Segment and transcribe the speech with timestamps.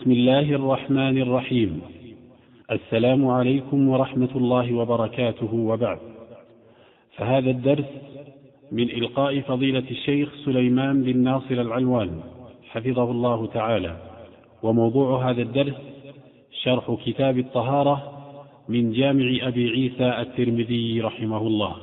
[0.00, 1.80] بسم الله الرحمن الرحيم
[2.72, 5.98] السلام عليكم ورحمه الله وبركاته وبعد
[7.16, 7.84] فهذا الدرس
[8.72, 12.20] من القاء فضيله الشيخ سليمان بن ناصر العلوان
[12.70, 13.96] حفظه الله تعالى
[14.62, 15.74] وموضوع هذا الدرس
[16.62, 18.12] شرح كتاب الطهاره
[18.68, 21.74] من جامع ابي عيسى الترمذي رحمه الله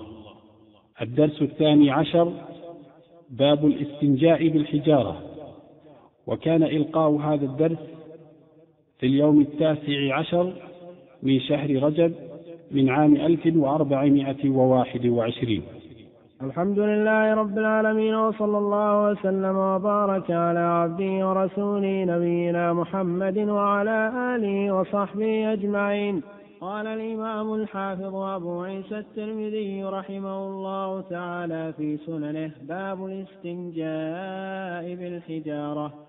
[1.02, 2.32] الدرس الثاني عشر
[3.30, 5.20] باب الاستنجاء بالحجاره
[6.28, 7.97] وكان القاء هذا الدرس
[9.00, 10.54] في اليوم التاسع عشر
[11.24, 12.14] من شهر رجب
[12.72, 15.62] من عام 1421
[16.44, 24.72] الحمد لله رب العالمين وصلى الله وسلم وبارك على عبده ورسوله نبينا محمد وعلى آله
[24.76, 26.22] وصحبه أجمعين
[26.62, 36.07] قال الإمام الحافظ أبو عيسى الترمذي رحمه الله تعالى في سننه باب الاستنجاء بالحجارة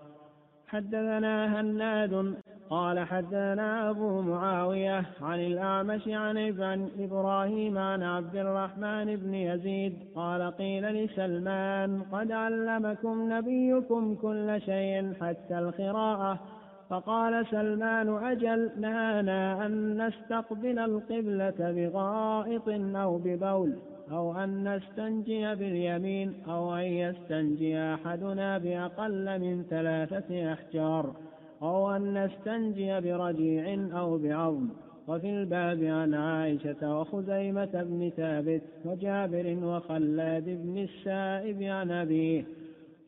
[0.71, 2.33] حدثنا هناد
[2.69, 10.41] قال حدثنا أبو معاوية عن الأعمش عن ابن إبراهيم عن عبد الرحمن بن يزيد قال
[10.51, 16.39] قيل لسلمان قد علمكم نبيكم كل شيء حتى القراءة
[16.89, 23.73] فقال سلمان أجل نهانا أن نستقبل القبلة بغائط أو ببول
[24.11, 31.13] أو أن نستنجي باليمين أو أن يستنجي أحدنا بأقل من ثلاثة أحجار
[31.61, 34.67] أو أن نستنجي برجيع أو بعظم
[35.07, 42.45] وفي الباب عن عائشة وخزيمة بن ثابت وجابر وخلاد بن السائب عن أبيه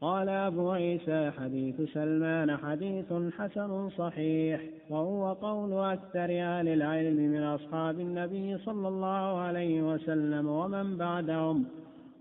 [0.02, 4.62] قال أبو عيسى حديث سلمان حديث حسن صحيح
[4.92, 11.66] وهو قول أكثر أهل العلم من أصحاب النبي صلى الله عليه وسلم ومن بعدهم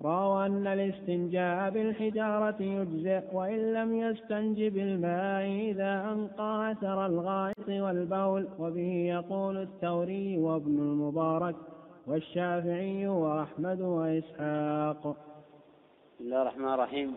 [0.02, 8.92] رأوا أن الاستنجاء بالحجارة يجزئ وإن لم يستنج بالماء إذا أنقى أثر الغائط والبول وبه
[9.08, 11.56] يقول الثوري وابن المبارك
[12.06, 15.06] والشافعي وأحمد وإسحاق
[16.10, 17.14] بسم الله الرحمن الرحيم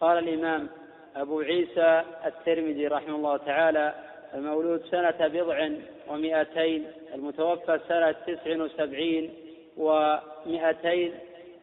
[0.00, 0.68] قال الإمام
[1.16, 3.94] أبو عيسى الترمذي رحمه الله تعالى
[4.36, 5.68] المولود سنة بضع
[6.08, 9.34] ومئتين المتوفى سنة تسع وسبعين
[9.76, 11.14] ومئتين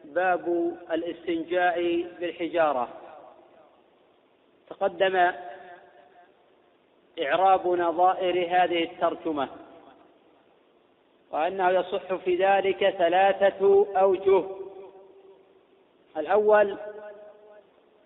[0.04, 2.88] باب الاستنجاء بالحجارة
[4.70, 5.32] تقدم
[7.22, 9.48] إعراب نظائر هذه الترجمة
[11.30, 14.44] وأنه يصح في ذلك ثلاثة أوجه
[16.16, 16.76] الأول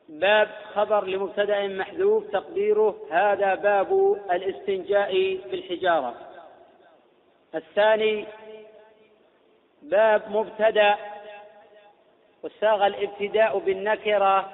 [0.08, 6.14] باب خبر لمبتدا محذوف تقديره هذا باب الاستنجاء بالحجاره
[7.54, 8.26] الثاني
[9.82, 10.96] باب مبتدا
[12.42, 14.52] وساغ الابتداء بالنكره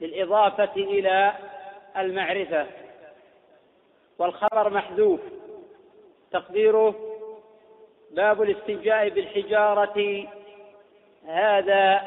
[0.00, 1.32] للاضافه الى
[1.96, 2.66] المعرفه
[4.18, 5.20] والخبر محذوف
[6.30, 6.94] تقديره
[8.10, 10.28] باب الاستنجاء بالحجاره
[11.26, 12.02] هذا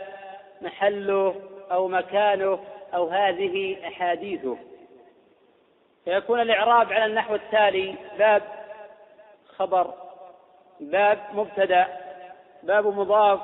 [0.61, 1.35] محله
[1.71, 2.59] أو مكانه
[2.93, 4.57] أو هذه أحاديثه
[6.05, 8.41] فيكون الإعراب على النحو التالي باب
[9.57, 9.93] خبر
[10.79, 11.87] باب مبتدأ
[12.63, 13.39] باب مضاف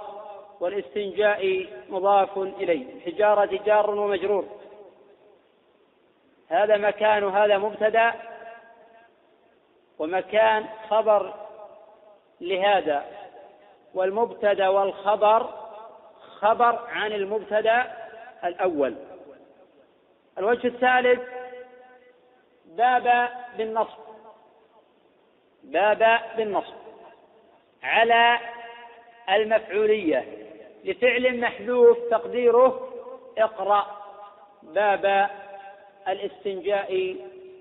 [0.59, 4.45] والاستنجاء مضاف إليه الحجارة جار ومجرور
[6.50, 8.13] هذا مكان هذا مبتدأ
[10.00, 11.34] ومكان خبر
[12.41, 13.05] لهذا
[13.94, 15.50] والمبتدا والخبر
[16.40, 18.03] خبر عن المبتدا
[18.45, 18.95] الأول
[20.37, 21.19] الوجه الثالث
[22.65, 24.03] باب بالنصب
[25.63, 26.73] باب بالنصب
[27.83, 28.39] على
[29.29, 30.47] المفعولية
[30.83, 32.89] لفعل محذوف تقديره
[33.37, 34.01] اقرأ
[34.63, 35.29] باب
[36.07, 37.15] الاستنجاء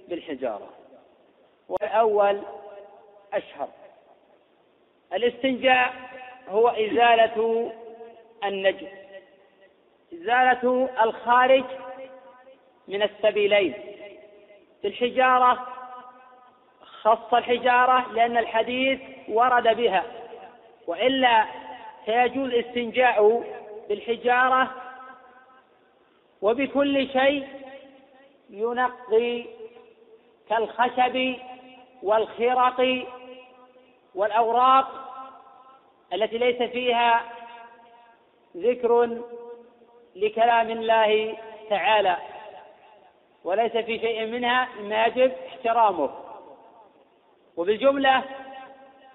[0.08, 0.68] بالحجارة
[1.68, 2.42] والأول
[3.34, 3.68] أشهر
[5.12, 5.94] الاستنجاء
[6.48, 7.72] هو إزالة
[8.44, 9.01] النجس
[10.14, 11.64] إزالة الخارج
[12.88, 13.74] من السبيلين
[14.82, 15.66] في الحجارة
[16.80, 20.02] خص الحجارة لأن الحديث ورد بها
[20.86, 21.46] وإلا
[22.04, 23.44] فيجوز الاستنجاء
[23.88, 24.70] بالحجارة
[26.42, 27.48] وبكل شيء
[28.50, 29.44] ينقي
[30.48, 31.34] كالخشب
[32.02, 33.06] والخرق
[34.14, 35.12] والأوراق
[36.12, 37.20] التي ليس فيها
[38.56, 39.22] ذكر
[40.16, 41.36] لكلام الله
[41.70, 42.16] تعالى
[43.44, 46.10] وليس في شيء منها ما يجب احترامه
[47.56, 48.22] وبالجملة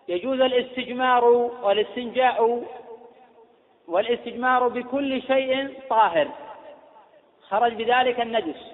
[0.07, 1.23] يجوز الاستجمار
[1.63, 2.63] والاستنجاء
[3.88, 6.27] والاستجمار بكل شيء طاهر
[7.41, 8.71] خرج بذلك النجس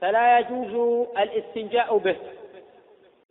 [0.00, 0.74] فلا يجوز
[1.18, 2.16] الاستنجاء به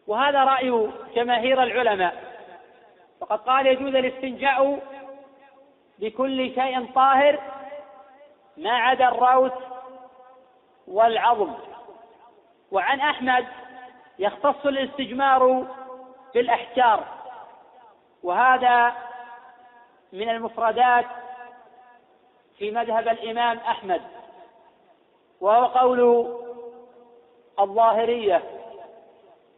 [0.08, 2.24] وهذا رأي جماهير العلماء
[3.20, 4.80] وقد قال يجوز الاستنجاء
[6.00, 7.40] بكل شيء طاهر
[8.58, 9.54] ما عدا الراوت
[10.88, 11.54] والعظم
[12.72, 13.48] وعن أحمد
[14.20, 15.66] يختص الاستجمار
[16.34, 17.04] بالأحجار
[18.24, 18.94] وهذا
[20.14, 21.06] من المفردات
[22.58, 24.02] في مذهب الإمام أحمد
[25.42, 26.32] وهو قول
[27.60, 28.44] الظاهرية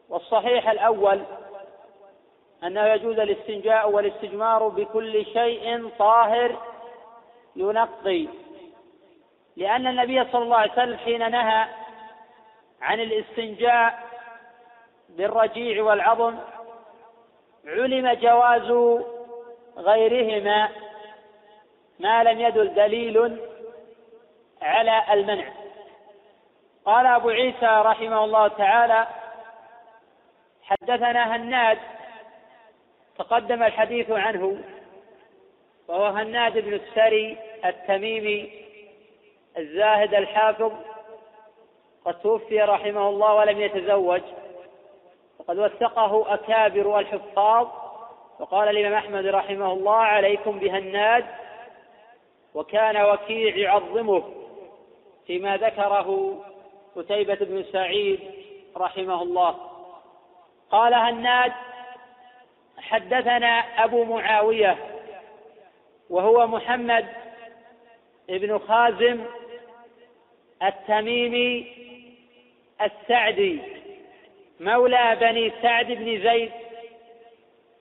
[0.09, 1.23] والصحيح الأول
[2.63, 6.55] أنه يجوز الاستنجاء والاستجمار بكل شيء طاهر
[7.55, 8.27] ينقي
[9.55, 11.65] لأن النبي صلى الله عليه وسلم حين نهى
[12.81, 14.03] عن الاستنجاء
[15.09, 16.35] بالرجيع والعظم
[17.65, 19.01] علم جواز
[19.77, 20.69] غيرهما
[21.99, 23.39] ما لم يدل دليل
[24.61, 25.45] على المنع
[26.85, 29.07] قال أبو عيسى رحمه الله تعالى
[30.63, 31.77] حدثنا هناد
[33.17, 34.61] تقدم الحديث عنه
[35.87, 38.58] وهو هناد بن السري التميمي
[39.57, 40.71] الزاهد الحافظ
[42.05, 44.21] قد توفي رحمه الله ولم يتزوج
[45.39, 47.67] وقد وثقه أكابر الحفاظ
[48.39, 51.25] وقال الإمام أحمد رحمه الله عليكم بهناد
[52.53, 54.23] وكان وكيع يعظمه
[55.27, 56.35] فيما ذكره
[56.95, 58.19] قتيبة بن سعيد
[58.77, 59.55] رحمه الله
[60.71, 61.51] قال هناد
[62.77, 64.77] حدثنا أبو معاوية
[66.09, 67.05] وهو محمد
[68.29, 69.25] بن خازم
[70.63, 71.67] التميمي
[72.81, 73.59] السعدي
[74.59, 76.51] مولى بني سعد بن زيد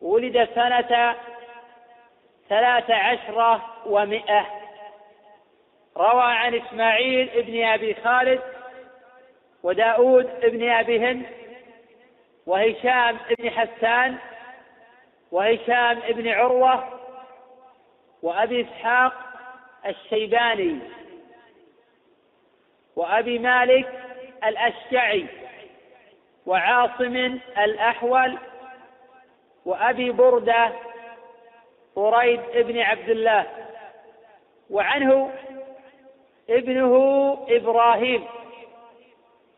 [0.02, 1.16] ولد سنة
[2.48, 4.46] ثلاث عشرة ومائة
[5.96, 8.40] روى عن إسماعيل بن أبي خالد
[9.62, 11.26] وداود بن أبي هند
[12.46, 14.16] وهشام بن حسان
[15.32, 16.98] وهشام بن عروة
[18.22, 19.12] وأبي إسحاق
[19.86, 20.78] الشيباني
[22.98, 23.86] وأبي مالك
[24.46, 25.26] الأشجعي
[26.46, 27.16] وعاصم
[27.64, 28.38] الأحول
[29.66, 30.70] وأبي بردة
[31.96, 33.46] قريد بن عبد الله
[34.70, 35.34] وعنه
[36.50, 36.96] ابنه
[37.48, 38.24] إبراهيم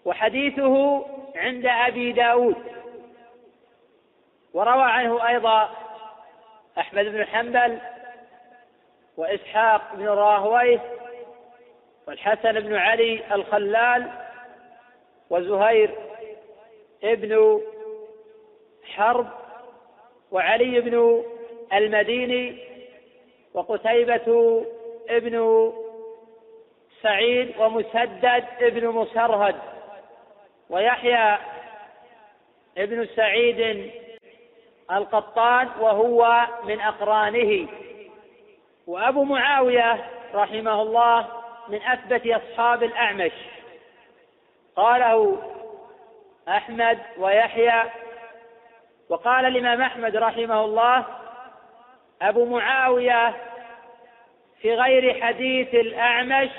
[0.04, 1.06] وحديثه
[1.36, 2.56] عند أبي داود
[4.54, 5.70] وروى عنه أيضا
[6.78, 7.78] أحمد بن حنبل
[9.16, 10.80] وإسحاق بن راهويه
[12.10, 14.10] والحسن بن علي الخلال
[15.30, 15.90] وزهير
[17.04, 17.60] ابن
[18.84, 19.26] حرب
[20.30, 21.24] وعلي بن
[21.72, 22.58] المديني
[23.54, 24.66] وقتيبة
[25.08, 25.72] ابن
[27.02, 29.56] سعيد ومسدد ابن مسرهد
[30.70, 31.38] ويحيى
[32.78, 33.90] ابن سعيد
[34.92, 37.68] القطان وهو من أقرانه
[38.86, 41.39] وأبو معاوية رحمه الله
[41.70, 43.32] من أثبت أصحاب الأعمش
[44.76, 45.38] قاله
[46.48, 47.82] أحمد ويحيى
[49.08, 51.04] وقال الإمام أحمد رحمه الله
[52.22, 53.36] أبو معاوية
[54.60, 56.50] في غير حديث الأعمش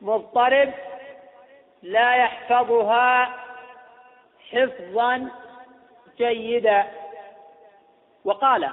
[0.00, 0.72] مضطرب
[1.82, 3.34] لا يحفظها
[4.52, 5.28] حفظا
[6.18, 6.84] جيدا
[8.24, 8.70] وقال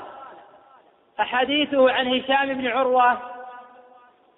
[1.20, 3.35] أحاديثه عن هشام بن عروة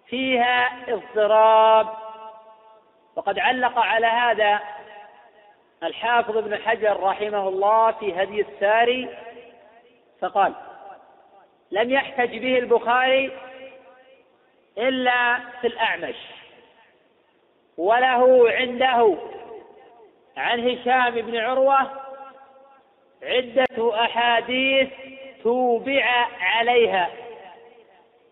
[0.09, 1.87] فيها اضطراب
[3.15, 4.59] وقد علق على هذا
[5.83, 9.09] الحافظ ابن حجر رحمه الله في هدي الساري
[10.21, 10.53] فقال
[11.71, 13.31] لم يحتج به البخاري
[14.77, 16.15] إلا في الأعمش
[17.77, 19.17] وله عنده
[20.37, 21.91] عن هشام بن عروة
[23.23, 24.87] عدة أحاديث
[25.43, 27.09] توبع عليها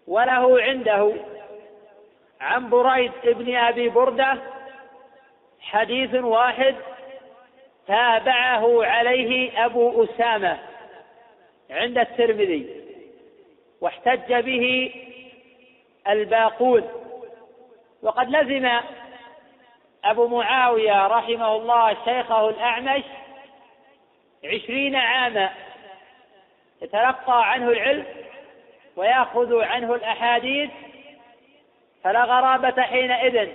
[0.08, 1.14] وله عنده
[2.46, 4.34] عن بريد ابن أبي بردة
[5.62, 6.76] حديث واحد
[7.88, 10.58] تابعه عليه أبو أسامة
[11.70, 12.70] عند الترمذي
[13.82, 14.92] واحتج به
[16.08, 16.90] الباقون
[18.04, 18.70] وقد لزم
[20.06, 23.04] أبو معاوية رحمه الله شيخه الأعمش
[24.46, 25.50] عشرين عاما
[26.82, 28.06] يتلقى عنه العلم
[28.96, 30.70] ويأخذ عنه الأحاديث
[32.06, 33.50] فلا غرابة حينئذ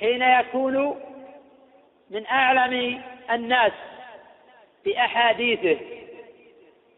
[0.00, 1.00] حين يكون
[2.10, 3.72] من أعلم الناس
[4.84, 5.80] بأحاديثه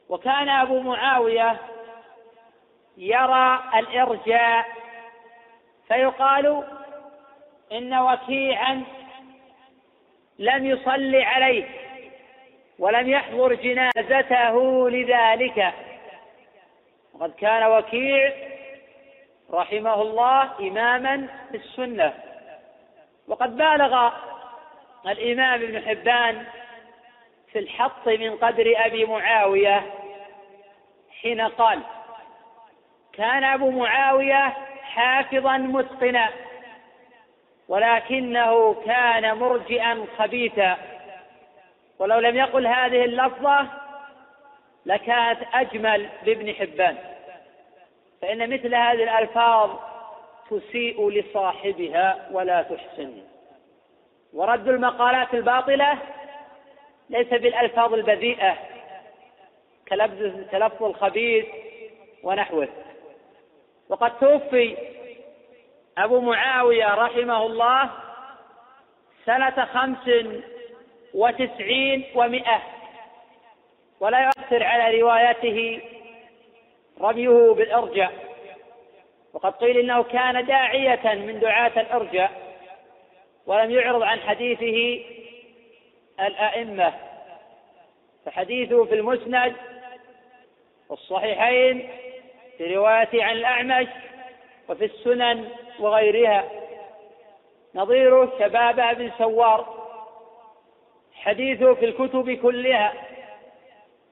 [0.08, 1.56] وكان أبو معاوية
[2.96, 4.66] يرى الإرجاء
[5.88, 6.64] فيقال
[7.72, 8.84] إن وكيعا
[10.38, 11.68] لم يصلي عليه
[12.78, 15.72] ولم يحضر جنازته لذلك
[17.14, 18.51] وقد كان وكيع
[19.54, 22.12] رحمه الله إماما في السنة
[23.28, 24.12] وقد بالغ
[25.06, 26.44] الإمام ابن حبان
[27.52, 29.82] في الحط من قدر أبي معاوية
[31.22, 31.80] حين قال
[33.12, 36.28] كان أبو معاوية حافظا متقنا
[37.68, 40.76] ولكنه كان مرجئا خبيثا
[41.98, 43.66] ولو لم يقل هذه اللفظة
[44.86, 47.11] لكانت أجمل لابن حبان
[48.22, 49.70] فإن مثل هذه الألفاظ
[50.50, 53.12] تسيء لصاحبها ولا تحسن
[54.32, 55.98] ورد المقالات الباطلة
[57.10, 58.56] ليس بالألفاظ البذيئة
[60.50, 61.44] كلفظ الخبيث
[62.22, 62.68] ونحوه
[63.88, 64.76] وقد توفي
[65.98, 67.90] أبو معاوية رحمه الله
[69.26, 70.10] سنة خمس
[71.14, 72.62] وتسعين ومائة
[74.00, 75.82] ولا يؤثر على روايته
[77.00, 78.12] رميه بالإرجاء
[79.32, 82.30] وقد قيل إنه كان داعية من دعاة الإرجاء
[83.46, 85.04] ولم يعرض عن حديثه
[86.20, 86.92] الأئمة
[88.26, 89.56] فحديثه في المسند
[90.88, 91.88] والصحيحين
[92.58, 93.86] في روايته عن الأعمش
[94.68, 95.48] وفي السنن
[95.80, 96.44] وغيرها
[97.74, 99.82] نظيره شباب بن سوار
[101.14, 102.92] حديثه في الكتب كلها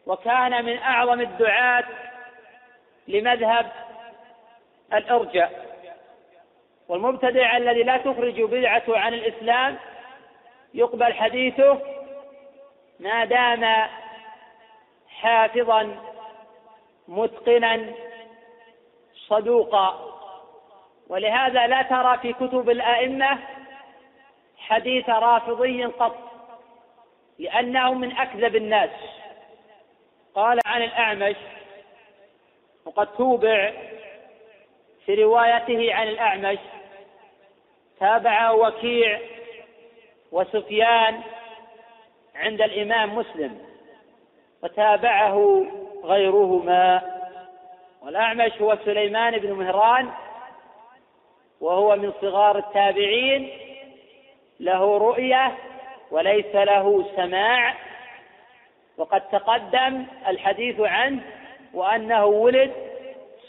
[0.07, 1.85] وكان من أعظم الدعاة
[3.09, 3.73] لمذهب
[4.93, 5.67] الأرجاء
[6.89, 9.77] والمبتدع الذي لا تخرج بدعته عن الإسلام
[10.75, 11.81] يقبل حديثه
[13.01, 13.87] ما دام
[15.09, 15.97] حافظا
[17.09, 17.93] متقنا
[19.29, 20.07] صدوقا
[21.09, 23.39] ولهذا لا ترى في كتب الائمه
[24.59, 26.17] حديث رافضي قط
[27.39, 28.91] لانه من اكذب الناس
[30.35, 31.37] قال عن الاعمش
[32.87, 33.73] وقد توبع
[35.07, 36.59] في روايته عن الأعمش
[38.01, 39.21] تابع وكيع
[40.33, 41.21] وسفيان
[42.35, 43.59] عند الإمام مسلم
[44.63, 45.67] وتابعه
[46.05, 47.03] غيرهما
[48.03, 50.11] والأعمش هو سليمان بن مهران
[51.61, 53.51] وهو من صغار التابعين
[54.61, 55.59] له رؤية
[56.11, 57.75] وليس له سماع
[58.99, 61.23] وقد تقدم الحديث عنه
[61.75, 62.73] وأنه ولد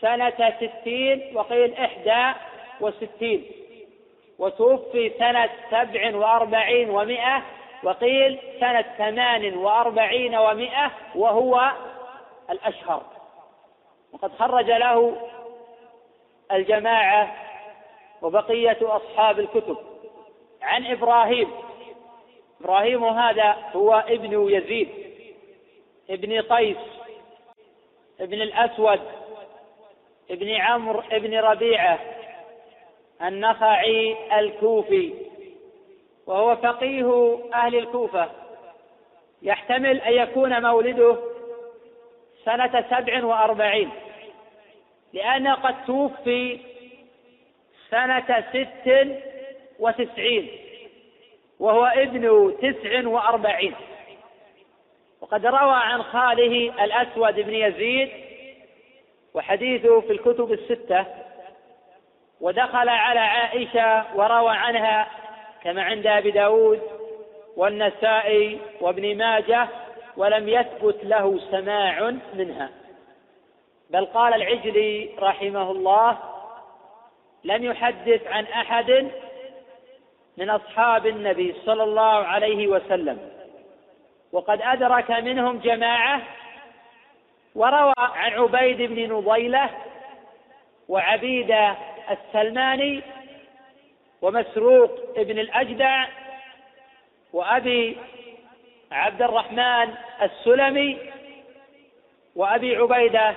[0.01, 2.39] سنة ستين وقيل إحدى
[2.81, 3.45] وستين
[4.39, 7.41] وتوفي سنة سبع وأربعين ومائة
[7.83, 11.71] وقيل سنة ثمان وأربعين ومائة وهو
[12.49, 13.03] الأشهر
[14.13, 15.15] وقد خرج له
[16.51, 17.35] الجماعة
[18.21, 19.77] وبقية أصحاب الكتب
[20.61, 21.49] عن إبراهيم
[22.61, 24.89] إبراهيم هذا هو ابن يزيد
[26.09, 26.77] ابن قيس
[28.21, 28.99] ابن الأسود
[30.31, 31.99] ابن عمرو ابن ربيعة
[33.21, 35.13] النخعي الكوفي
[36.27, 38.29] وهو فقيه أهل الكوفة
[39.41, 41.15] يحتمل أن يكون مولده
[42.45, 43.89] سنة سبع وأربعين
[45.13, 46.59] لأنه قد توفي
[47.91, 49.17] سنة ست
[49.79, 50.47] وتسعين
[51.59, 53.73] وهو ابن تسع وأربعين
[55.21, 58.09] وقد روى عن خاله الأسود بن يزيد
[59.33, 61.05] وحديثه في الكتب الستة
[62.41, 65.07] ودخل على عائشة وروى عنها
[65.63, 66.81] كما عند أبي داود
[67.57, 69.67] والنسائي وابن ماجة
[70.17, 72.69] ولم يثبت له سماع منها
[73.89, 76.17] بل قال العجلي رحمه الله
[77.43, 79.11] لم يحدث عن أحد
[80.37, 83.30] من أصحاب النبي صلى الله عليه وسلم
[84.33, 86.21] وقد أدرك منهم جماعة
[87.55, 89.69] وروى عن عبيد بن نضيلة
[90.89, 91.55] وعبيد
[92.11, 93.01] السلماني
[94.21, 96.05] ومسروق بن الأجدع
[97.33, 97.97] وأبي
[98.91, 100.97] عبد الرحمن السلمي
[102.35, 103.35] وأبي عبيدة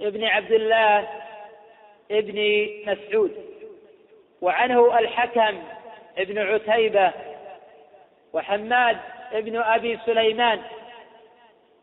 [0.00, 1.08] ابن عبد الله
[2.10, 3.36] ابن مسعود
[4.40, 5.62] وعنه الحكم
[6.18, 7.12] ابن عتيبة
[8.32, 8.98] وحماد
[9.32, 10.62] ابن أبي سليمان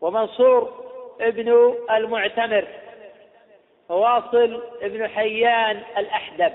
[0.02, 0.86] ومنصور
[1.22, 2.68] ابن المعتمر
[3.90, 6.54] وواصل ابن حيان الأحدب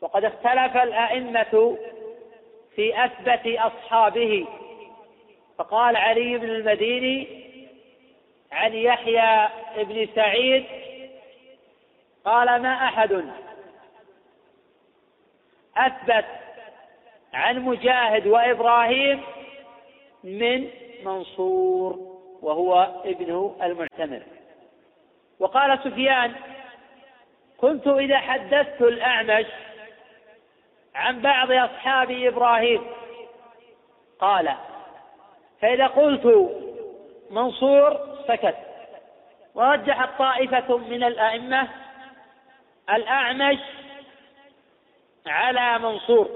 [0.00, 1.76] وقد اختلف الأئمة
[2.76, 4.46] في أثبت أصحابه
[5.58, 7.26] فقال علي بن المديني
[8.52, 10.64] عن يحيى بن سعيد
[12.24, 13.24] قال ما أحد
[15.76, 16.24] أثبت
[17.34, 19.20] عن مجاهد وإبراهيم
[20.24, 20.68] من
[21.04, 21.98] منصور
[22.42, 24.22] وهو ابن المعتمر
[25.40, 26.34] وقال سفيان
[27.60, 29.46] كنت إذا حدثت الأعمش
[30.94, 32.82] عن بعض أصحاب إبراهيم
[34.20, 34.52] قال
[35.60, 36.54] فإذا قلت
[37.30, 37.96] منصور
[38.28, 38.56] سكت
[39.54, 41.68] ورجحت طائفة من الأئمة
[42.90, 43.58] الأعمش
[45.26, 46.28] على منصور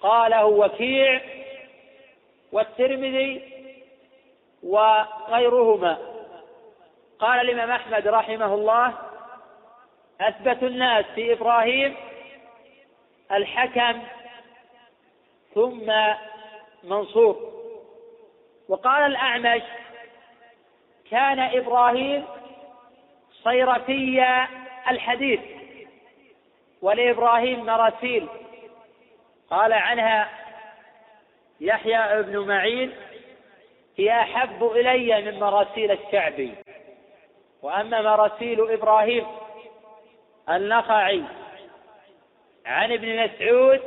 [0.00, 1.20] قاله وكيع
[2.52, 3.40] والترمذي
[4.62, 5.98] وغيرهما
[7.18, 8.94] قال الإمام أحمد رحمه الله
[10.20, 11.96] أثبت الناس في إبراهيم
[13.32, 14.02] الحكم
[15.54, 15.92] ثم
[16.84, 17.52] منصور
[18.68, 19.62] وقال الأعمش
[21.10, 22.24] كان إبراهيم
[23.44, 24.44] صيرفي
[24.90, 25.40] الحديث
[26.82, 28.28] ولإبراهيم مراسيل
[29.50, 30.28] قال عنها
[31.60, 32.92] يحيى بن معين
[33.96, 36.54] هي أحب إلي من مراسيل الشعبي
[37.62, 39.26] وأما مراسيل إبراهيم
[40.48, 41.22] النخعي
[42.66, 43.80] عن ابن مسعود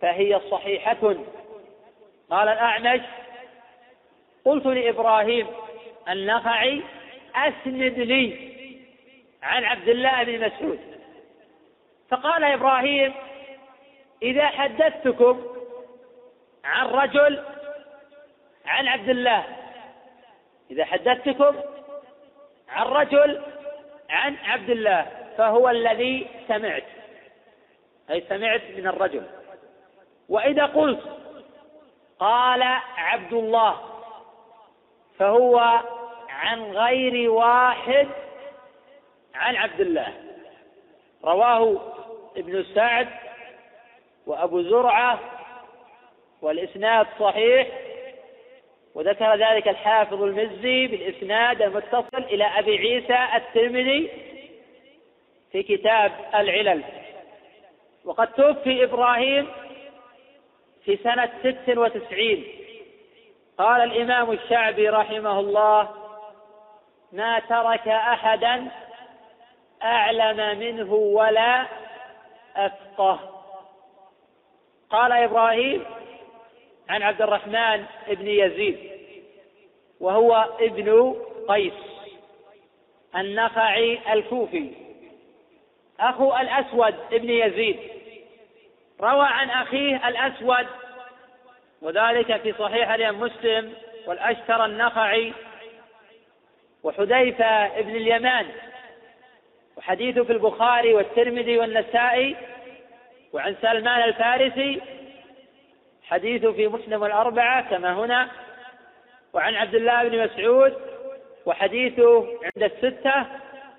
[0.00, 1.14] فهي صحيحة
[2.30, 3.00] قال الأعمش
[4.44, 5.46] قلت لإبراهيم
[6.08, 6.82] النخعي
[7.36, 8.54] أسند لي
[9.42, 10.80] عن عبد الله بن مسعود
[12.08, 13.14] فقال إبراهيم
[14.22, 15.53] إذا حدثتكم
[16.64, 17.44] عن رجل
[18.66, 19.44] عن عبد الله
[20.70, 21.56] إذا حدثتكم
[22.68, 23.42] عن رجل
[24.10, 25.06] عن عبد الله
[25.38, 26.84] فهو الذي سمعت
[28.10, 29.26] أي سمعت من الرجل
[30.28, 31.00] وإذا قلت
[32.18, 32.62] قال
[32.96, 33.80] عبد الله
[35.18, 35.80] فهو
[36.28, 38.08] عن غير واحد
[39.34, 40.12] عن عبد الله
[41.24, 41.92] رواه
[42.36, 43.08] ابن سعد
[44.26, 45.18] وأبو زرعة
[46.42, 47.68] والإسناد صحيح
[48.94, 54.10] وذكر ذلك الحافظ المزي بالإسناد المتصل إلى أبي عيسى الترمذي
[55.52, 56.82] في كتاب العلل
[58.04, 59.48] وقد توفي إبراهيم
[60.84, 62.44] في سنة ست وتسعين
[63.58, 65.88] قال الإمام الشعبي رحمه الله
[67.12, 68.66] ما ترك أحدا
[69.82, 71.66] أعلم منه ولا
[72.56, 73.18] أفقه
[74.90, 75.84] قال إبراهيم
[76.88, 78.78] عن عبد الرحمن بن يزيد
[80.00, 81.16] وهو ابن
[81.48, 81.72] قيس
[83.16, 84.70] النخعي الكوفي
[86.00, 87.76] أخو الأسود بن يزيد
[89.00, 90.66] روى عن أخيه الأسود
[91.82, 93.74] وذلك في صحيح الإمام مسلم
[94.06, 95.32] والأشتر النخعي
[96.82, 98.46] وحذيفة بن اليمان
[99.76, 102.36] وحديثه في البخاري والترمذي والنسائي
[103.32, 104.80] وعن سلمان الفارسي
[106.10, 108.28] حديث في مسلم الأربعة كما هنا
[109.32, 110.72] وعن عبد الله بن مسعود
[111.46, 113.26] وحديثه عند الستة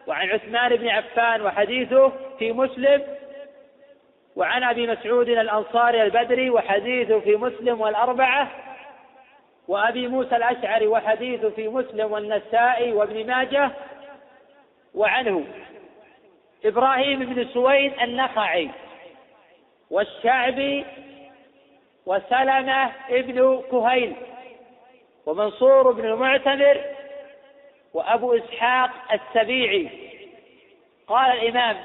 [0.07, 3.03] وعن عثمان بن عفان وحديثه في مسلم
[4.35, 8.51] وعن أبي مسعود الأنصاري البدري وحديثه في مسلم والأربعة
[9.67, 13.71] وأبي موسى الأشعري وحديثه في مسلم والنسائي وابن ماجه
[14.95, 15.43] وعنه
[16.65, 18.69] إبراهيم بن سويد النخعي
[19.91, 20.85] والشعبي
[22.05, 24.15] وسلمة ابن كهيل
[25.25, 26.81] ومنصور بن المعتمر
[27.93, 29.89] وأبو إسحاق السبيعي
[31.07, 31.81] قال الإمام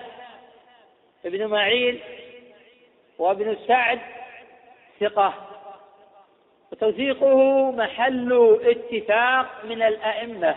[1.27, 2.01] ابن معين
[3.19, 4.01] وابن سعد
[5.01, 5.35] ثقة
[6.73, 10.57] وتوثيقه محل اتفاق من الأئمة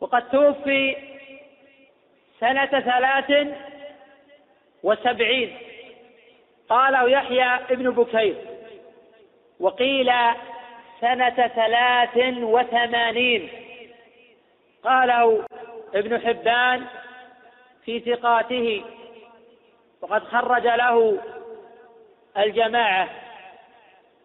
[0.00, 0.96] وقد توفي
[2.40, 3.56] سنة ثلاث
[4.82, 5.56] وسبعين
[6.70, 8.34] قاله يحيى ابن بكير
[9.60, 10.12] وقيل
[11.00, 13.48] سنة ثلاث وثمانين
[14.84, 15.44] قاله
[15.94, 16.84] ابن حبان
[17.84, 18.84] في ثقاته
[20.02, 21.18] وقد خرج له
[22.38, 23.08] الجماعة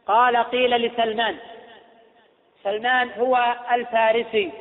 [0.08, 1.38] قال قيل لسلمان
[2.64, 4.52] سلمان هو الفارسي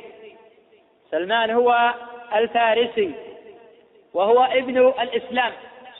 [1.11, 1.93] سلمان هو
[2.35, 3.11] الفارسي
[4.13, 5.53] وهو ابن الإسلام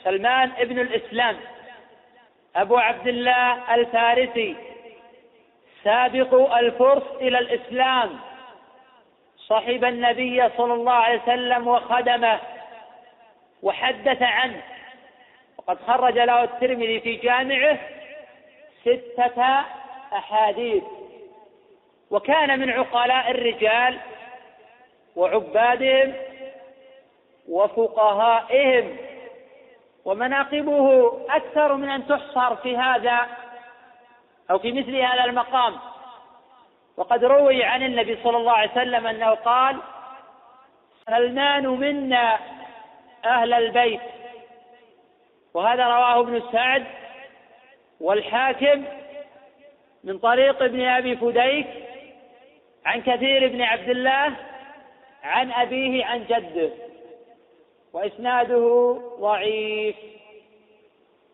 [0.04, 1.36] سلمان ابن الإسلام
[2.56, 4.56] أبو عبد الله الفارسي
[5.84, 8.18] سابق الفرس إلى الإسلام
[9.48, 12.40] صحب النبي صلى الله عليه وسلم وخدمه
[13.62, 14.62] وحدث عنه
[15.58, 17.78] وقد خرج له الترمذي في جامعه
[18.80, 19.60] ستة
[20.12, 20.82] أحاديث
[22.10, 23.98] وكان من عقلاء الرجال
[25.16, 26.14] وعبادهم
[27.48, 28.98] وفقهائهم
[30.06, 33.18] ومناقبه أكثر من أن تحصر في هذا
[34.50, 35.76] أو في مثل هذا المقام
[36.96, 39.76] وقد روي عن النبي صلى الله عليه وسلم أنه قال
[41.06, 42.38] سلمان منا
[43.24, 44.00] أهل البيت
[45.54, 46.84] وهذا رواه ابن سعد
[48.00, 48.84] والحاكم
[50.04, 51.66] من طريق ابن أبي فديك
[52.86, 54.32] عن كثير بن عبد الله
[55.24, 56.70] عن أبيه عن جده
[57.96, 59.96] وإسناده ضعيف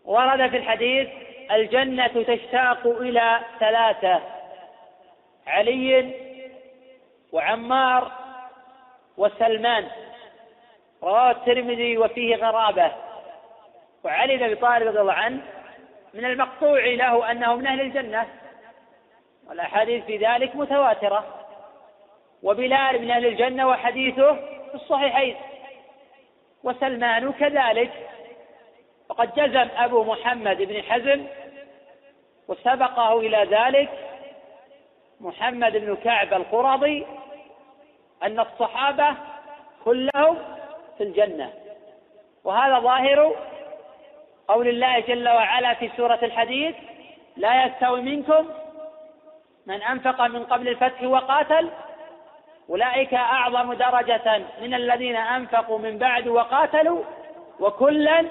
[0.05, 1.09] ورد في الحديث
[1.53, 4.21] الجنة تشتاق إلى ثلاثة
[5.47, 6.15] علي
[7.33, 8.13] وعمار
[9.17, 9.89] وسلمان
[11.03, 12.93] رواه الترمذي وفيه غرابة
[14.05, 15.41] وعلي بن أبي طالب رضي الله عنه
[16.15, 18.27] من المقطوع له أنه من أهل الجنة
[19.49, 21.25] والأحاديث في ذلك متواترة
[22.43, 24.33] وبلال من أهل الجنة وحديثه
[24.69, 25.37] في الصحيحين
[26.65, 27.91] وسلمان كذلك
[29.09, 31.27] وقد جزم أبو محمد بن حزم
[32.49, 33.89] وسبقه إلى ذلك
[35.21, 37.07] محمد بن كعب القرظي
[38.23, 39.09] أن الصحابة
[39.85, 40.39] كلهم
[40.99, 41.53] في الجنة
[42.45, 43.37] وهذا ظاهر
[44.49, 46.75] قول الله جل وعلا في سورة الحديث
[47.37, 48.47] لا يستوي منكم
[49.67, 51.71] من أنفق من قبل الفتح وقاتل
[52.73, 57.03] أولئك أعظم درجة من الذين أنفقوا من بعد وقاتلوا
[57.61, 58.25] وكلا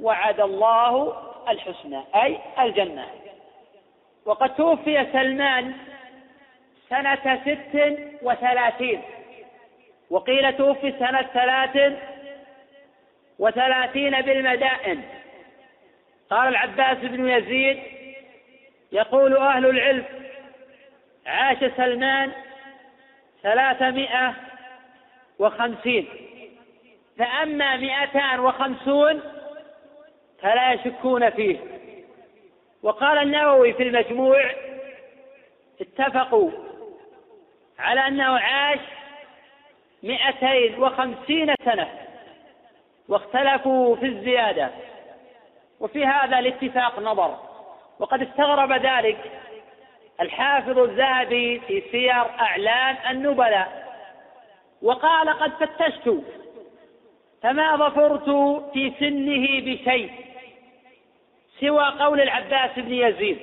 [0.00, 1.16] وعد الله
[1.48, 3.06] الحسنى أي الجنة
[4.24, 5.74] وقد توفي سلمان
[6.90, 9.02] سنة ست وثلاثين
[10.10, 11.92] وقيل توفي سنة ثلاث
[13.38, 15.02] وثلاثين بالمدائن
[16.30, 17.82] قال العباس بن يزيد
[18.92, 20.04] يقول أهل العلم
[21.26, 22.32] عاش سلمان
[23.42, 24.34] ثلاثمائة
[25.38, 26.08] وخمسين
[27.18, 29.20] فأما مئتان وخمسون
[30.42, 31.58] فلا يشكون فيه
[32.82, 34.50] وقال النووي في المجموع
[35.80, 36.50] اتفقوا
[37.78, 38.78] على أنه عاش
[40.02, 41.88] مئتين وخمسين سنة
[43.08, 44.70] واختلفوا في الزيادة
[45.80, 47.38] وفي هذا الاتفاق نظر
[47.98, 49.18] وقد استغرب ذلك
[50.20, 53.86] الحافظ الذهبي في سير أعلام النبلاء
[54.82, 56.22] وقال قد فتشت
[57.42, 58.30] فما ظفرت
[58.72, 60.10] في سنه بشيء
[61.60, 63.38] سوى قول العباس بن يزيد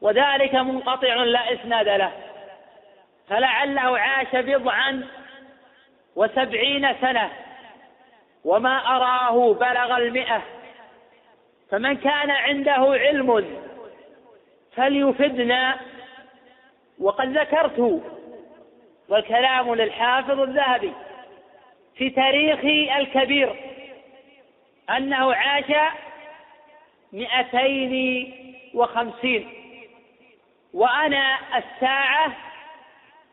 [0.00, 2.12] وذلك منقطع لا إسناد له
[3.28, 5.06] فلعله عاش بضعا
[6.16, 7.30] وسبعين سنة
[8.44, 10.42] وما أراه بلغ المئة
[11.70, 13.30] فمن كان عنده علم
[14.76, 15.76] فليفدنا
[16.98, 18.02] وقد ذكرت
[19.08, 20.92] والكلام للحافظ الذهبي
[21.96, 22.58] في تاريخ
[22.96, 23.60] الكبير
[24.90, 25.92] أنه عاش
[27.12, 29.48] مئتين وخمسين
[30.74, 32.32] وأنا الساعة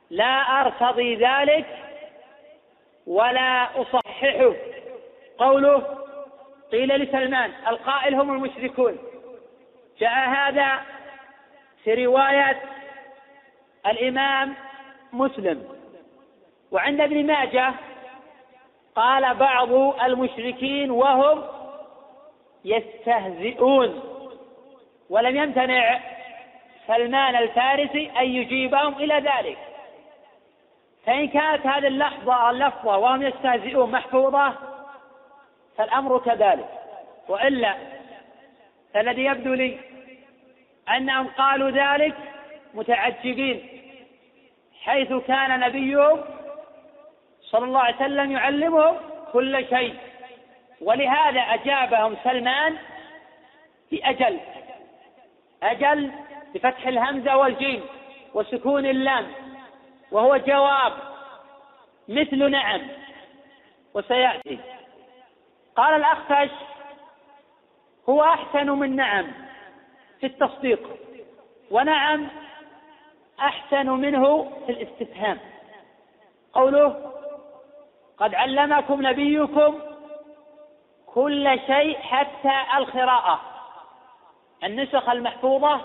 [0.09, 1.65] لا أرتضي ذلك
[3.07, 4.53] ولا أصححه
[5.37, 5.97] قوله
[6.71, 8.97] قيل لسلمان القائل هم المشركون
[9.99, 10.67] جاء هذا
[11.83, 12.61] في رواية
[13.85, 14.55] الإمام
[15.13, 15.63] مسلم
[16.71, 17.73] وعند ابن ماجه
[18.95, 19.71] قال بعض
[20.03, 21.43] المشركين وهم
[22.65, 24.01] يستهزئون
[25.09, 25.99] ولم يمتنع
[26.87, 29.57] سلمان الفارسي أن يجيبهم إلى ذلك
[31.05, 34.53] فإن كانت هذه اللحظة اللفظة وهم يستهزئون محفوظة
[35.77, 36.69] فالأمر كذلك
[37.27, 37.75] وإلا
[38.93, 39.79] فالذي يبدو لي
[40.89, 42.15] أنهم قالوا ذلك
[42.73, 43.65] متعجبين
[44.81, 46.19] حيث كان نبيهم
[47.41, 48.97] صلى الله عليه وسلم يعلمهم
[49.33, 49.95] كل شيء
[50.81, 52.77] ولهذا أجابهم سلمان
[53.89, 54.39] في أجل
[55.63, 56.11] أجل
[56.53, 57.83] بفتح الهمزة والجيم
[58.33, 59.25] وسكون اللام
[60.11, 60.93] وهو جواب
[62.07, 62.81] مثل نعم
[63.93, 64.59] وسيأتي
[65.75, 66.49] قال الأخفش
[68.09, 69.27] هو أحسن من نعم
[70.21, 70.89] في التصديق
[71.71, 72.27] ونعم
[73.39, 75.39] أحسن منه في الاستفهام
[76.53, 77.13] قوله
[78.17, 79.79] قد علمكم نبيكم
[81.05, 83.41] كل شيء حتى القراءة
[84.63, 85.81] النسخ المحفوظة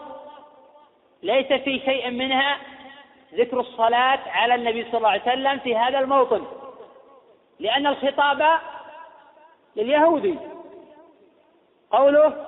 [1.23, 2.59] ليس في شيء منها
[3.35, 6.45] ذكر الصلاة على النبي صلى الله عليه وسلم في هذا الموطن
[7.61, 8.61] لأن الخطاب
[9.77, 10.35] لليهودي
[11.91, 12.47] قوله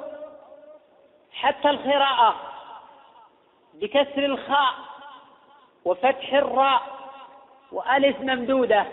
[1.42, 2.37] حتى القراءة
[3.74, 4.74] بكسر الخاء
[5.85, 6.81] وفتح الراء
[7.72, 8.87] وألف ممدودة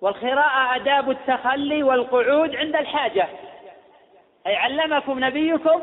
[0.00, 3.28] والقراءة آداب التخلي والقعود عند الحاجة
[4.46, 5.82] أي علمكم نبيكم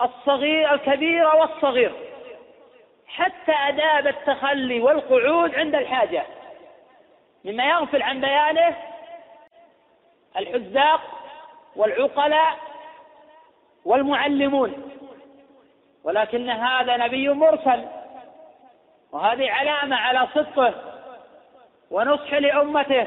[0.00, 1.92] الصغير الكبير والصغير
[3.06, 6.26] حتى آداب التخلي والقعود عند الحاجة
[7.44, 8.76] مما يغفل عن بيانه
[10.36, 11.00] الحزاق
[11.76, 12.58] والعقلاء
[13.86, 14.90] والمعلمون
[16.04, 17.84] ولكن هذا نبي مرسل
[19.12, 20.74] وهذه علامة على صدقه
[21.90, 23.06] ونصح لأمته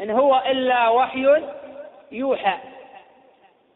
[0.00, 1.42] إن هو إلا وحي
[2.12, 2.58] يوحى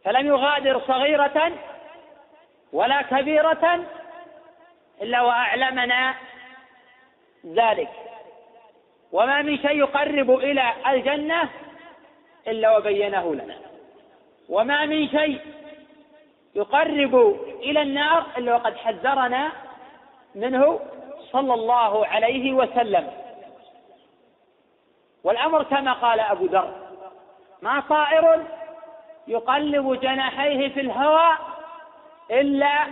[0.04, 1.52] فلم يغادر صغيرة
[2.72, 3.84] ولا كبيرة
[5.02, 6.14] إلا وأعلمنا
[7.46, 7.88] ذلك
[9.12, 11.48] وما من شيء يقرب إلى الجنة
[12.48, 13.58] إلا وبينه لنا
[14.52, 15.40] وما من شيء
[16.54, 17.14] يقرب
[17.62, 19.52] إلى النار إلا وقد حذرنا
[20.34, 20.80] منه
[21.32, 23.10] صلى الله عليه وسلم
[25.24, 26.74] والأمر كما قال أبو ذر
[27.62, 28.44] ما طائر
[29.28, 31.36] يقلب جناحيه في الهواء
[32.30, 32.86] إلا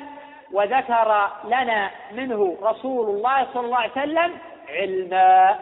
[0.53, 5.59] وذكر لنا منه رسول الله صلى الله عليه وسلم علما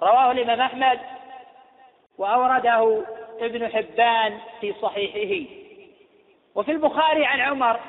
[0.00, 1.00] رواه الإمام أحمد
[2.18, 3.02] وأورده
[3.40, 5.50] ابن حبان في صحيحه
[6.54, 7.80] وفي البخاري عن عمر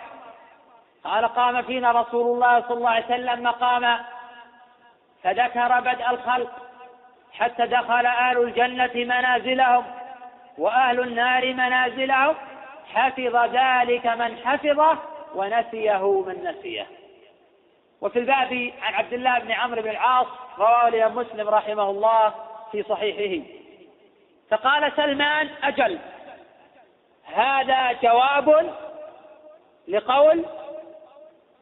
[1.04, 3.98] قال قام فينا رسول الله صلى الله عليه وسلم مقام
[5.24, 6.52] فذكر بدء الخلق
[7.34, 9.84] حتى دخل اهل الجنه منازلهم
[10.58, 12.36] واهل النار منازلهم
[12.96, 14.98] حفظ ذلك من حفظه
[15.36, 16.88] ونسيه من نسيه
[18.02, 20.28] وفي الباب عن عبد الله بن عمرو بن العاص
[20.58, 22.34] رواه مسلم رحمه الله
[22.72, 23.44] في صحيحه
[24.52, 26.00] فقال سلمان أجل
[27.24, 28.74] هذا جواب
[29.88, 30.46] لقول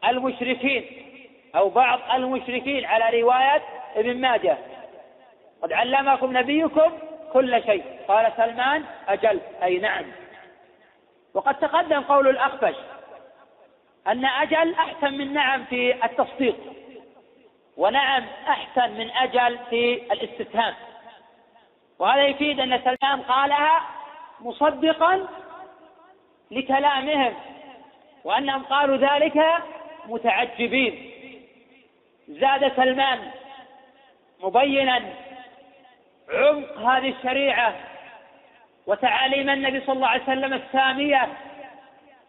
[0.07, 0.85] المشركين
[1.55, 3.61] أو بعض المشركين على رواية
[3.95, 4.57] ابن ماجه
[5.61, 6.97] قد علمكم نبيكم
[7.33, 10.03] كل شيء قال سلمان أجل أي نعم
[11.33, 12.75] وقد تقدم قول الأخفش
[14.07, 16.55] أن أجل أحسن من نعم في التصديق
[17.77, 20.73] ونعم أحسن من أجل في الاستفهام
[21.99, 23.81] وهذا يفيد أن سلمان قالها
[24.39, 25.27] مصدقا
[26.51, 27.33] لكلامهم
[28.23, 29.39] وأنهم قالوا ذلك
[30.05, 31.11] متعجبين
[32.27, 33.31] زاد سلمان
[34.43, 35.03] مبينا
[36.33, 37.73] عمق هذه الشريعة
[38.87, 41.27] وتعاليم النبي صلى الله عليه وسلم السامية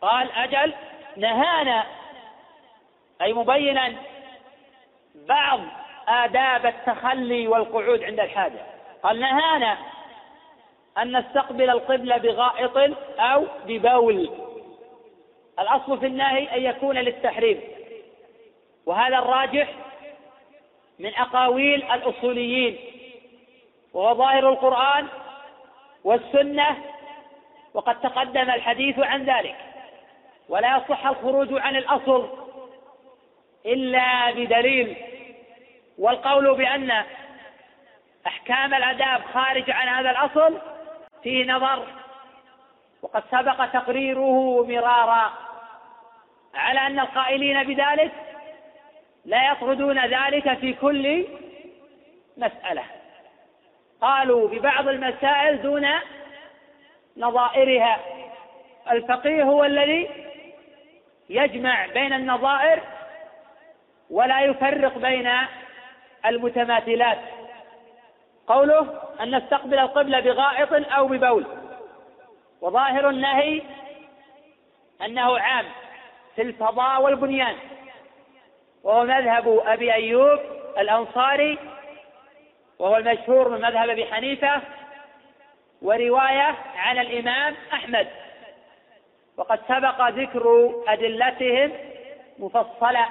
[0.00, 0.74] قال أجل
[1.16, 1.85] نهانا
[3.22, 3.92] أي مبينا
[5.14, 5.61] بعض
[6.09, 8.73] آداب التخلي والقعود عند الحاجة
[9.05, 9.79] قال نهانا
[10.99, 14.31] أن نستقبل القبلة بغائط أو ببول
[15.59, 17.61] الأصل في النهي أن يكون للتحريم
[18.87, 19.69] وهذا الراجح
[20.99, 22.79] من أقاويل الأصوليين
[23.95, 25.07] وهو ظاهر القرآن
[26.05, 26.77] والسنة
[27.75, 29.57] وقد تقدم الحديث عن ذلك
[30.49, 32.29] ولا يصح الخروج عن الأصل
[33.67, 34.97] إلا بدليل
[35.99, 37.05] والقول بأن
[38.26, 40.58] أحكام الاداب خارج عن هذا الأصل
[41.22, 41.87] في نظر
[43.02, 45.32] وقد سبق تقريره مرارا
[46.54, 48.12] على أن القائلين بذلك
[49.24, 51.26] لا يطردون ذلك في كل
[52.37, 52.82] مسألة
[54.00, 55.87] قالوا ببعض المسائل دون
[57.16, 57.98] نظائرها
[58.90, 60.10] الفقيه هو الذي
[61.30, 62.80] يجمع بين النظائر
[64.10, 65.30] ولا يفرق بين
[66.26, 67.18] المتماثلات
[68.46, 71.46] قوله أن نستقبل القبلة بغائط أو ببول
[72.61, 73.62] وظاهر النهي
[75.04, 75.66] أنه عام
[76.37, 77.57] في الفضاء والبنيان
[78.83, 80.38] وهو مذهب أبي أيوب
[80.78, 81.59] الأنصاري
[82.78, 84.61] وهو المشهور من مذهب أبي حنيفة
[85.83, 88.07] ورواية عن الإمام أحمد
[89.37, 91.72] وقد سبق ذكر أدلتهم
[92.38, 93.07] مفصلة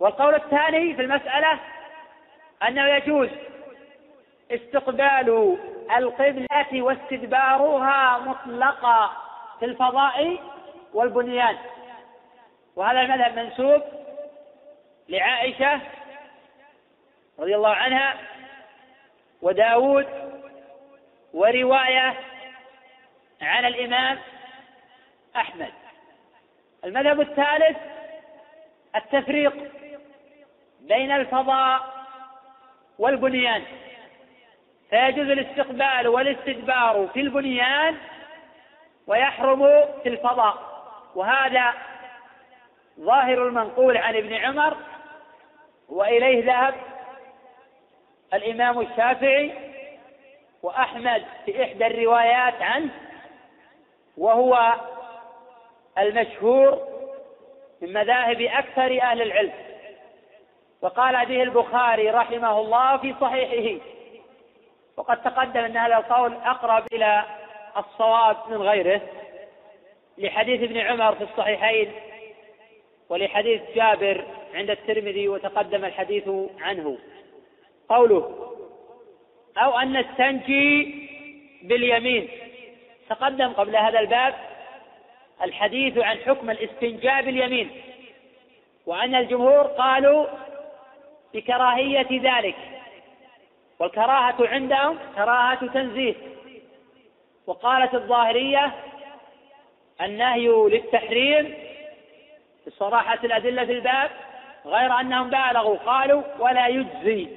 [0.00, 1.58] والقول الثاني في المسألة
[2.68, 3.28] أنه يجوز
[4.50, 5.58] استقبال
[5.96, 9.10] القبلة واستدبارها مطلقا
[9.58, 10.38] في الفضاء
[10.94, 11.56] والبنيان
[12.76, 13.82] وهذا المذهب منسوب
[15.08, 15.80] لعائشة
[17.38, 18.14] رضي الله عنها
[19.42, 20.06] وداود
[21.34, 22.14] ورواية
[23.42, 24.18] عن الإمام
[25.36, 25.72] أحمد
[26.84, 27.76] المذهب الثالث
[28.96, 29.70] التفريق
[30.80, 32.01] بين الفضاء
[32.98, 33.62] والبنيان
[34.90, 37.98] فيجوز الاستقبال والاستدبار في البنيان
[39.06, 39.62] ويحرم
[40.02, 40.54] في الفضاء
[41.14, 41.74] وهذا
[43.00, 44.76] ظاهر المنقول عن ابن عمر
[45.88, 46.74] واليه ذهب
[48.34, 49.52] الامام الشافعي
[50.62, 52.90] واحمد في احدى الروايات عنه
[54.16, 54.74] وهو
[55.98, 56.88] المشهور
[57.82, 59.52] من مذاهب اكثر اهل العلم
[60.82, 63.84] وقال به البخاري رحمه الله في صحيحه
[64.96, 67.24] وقد تقدم أن هذا القول أقرب إلى
[67.76, 69.00] الصواب من غيره
[70.18, 71.92] لحديث ابن عمر في الصحيحين
[73.08, 76.28] ولحديث جابر عند الترمذي وتقدم الحديث
[76.60, 76.98] عنه
[77.88, 78.48] قوله
[79.58, 80.94] أو أن نستنجي
[81.62, 82.28] باليمين
[83.08, 84.34] تقدم قبل هذا الباب
[85.42, 87.70] الحديث عن حكم الاستنجاء باليمين
[88.86, 90.26] وأن الجمهور قالوا
[91.34, 92.56] بكراهية ذلك
[93.78, 96.14] والكراهة عندهم كراهة تنزيه
[97.46, 98.72] وقالت الظاهرية
[100.00, 101.54] النهي للتحريم
[102.66, 104.10] بصراحة الأدلة في الباب
[104.66, 107.28] غير أنهم بالغوا قالوا ولا يجزي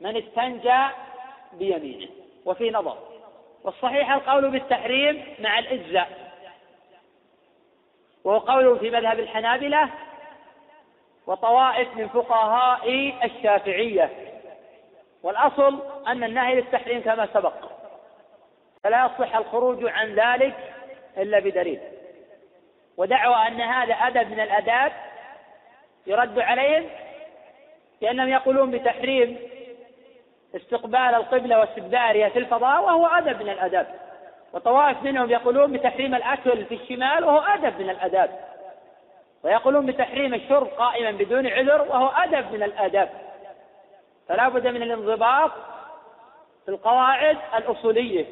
[0.00, 0.76] من استنجى
[1.52, 2.08] بيمينه
[2.44, 2.98] وفي نظر
[3.64, 6.32] والصحيح القول بالتحريم مع الإجزاء
[8.24, 9.88] وهو قول في مذهب الحنابلة
[11.26, 14.10] وطوائف من فقهاء الشافعية
[15.22, 17.52] والأصل أن النهي للتحريم كما سبق
[18.84, 20.72] فلا يصح الخروج عن ذلك
[21.18, 21.80] إلا بدليل
[22.96, 24.92] ودعوى أن هذا أدب من الآداب
[26.06, 26.84] يرد عليهم
[28.00, 29.38] لأنهم يقولون بتحريم
[30.56, 33.86] استقبال القبلة واستدبارها في الفضاء وهو أدب من الآداب
[34.52, 38.30] وطوائف منهم يقولون بتحريم الأكل في الشمال وهو أدب من الآداب
[39.42, 43.10] ويقولون بتحريم الشرب قائما بدون عذر وهو أدب من الآداب
[44.28, 45.50] فلا بد من الانضباط
[46.64, 48.26] في القواعد الأصولية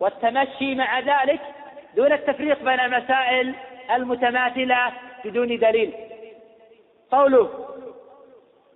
[0.00, 1.40] والتمشي مع ذلك
[1.96, 3.54] دون التفريق بين المسائل
[3.94, 4.92] المتماثلة
[5.24, 5.92] بدون دليل
[7.10, 7.68] قوله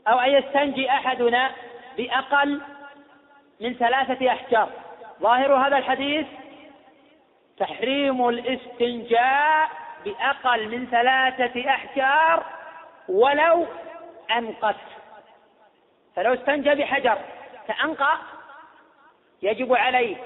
[0.08, 1.50] أو أن يستنجي أحدنا
[1.96, 2.60] بأقل
[3.60, 4.68] من ثلاثة أحجار
[5.20, 6.26] ظاهر هذا الحديث
[7.58, 9.68] تحريم الاستنجاء
[10.06, 12.42] بأقل من ثلاثة أحجار
[13.08, 13.66] ولو
[14.30, 14.76] أنقت
[16.16, 17.18] فلو استنجى بحجر
[17.68, 18.16] فأنقى
[19.42, 20.16] يجب عليه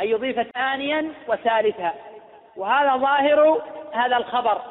[0.00, 1.94] أن يضيف ثانيا وثالثا
[2.56, 3.62] وهذا ظاهر
[3.94, 4.62] هذا الخبر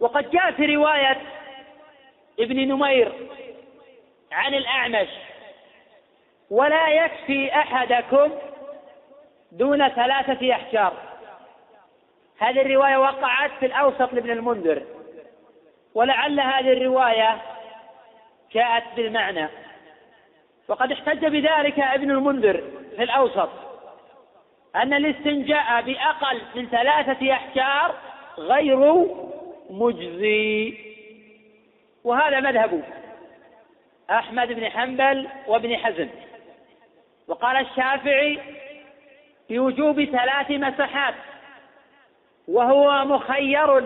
[0.00, 1.20] وقد جاء في رواية
[2.40, 3.12] ابن نمير
[4.32, 5.08] عن الأعمش
[6.50, 8.30] ولا يكفي أحدكم
[9.52, 10.92] دون ثلاثة أحجار
[12.38, 14.82] هذه الرواية وقعت في الأوسط لابن المنذر
[15.94, 17.42] ولعل هذه الرواية
[18.52, 19.48] جاءت بالمعنى
[20.68, 22.62] وقد احتج بذلك ابن المنذر
[22.96, 23.48] في الأوسط
[24.76, 27.94] أن الاستنجاء بأقل من ثلاثة أحجار
[28.38, 29.06] غير
[29.70, 30.74] مجزي
[32.04, 32.82] وهذا مذهب
[34.10, 36.08] أحمد بن حنبل وابن حزم
[37.28, 38.38] وقال الشافعي
[39.50, 41.14] بوجوب ثلاث مسحات
[42.48, 43.80] وهو مخير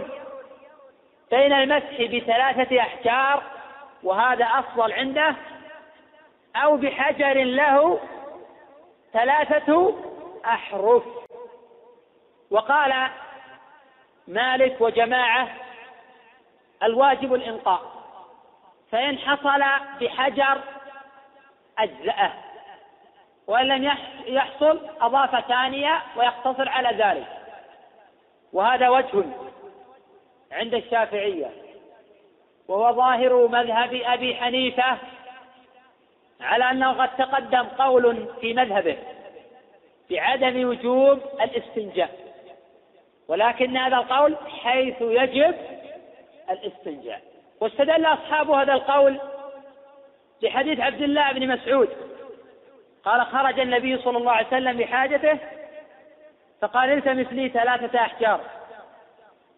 [1.31, 3.43] بين المسح بثلاثة أحجار
[4.03, 5.35] وهذا أفضل عنده
[6.57, 8.01] أو بحجر له
[9.13, 9.95] ثلاثة
[10.47, 11.03] أحرف
[12.51, 13.09] وقال
[14.29, 15.49] مالك وجماعة
[16.83, 17.81] الواجب الإنقاء
[18.93, 19.65] فإن حصل
[20.01, 20.61] بحجر
[21.79, 22.33] أجزأه
[23.47, 23.85] وإن لم
[24.27, 27.38] يحصل أضاف ثانية ويقتصر على ذلك
[28.53, 29.25] وهذا وجه
[30.53, 31.51] عند الشافعية
[32.69, 34.99] وهو ظاهر مذهب أبي حنيفة
[36.41, 38.97] على أنه قد تقدم قول في مذهبه
[40.11, 42.11] بعدم وجوب الاستنجاء
[43.29, 45.55] ولكن هذا القول حيث يجب
[46.51, 47.21] الاستنجاء
[47.61, 49.19] واستدل أصحاب هذا القول
[50.43, 51.89] بحديث عبد الله بن مسعود
[53.05, 55.39] قال خرج النبي صلى الله عليه وسلم بحاجته
[56.61, 58.41] فقال التمس لي ثلاثة أحجار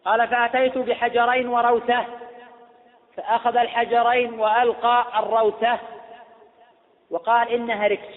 [0.05, 2.05] قال فأتيت بحجرين وروثة
[3.17, 5.79] فأخذ الحجرين وألقى الروثة
[7.09, 8.15] وقال إنها ركش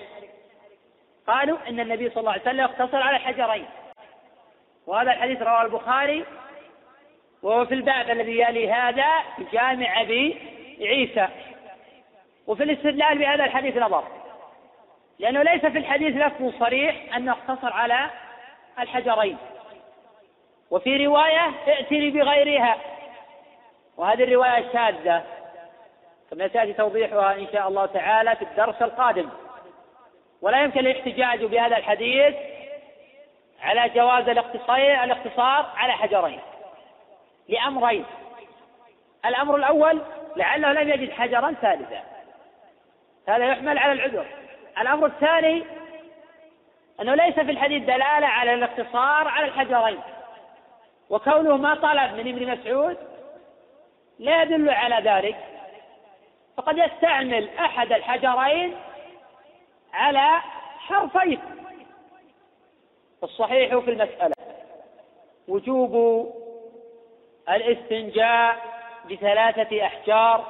[1.26, 3.66] قالوا إن النبي صلى الله عليه وسلم اقتصر على الحجرين
[4.86, 6.24] وهذا الحديث رواه البخاري
[7.42, 9.04] وهو في الباب الذي يلي هذا
[9.36, 10.36] في جامع أبي
[10.80, 11.28] عيسى
[12.46, 14.04] وفي الاستدلال بهذا الحديث نظر
[15.18, 18.10] لأنه ليس في الحديث لفظ صريح أنه اقتصر على
[18.80, 19.36] الحجرين
[20.70, 22.76] وفي رواية ائتني بغيرها
[23.96, 25.24] وهذه الرواية الشاذة
[26.30, 29.28] كما سيأتي توضيحها إن شاء الله تعالى في الدرس القادم
[30.42, 32.34] ولا يمكن الاحتجاج بهذا الحديث
[33.62, 36.40] على جواز الاقتصار على حجرين
[37.48, 38.04] لأمرين
[39.26, 40.02] الأمر الأول
[40.36, 42.02] لعله لم يجد حجرا ثالثا
[43.28, 44.26] هذا يحمل على العذر
[44.80, 45.64] الأمر الثاني
[47.00, 49.98] أنه ليس في الحديث دلالة على الاقتصار على الحجرين
[51.10, 52.96] وكونه ما طلب من ابن مسعود
[54.18, 55.36] لا يدل على ذلك
[56.56, 58.74] فقد يستعمل أحد الحجرين
[59.92, 60.28] على
[60.78, 61.40] حرفين
[63.22, 64.34] الصحيح في المسألة
[65.48, 66.26] وجوب
[67.50, 68.56] الاستنجاء
[69.10, 70.46] بثلاثة أحجار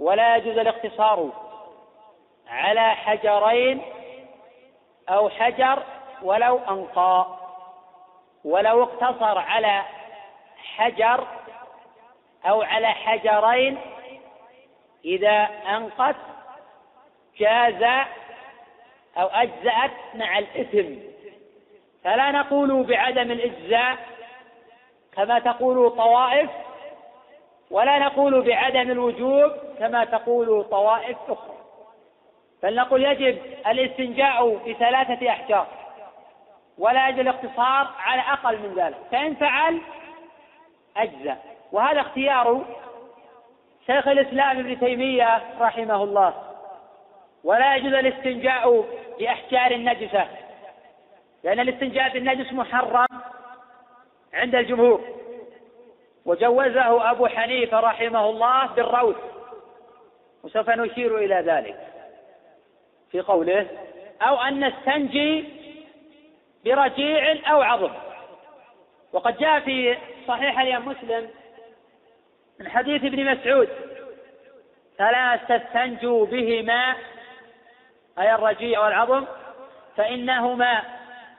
[0.00, 1.30] ولا يجوز الاقتصار
[2.48, 3.82] على حجرين
[5.08, 5.82] أو حجر
[6.22, 7.26] ولو أنقى
[8.44, 9.82] ولو اقتصر على
[10.76, 11.26] حجر
[12.44, 13.78] أو على حجرين
[15.04, 16.16] إذا أنقت
[17.38, 17.82] جاز
[19.16, 20.94] أو أجزأت مع الإثم
[22.04, 23.96] فلا نقول بعدم الإجزاء
[25.16, 26.50] كما تقول طوائف
[27.70, 31.65] ولا نقول بعدم الوجوب كما تقول طوائف أخرى
[32.62, 35.66] فلنقول يجب الاستنجاء بثلاثة أحجار
[36.78, 39.78] ولا يجب الاقتصار على أقل من ذلك فإن فعل
[40.96, 41.34] أجزى
[41.72, 42.64] وهذا اختيار
[43.86, 46.34] شيخ الإسلام ابن تيمية رحمه الله
[47.44, 48.84] ولا يجوز الاستنجاء
[49.18, 50.26] بأحجار النجسة
[51.44, 53.06] لأن الاستنجاء بالنجس محرم
[54.34, 55.00] عند الجمهور
[56.26, 59.16] وجوزه أبو حنيفة رحمه الله بالروث
[60.44, 61.86] وسوف نشير إلى ذلك
[63.10, 63.66] في قوله
[64.22, 65.44] أو أن نستنجي
[66.64, 67.92] برجيع أو عظم
[69.12, 69.96] وقد جاء في
[70.28, 71.30] صحيح الإمام مسلم
[72.60, 73.68] من حديث ابن مسعود
[74.98, 76.94] فلا تستنجوا بهما
[78.18, 79.26] أي الرجيع والعظم
[79.96, 80.82] فإنهما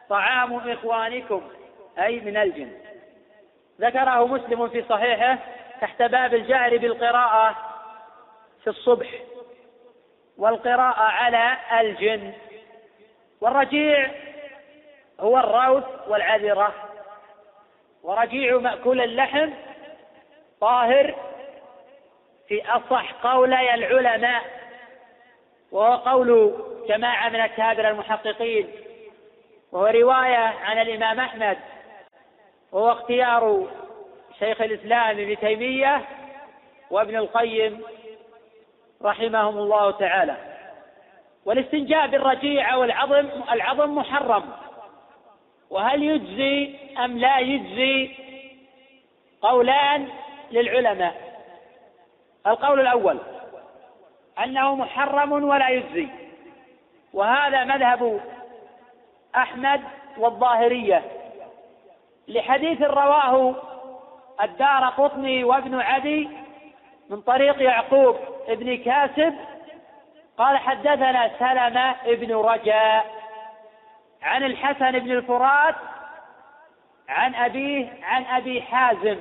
[0.10, 1.42] طعام إخوانكم
[2.00, 2.72] أي من الجن
[3.82, 5.38] ذكره مسلم في صحيحه
[5.82, 7.56] تحت باب الجهر بالقراءة
[8.64, 9.08] في الصبح
[10.38, 12.34] والقراءة على الجن
[13.42, 14.12] والرجيع
[15.20, 16.74] هو الروث والعذرة
[18.04, 19.50] ورجيع مأكول اللحم
[20.62, 21.16] طاهر
[22.48, 24.42] في أصح قولي العلماء
[25.72, 26.54] وهو قول
[26.90, 28.68] جماعة من أكابر المحققين
[29.72, 31.58] وهو رواية عن الإمام أحمد
[32.72, 33.68] وهو اختيار
[34.40, 36.02] شيخ الإسلام ابن تيمية
[36.92, 37.84] وابن القيم
[39.04, 40.36] رحمهم الله تعالى
[41.46, 44.44] والاستنجاء بالرجيع والعظم العظم محرم
[45.70, 46.76] وهل يجزي
[47.06, 48.12] أم لا يجزي
[49.42, 50.08] قولان
[50.52, 51.16] للعلماء
[52.48, 53.18] القول الأول
[54.44, 56.08] أنه محرم ولا يجزي
[57.14, 58.20] وهذا مذهب
[59.36, 59.82] أحمد
[60.18, 61.04] والظاهرية
[62.28, 63.56] لحديث رواه
[64.44, 66.30] الدار قطني وابن عدي
[67.10, 68.16] من طريق يعقوب
[68.50, 69.36] بن كاسب
[70.38, 73.06] قال حدثنا سلمة بن رجاء
[74.24, 75.76] عن الحسن بن الفرات
[77.10, 79.20] عن أبيه عن أبي حازم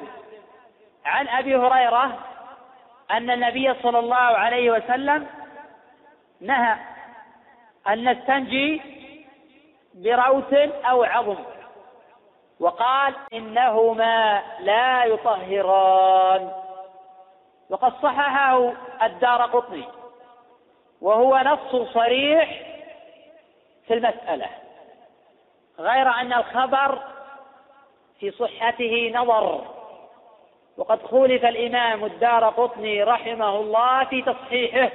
[1.04, 2.18] عن أبي هريرة
[3.10, 5.26] أن النبي صلى الله عليه وسلم
[6.40, 6.76] نهى
[7.88, 8.82] أن نستنجي
[9.94, 10.52] بروث
[10.84, 11.36] أو عظم
[12.60, 16.65] وقال إنهما لا يطهران
[17.70, 19.84] وقد صححه الدار قطني
[21.00, 22.60] وهو نص صريح
[23.86, 24.46] في المسألة
[25.78, 26.98] غير أن الخبر
[28.20, 29.64] في صحته نظر
[30.76, 34.90] وقد خولف الإمام الدار قطني رحمه الله في تصحيحه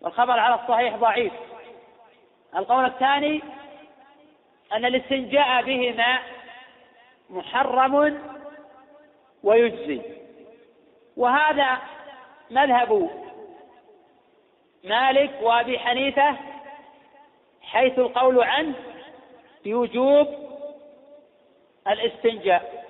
[0.00, 1.32] والخبر على الصحيح ضعيف
[2.56, 3.40] القول الثاني
[4.72, 6.18] أن الاستنجاء بهما
[7.30, 8.18] محرم
[9.42, 10.19] ويجزي
[11.16, 11.78] وهذا
[12.50, 13.10] مذهب
[14.84, 16.36] مالك وابي حنيفه
[17.62, 18.74] حيث القول عنه
[19.64, 20.26] بوجوب
[21.88, 22.84] الاستنجاء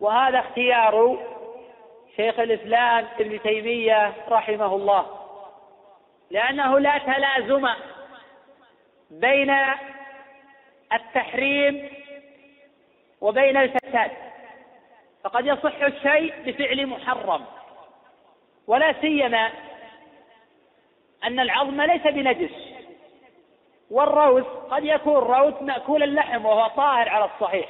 [0.00, 1.18] وهذا اختيار
[2.16, 5.06] شيخ الاسلام ابن تيميه رحمه الله
[6.30, 7.68] لانه لا تلازم
[9.10, 9.54] بين
[10.92, 11.90] التحريم
[13.20, 14.10] وبين الفساد
[15.26, 17.44] فقد يصح الشيء بفعل محرم
[18.66, 19.50] ولا سيما
[21.24, 22.52] أن العظم ليس بنجس
[23.90, 27.66] والروث قد يكون روث مأكول اللحم وهو طاهر على الصحيح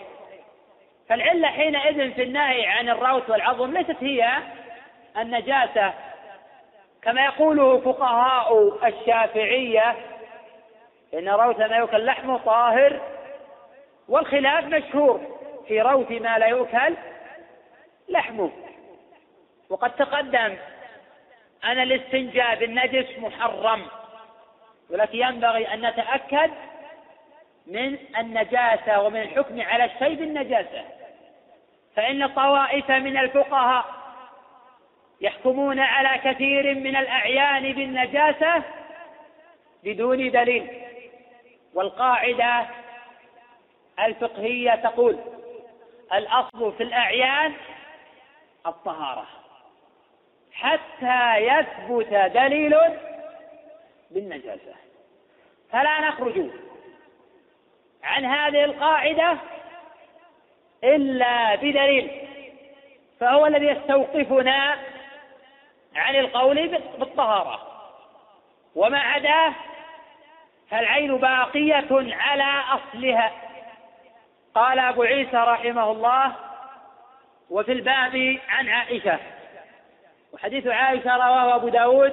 [1.09, 4.29] فالعلة حينئذ في النهي عن الروث والعظم ليست هي
[5.19, 5.95] النجاسة
[7.03, 9.95] كما يقوله فقهاء الشافعية
[11.15, 13.01] إن روث ما يؤكل لحمه طاهر
[14.09, 15.21] والخلاف مشهور
[15.69, 16.97] في روث ما لا يؤكل
[18.09, 18.51] لحمه
[19.71, 20.57] وقد تقدم
[21.65, 23.87] أن الاستنجاء بالنجس محرم
[24.91, 26.51] ولكن ينبغي أن نتأكد
[27.67, 30.85] من النجاسة ومن الحكم على الشيء بالنجاسة
[31.97, 33.85] فإن طوائف من الفقهاء
[35.21, 38.63] يحكمون على كثير من الأعيان بالنجاسة
[39.85, 40.83] بدون دليل
[41.75, 42.63] والقاعدة
[44.05, 45.19] الفقهية تقول
[46.13, 47.53] الأصل في الأعيان
[48.67, 49.27] الطهارة
[50.53, 52.75] حتى يثبت دليل
[54.11, 54.75] بالنجاسة
[55.73, 56.51] فلا نخرج
[58.05, 59.37] عن هذه القاعدة
[60.85, 62.29] إلا بدليل
[63.21, 64.77] فهو الذي يستوقفنا
[65.97, 67.61] عن القول بالطهارة
[68.75, 69.53] وما عداه
[70.71, 73.31] فالعين باقية على أصلها
[74.55, 76.33] قال أبو عيسى رحمه الله
[77.51, 79.19] وفي الباب عن عائشة
[80.33, 82.13] وحديث عائشة رواه أبو داود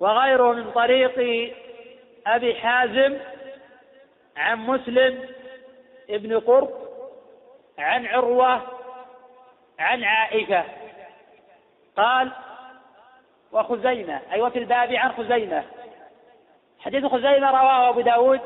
[0.00, 1.14] وغيره من طريق
[2.26, 3.18] أبي حازم
[4.36, 5.28] عن مسلم
[6.10, 6.72] ابن قرط
[7.78, 8.62] عن عروة
[9.78, 10.64] عن عائشة
[11.96, 12.30] قال
[13.52, 15.64] وخزيمة أي أيوة وفي الباب عن خزيمة
[16.80, 18.40] حديث خزيمة رواه أبو داود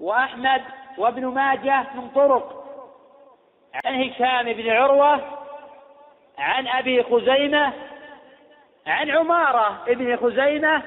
[0.00, 0.62] وأحمد
[0.98, 2.65] وابن ماجه من طرق
[3.84, 5.38] عن هشام بن عروة
[6.38, 7.72] عن أبي خزيمة
[8.86, 10.82] عن عمارة بن خزيمة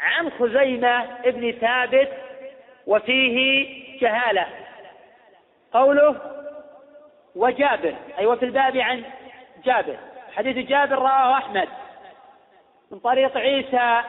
[0.00, 2.12] عن خزيمة بن ثابت
[2.86, 4.46] وفيه جهالة
[5.72, 6.16] قوله
[7.36, 9.04] وجابر أي وفي الباب عن
[9.64, 9.96] جابر
[10.36, 11.68] حديث جابر رواه أحمد
[12.90, 14.02] من طريق عيسى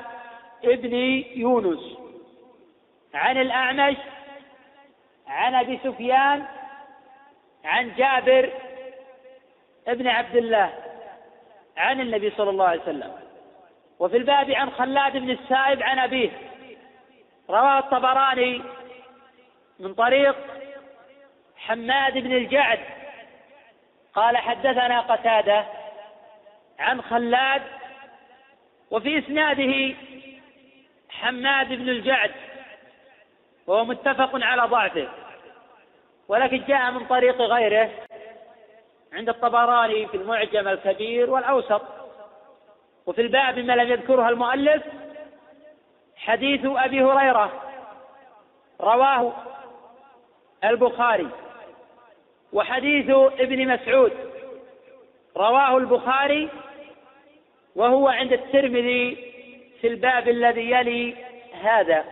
[0.66, 0.96] ابن
[1.36, 1.98] يونس
[3.14, 3.98] عن الأعمش
[5.28, 6.46] عن أبي سفيان
[7.66, 8.50] عن جابر
[9.88, 10.74] ابن عبد الله
[11.78, 13.14] عن النبي صلى الله عليه وسلم
[14.00, 16.30] وفي الباب عن خلاد بن السائب عن أبيه
[17.50, 18.62] رواه الطبراني
[19.80, 20.36] من طريق
[21.58, 22.80] حماد بن الجعد
[24.14, 25.66] قال حدثنا قتادة
[26.80, 27.62] عن خلاد
[28.92, 29.96] وفي إسناده
[31.10, 32.32] حماد بن الجعد
[33.68, 35.08] وهو متفق على ضعفه
[36.32, 37.90] ولكن جاء من طريق غيره
[39.14, 41.82] عند الطبراني في المعجم الكبير والأوسط
[43.06, 44.84] وفي الباب مما لم يذكرها المؤلف
[46.16, 47.52] حديث أبي هريرة
[48.82, 49.34] رواه
[50.64, 51.28] البخاري
[52.54, 53.10] وحديث
[53.40, 54.12] ابن مسعود
[55.38, 56.50] رواه البخاري
[57.76, 59.16] وهو عند الترمذي
[59.82, 61.16] في الباب الذي يلي
[61.64, 62.06] هذا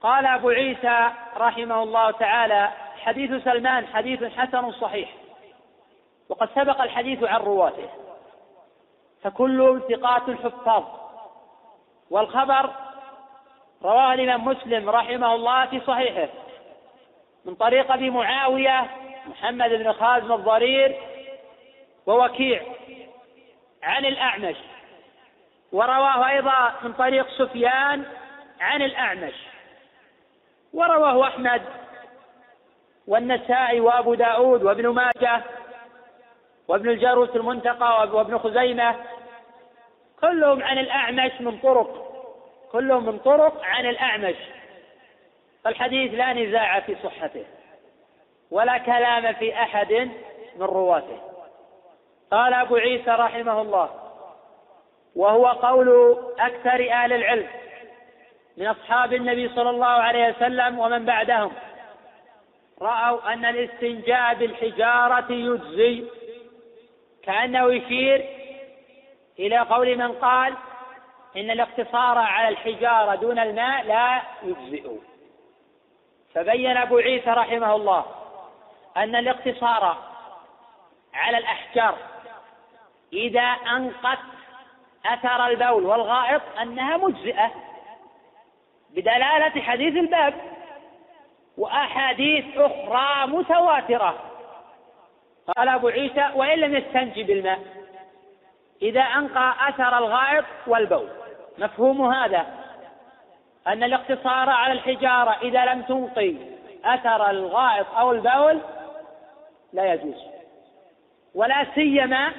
[0.00, 0.98] قال أبو عيسى
[1.36, 2.68] رحمه الله تعالى
[3.06, 5.08] حديث سلمان حديث حسن صحيح
[6.28, 7.88] وقد سبق الحديث عن رواته
[9.22, 10.84] فكلهم ثقات الحفاظ
[12.10, 12.70] والخبر
[13.82, 16.28] رواه الإمام مسلم رحمه الله في صحيحه
[17.44, 18.90] من طريق أبي معاوية
[19.26, 20.96] محمد بن خازم الضرير
[22.06, 22.62] ووكيع
[23.82, 24.56] عن الأعمش
[25.72, 28.04] ورواه أيضا من طريق سفيان
[28.60, 29.34] عن الأعمش
[30.74, 31.62] ورواه أحمد
[33.06, 35.42] والنسائي وأبو داود وابن ماجة
[36.68, 38.94] وابن الجاروس المنتقى وابن خزيمة
[40.20, 42.06] كلهم عن الأعمش من طرق
[42.72, 44.34] كلهم من طرق عن الأعمش
[45.64, 47.44] فالحديث لا نزاع في صحته
[48.50, 49.92] ولا كلام في أحد
[50.56, 51.18] من رواته
[52.30, 53.90] قال أبو عيسى رحمه الله
[55.16, 57.46] وهو قول أكثر أهل العلم
[58.56, 61.52] من أصحاب النبي صلى الله عليه وسلم ومن بعدهم
[62.82, 66.04] رأوا أن الاستنجاء بالحجارة يجزي
[67.24, 68.24] كأنه يشير
[69.38, 70.54] إلى قول من قال
[71.36, 74.90] إن الاقتصار على الحجارة دون الماء لا يجزئ
[76.34, 78.06] فبين أبو عيسى رحمه الله
[78.96, 79.96] أن الاقتصار
[81.14, 81.96] على الأحجار
[83.12, 84.18] إذا أنقت
[85.06, 87.50] أثر البول والغائط أنها مجزئة
[88.90, 90.34] بدلالة حديث الباب
[91.58, 94.16] وأحاديث أخرى متواترة
[95.56, 97.58] قال أبو عيسى وإن لم يستنجي بالماء
[98.82, 101.08] إذا أنقى أثر الغائط والبول
[101.58, 102.46] مفهوم هذا
[103.66, 106.34] أن الاقتصار على الحجارة إذا لم تنقي
[106.84, 108.60] أثر الغائط أو البول
[109.72, 110.22] لا يجوز
[111.34, 112.32] ولا سيما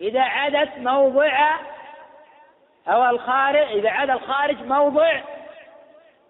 [0.00, 1.54] إذا عادت موضع
[2.88, 5.20] أو الخارج إذا عاد الخارج موضع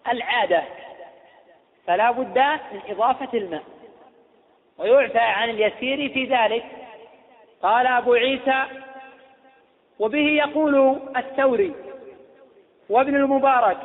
[0.09, 0.63] العادة
[1.87, 2.39] فلا بد
[2.73, 3.63] من إضافة الماء
[4.79, 6.65] ويعفى عن اليسير في ذلك
[7.63, 8.65] قال أبو عيسى
[9.99, 11.75] وبه يقول الثوري
[12.91, 13.79] وابن المبارك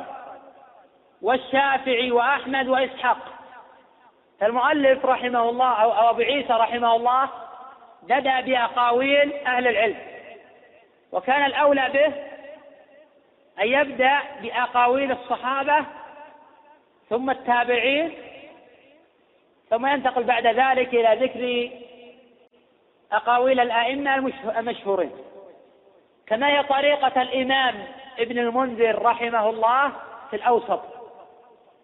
[1.22, 3.18] والشافعي وأحمد وإسحاق
[4.40, 7.28] فالمؤلف رحمه الله أو أبو عيسى رحمه الله
[8.02, 9.96] بدأ بأقاويل أهل العلم
[11.12, 12.06] وكان الأولى به
[13.62, 15.84] أن يبدأ بأقاويل الصحابة
[17.10, 18.12] ثم التابعين
[19.70, 21.70] ثم ينتقل بعد ذلك إلى ذكر
[23.12, 24.14] أقاويل الأئمة
[24.58, 25.10] المشهورين
[26.26, 27.84] كما هي طريقة الإمام
[28.18, 29.92] ابن المنذر رحمه الله
[30.30, 30.80] في الأوسط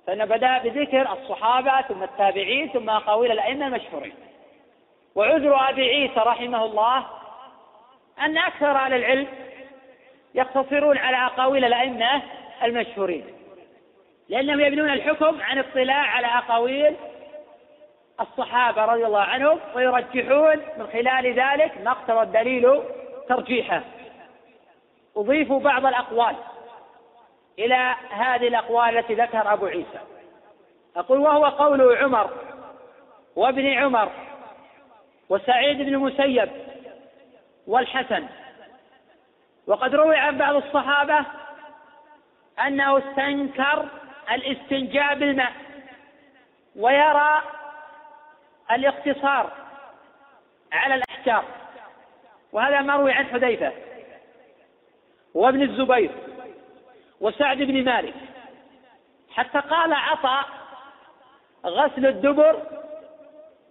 [0.06, 4.14] فإنه بدأ بذكر الصحابة ثم التابعين ثم أقاويل الأئمة المشهورين
[5.14, 7.06] وعذر أبي عيسى رحمه الله
[8.20, 9.26] أن أكثر أهل العلم
[10.34, 12.22] يقتصرون على أقاويل الأئمة
[12.62, 13.24] المشهورين
[14.28, 16.96] لأنهم يبنون الحكم عن اطلاع على أقاويل
[18.20, 22.80] الصحابة رضي الله عنهم ويرجحون من خلال ذلك ما اقتضى الدليل
[23.28, 23.82] ترجيحه
[25.16, 26.36] أضيفوا بعض الأقوال
[27.58, 29.98] إلى هذه الأقوال التي ذكر أبو عيسى
[30.96, 32.30] أقول وهو قول عمر
[33.36, 34.08] وابن عمر
[35.28, 36.48] وسعيد بن المسيب
[37.66, 38.26] والحسن
[39.66, 41.18] وقد روي عن بعض الصحابة
[42.66, 43.84] أنه استنكر
[44.30, 45.52] الاستنجاء بالماء
[46.76, 47.42] ويرى
[48.72, 49.52] الاقتصار
[50.72, 51.44] على الأحجار
[52.52, 53.72] وهذا مروي عن حذيفة
[55.34, 56.10] وابن الزبير
[57.20, 58.14] وسعد بن مالك
[59.32, 60.44] حتى قال عطاء
[61.64, 62.62] غسل الدبر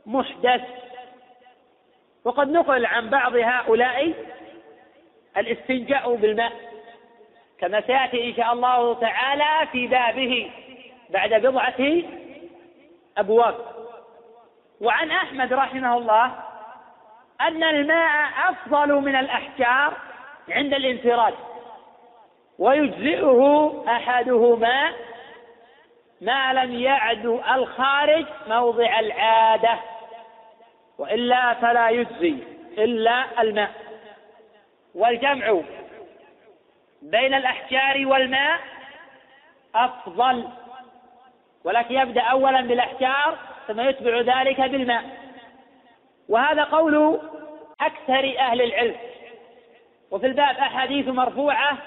[0.06, 0.62] محدث
[2.26, 4.14] وقد نقل عن بعض هؤلاء
[5.38, 6.65] الاستنجاء بالماء
[7.62, 10.52] كما سيأتي إن شاء الله تعالى في بابه
[11.10, 12.02] بعد بضعة
[13.18, 13.56] أبواب
[14.82, 16.34] وعن أحمد رحمه الله
[17.42, 19.94] أن الماء أفضل من الأحجار
[20.50, 21.34] عند الانفراد
[22.60, 24.94] ويجزئه أحدهما
[26.22, 29.80] ما لم يعد الخارج موضع العادة
[30.98, 32.36] وإلا فلا يجزي
[32.78, 33.72] إلا الماء
[34.96, 35.60] والجمع
[37.02, 38.60] بين الأحجار والماء
[39.76, 40.48] أفضل
[41.64, 43.38] ولكن يبدأ أولا بالأحجار
[43.68, 45.04] ثم يتبع ذلك بالماء
[46.30, 47.20] وهذا قول
[47.82, 48.96] أكثر أهل العلم
[50.12, 51.78] وفي الباب أحاديث مرفوعة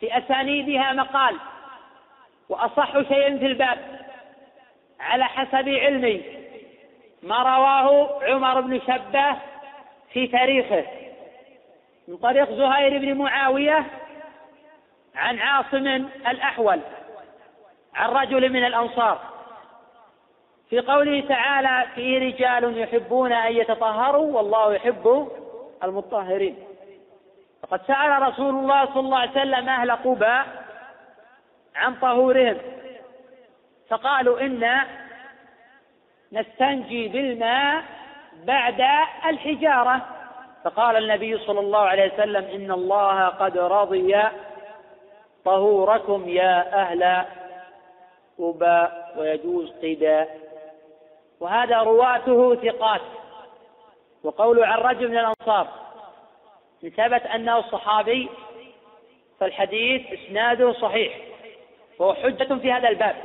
[0.00, 1.36] في أسانيدها مقال
[2.48, 4.00] وأصح شيء في الباب
[5.00, 6.22] على حسب علمي
[7.22, 9.36] ما رواه عمر بن شبه
[10.12, 10.86] في تاريخه
[12.08, 13.86] من طريق زهير بن معاوية
[15.16, 15.86] عن عاصم
[16.28, 16.80] الأحول
[17.94, 19.18] عن رجل من الأنصار
[20.70, 25.30] في قوله تعالى فيه رجال يحبون أن يتطهروا والله يحب
[25.84, 26.56] المطهرين
[27.62, 30.64] فقد سأل رسول الله صلى الله عليه وسلم أهل قباء
[31.76, 32.56] عن طهورهم
[33.88, 34.84] فقالوا إنا
[36.32, 37.82] نستنجي بالماء
[38.44, 38.80] بعد
[39.28, 40.00] الحجارة
[40.64, 44.22] فقال النبي صلى الله عليه وسلم إن الله قد رضي
[45.44, 47.24] طهوركم يا أهل
[48.40, 50.28] أبا ويجوز قدا
[51.40, 53.00] وهذا رواته ثقات
[54.24, 55.68] وقول عن رجل من الأنصار
[56.84, 58.28] إن ثبت أنه صحابي
[59.40, 61.14] فالحديث إسناده صحيح
[61.98, 63.16] وهو حجة في هذا الباب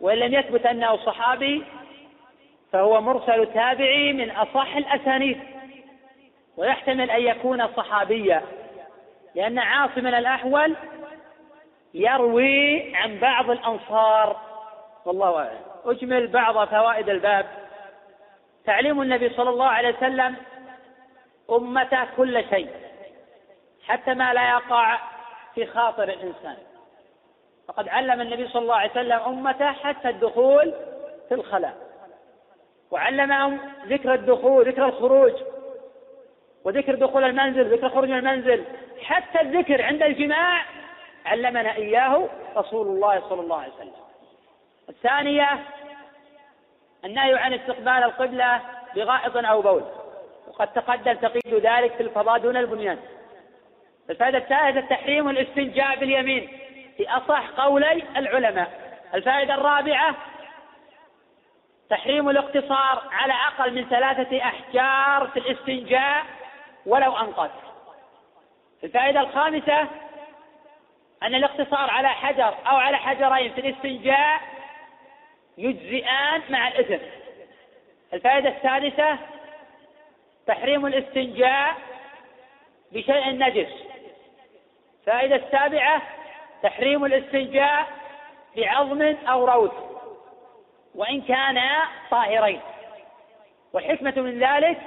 [0.00, 1.64] وإن لم يثبت أنه صحابي
[2.72, 5.40] فهو مرسل تابعي من أصح الأسانيد
[6.56, 8.42] ويحتمل أن يكون صحابيا
[9.34, 10.76] لأن عاصم الأحول
[11.94, 14.36] يروي عن بعض الأنصار
[15.04, 17.46] والله أعلم أجمل بعض فوائد الباب
[18.64, 20.36] تعليم النبي صلى الله عليه وسلم
[21.50, 22.68] أمته كل شيء
[23.86, 24.98] حتى ما لا يقع
[25.54, 26.56] في خاطر الإنسان
[27.68, 30.74] فقد علم النبي صلى الله عليه وسلم أمته حتى الدخول
[31.28, 31.76] في الخلاء
[32.90, 35.32] وعلمهم ذكر الدخول ذكر الخروج
[36.64, 38.64] وذكر دخول المنزل ذكر خروج المنزل
[39.02, 40.62] حتى الذكر عند الجماع
[41.26, 43.92] علمنا إياه رسول الله صلى الله عليه وسلم
[44.88, 45.58] الثانية
[47.04, 48.60] النهي عن استقبال القبلة
[48.96, 49.82] بغائط أو بول
[50.48, 52.98] وقد تقدم تقييد ذلك في الفضاء دون البنيان
[54.10, 56.48] الفائدة الثالثة تحريم الاستنجاء باليمين
[56.96, 60.16] في أصح قولي العلماء الفائدة الرابعة
[61.90, 66.22] تحريم الاقتصار على أقل من ثلاثة أحجار في الاستنجاء
[66.86, 67.50] ولو أنقذ
[68.84, 69.80] الفائدة الخامسة
[71.22, 74.40] أن الاقتصار على حجر أو على حجرين في الاستنجاء
[75.58, 77.04] يجزئان مع الإثم
[78.14, 79.18] الفائدة السادسة
[80.46, 81.74] تحريم الاستنجاء
[82.92, 83.72] بشيء نجس
[85.00, 86.02] الفائدة السابعة
[86.62, 87.86] تحريم الاستنجاء
[88.56, 89.72] بعظم أو روث
[90.94, 92.60] وإن كانا طاهرين
[93.72, 94.78] والحكمة من ذلك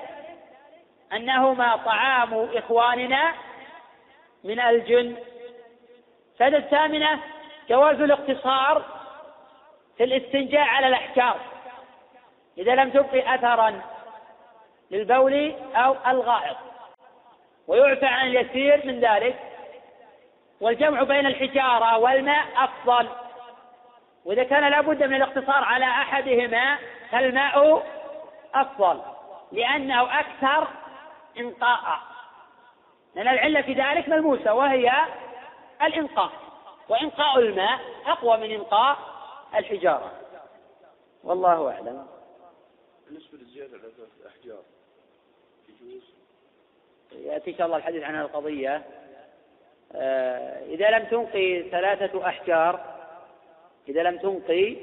[1.15, 3.33] أنهما طعام إخواننا
[4.43, 5.17] من الجن
[6.33, 7.19] الفائدة الثامنة
[7.69, 8.85] جواز الاقتصار
[9.97, 11.35] في الاستنجاء على الأحجار
[12.57, 13.81] إذا لم تبقي أثرا
[14.91, 16.55] للبول أو الغائط
[17.67, 19.35] ويعفى عن اليسير من ذلك
[20.61, 23.09] والجمع بين الحجارة والماء أفضل
[24.25, 26.77] وإذا كان لابد من الاقتصار على أحدهما
[27.11, 27.83] فالماء
[28.55, 29.01] أفضل
[29.51, 30.67] لأنه أكثر
[31.39, 31.99] إنقاء
[33.15, 34.91] لأن العلة في ذلك ملموسة وهي
[35.81, 36.31] الإنقاء
[36.89, 38.97] وإنقاء الماء أقوى من إنقاء
[39.55, 40.11] الحجارة
[41.23, 42.07] والله أعلم
[43.07, 43.91] بالنسبة للزيادة على
[44.23, 44.61] الأحجار
[45.69, 46.13] يجوز
[47.13, 48.83] يأتي إن شاء الله الحديث عن هذه القضية
[49.95, 52.79] آه، إذا لم تنقي ثلاثة أحجار
[53.89, 54.77] إذا لم تنقي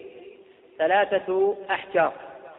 [0.78, 2.12] ثلاثة أحجار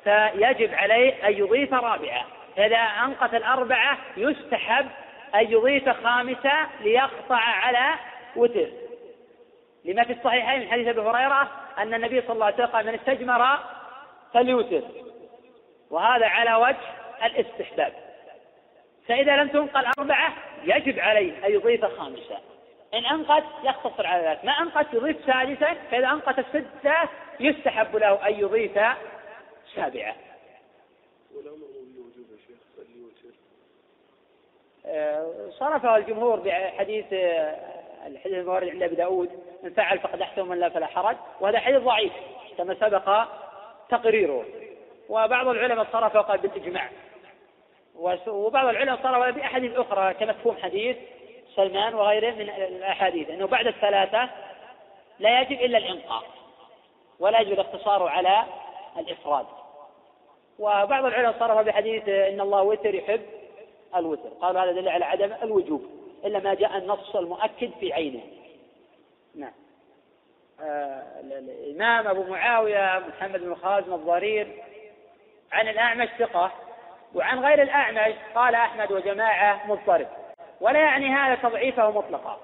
[0.03, 2.25] فيجب عليه أن يضيف رابعة
[2.57, 4.85] فإذا أنقت الأربعة يستحب
[5.35, 7.99] أن يضيف خامسة ليقطع على
[8.35, 8.67] وتر
[9.85, 12.93] لما في الصحيحين من حديث أبي هريرة أن النبي صلى الله عليه وسلم قال من
[12.95, 13.57] استجمر
[14.33, 14.81] فليوتر
[15.89, 16.87] وهذا على وجه
[17.25, 17.93] الاستحباب
[19.07, 20.33] فإذا لم تنقل أربعة
[20.63, 22.37] يجب عليه أن يضيف خامسة
[22.93, 26.95] إن أنقت يقتصر على ذلك ما أنقت يضيف سادسة فإذا أنقت الستة
[27.39, 28.79] يستحب له أن يضيف
[29.75, 30.15] سابعة
[35.59, 37.57] صرفها الجمهور بحديث آه،
[38.07, 39.29] الحديث المورد عند ابي داود
[39.63, 42.13] من فعل فقد احسن من لا فلا حرج وهذا حديث ضعيف
[42.57, 43.23] كما سبق
[43.89, 44.45] تقريره
[45.09, 46.89] وبعض العلماء صرف قال بالاجماع
[48.27, 50.97] وبعض العلماء صرف باحاديث اخرى كمفهوم حديث
[51.55, 54.29] سلمان وغيره من الاحاديث انه بعد الثلاثه
[55.19, 56.23] لا يجب الا الانقاء
[57.19, 58.43] ولا يجب الاقتصار على
[58.97, 59.45] الافراد
[60.59, 63.21] وبعض العلماء صرف بحديث ان الله وتر يحب
[63.95, 65.83] الوتر قالوا هذا دليل على عدم الوجوب
[66.25, 68.19] إلا ما جاء النص المؤكد في عينه
[69.35, 69.51] نعم
[70.61, 74.47] آه الإمام أبو معاوية محمد بن خازم الضرير
[75.51, 76.51] عن الأعمش ثقة
[77.15, 80.07] وعن غير الأعمش قال أحمد وجماعة مضطرب
[80.61, 82.39] ولا يعني هذا تضعيفه مطلقا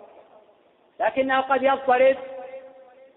[1.00, 2.16] لكنه قد يضطرب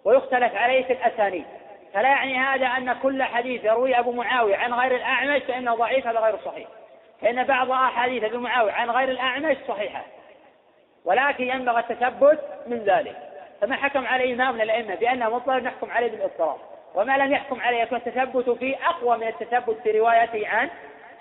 [0.04, 1.44] ويختلف عليه في الأسانيد
[1.92, 6.20] فلا يعني هذا أن كل حديث يرويه أبو معاوية عن غير الأعمش فإنه ضعيف هذا
[6.20, 6.68] غير صحيح
[7.22, 10.02] فإن بعض أحاديث أبي معاوية عن غير الأعمش صحيحة
[11.04, 13.16] ولكن ينبغي التثبت من ذلك
[13.60, 16.56] فما حكم عليه إمام من الأئمة بأنه مطلق نحكم عليه بالاضطراب
[16.94, 20.70] وما لم يحكم عليه يكون التثبت فيه أقوى من التثبت في روايته عن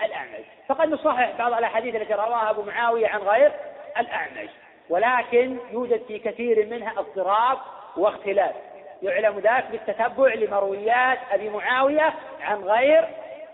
[0.05, 3.51] الأعمش فقد نصحح بعض الأحاديث التي رواها أبو معاوية عن غير
[3.99, 4.49] الأعمش
[4.89, 7.57] ولكن يوجد في كثير منها اضطراب
[7.97, 8.55] واختلاف
[9.01, 13.09] يعلم ذلك بالتتبع لمرويات أبي معاوية عن غير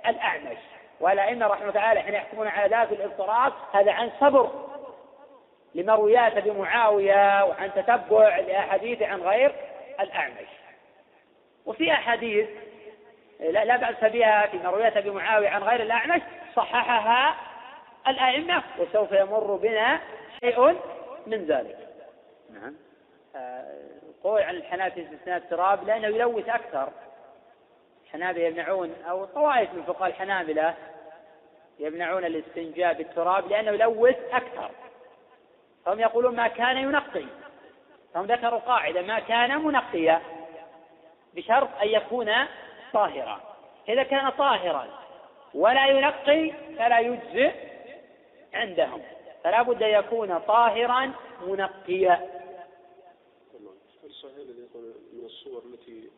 [0.07, 0.57] الأعمش
[0.99, 4.51] ولا إن رحمه تعالى حين يحكمون على ذات الاضطراب هذا عن صبر
[5.75, 9.55] لمرويات أبي معاوية وعن تتبع لأحاديث عن غير
[9.99, 10.47] الأعمش
[11.65, 12.47] وفي أحاديث
[13.39, 16.21] لا, لا بأس بها في مرويات أبي معاوية عن غير الأعمش
[16.55, 17.35] صححها
[18.07, 19.99] الأئمة وسوف يمر بنا
[20.39, 20.77] شيء
[21.27, 21.77] من ذلك
[22.53, 22.75] نعم
[23.35, 23.73] آه،
[24.23, 26.89] قول عن في استثناء التراب لأنه يلوث أكثر
[28.06, 30.76] الحنابلة يمنعون أو طوائف من فقهاء الحنابلة
[31.80, 34.72] يمنعون الاستنجاء بالتراب لأنه يلوث أكثر
[35.86, 37.26] فهم يقولون ما كان ينقي
[38.14, 40.22] فهم ذكروا قاعدة ما كان منقيا
[41.34, 42.32] بشرط أن يكون
[42.93, 43.41] طاهرا
[43.89, 44.88] إذا كان طاهرا
[45.53, 47.51] ولا ينقي فلا يجزئ
[48.53, 49.01] عندهم
[49.43, 52.36] فلا بد أن يكون طاهرا منقيا
[53.53, 56.10] من يقول من الصور التي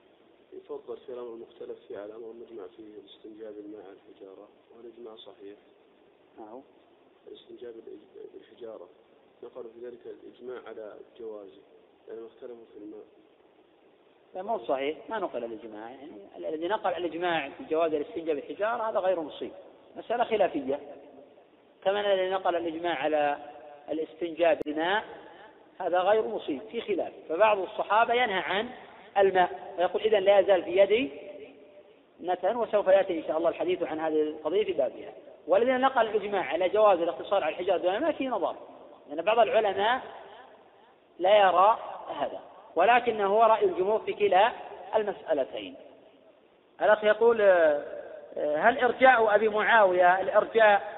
[0.66, 5.58] يفضل في الأمر المختلف فيه على امر المجمع فيه الاستنجاب الماء على الحجارة والإجماع صحيح
[6.40, 6.62] نعم
[7.28, 7.74] الاستنجاب
[8.34, 8.88] بالحجارة
[9.44, 11.62] نقلوا في ذلك الإجماع على جوازه
[12.08, 13.06] لأنهم اختلفوا في الماء
[14.36, 19.00] لا مو صحيح ما نقل الإجماع يعني الذي نقل الإجماع في جواز الاستنجاب بالحجارة هذا
[19.00, 19.52] غير مصيب
[19.96, 20.80] مسألة خلافية
[21.84, 23.38] كما الذي نقل الإجماع على
[23.90, 25.04] الاستنجاب بالماء
[25.80, 28.70] هذا غير مصيب في خلاف فبعض الصحابة ينهى عن
[29.18, 31.10] الماء ويقول إذا لا يزال في يدي
[32.24, 35.12] مثلا وسوف يأتي إن شاء الله الحديث عن هذه القضية في بابها
[35.48, 38.56] والذين نقل الإجماع على جواز الاقتصار على الحجارة دون الماء في نظر
[39.10, 40.02] لأن بعض العلماء
[41.20, 41.78] لا يرى
[42.20, 42.40] هذا
[42.76, 44.52] ولكن هو رأي الجمهور في كلا
[44.96, 45.76] المسألتين
[46.82, 50.98] الأخ يقول آه، هل إرجاء أبي معاوية الإرجاء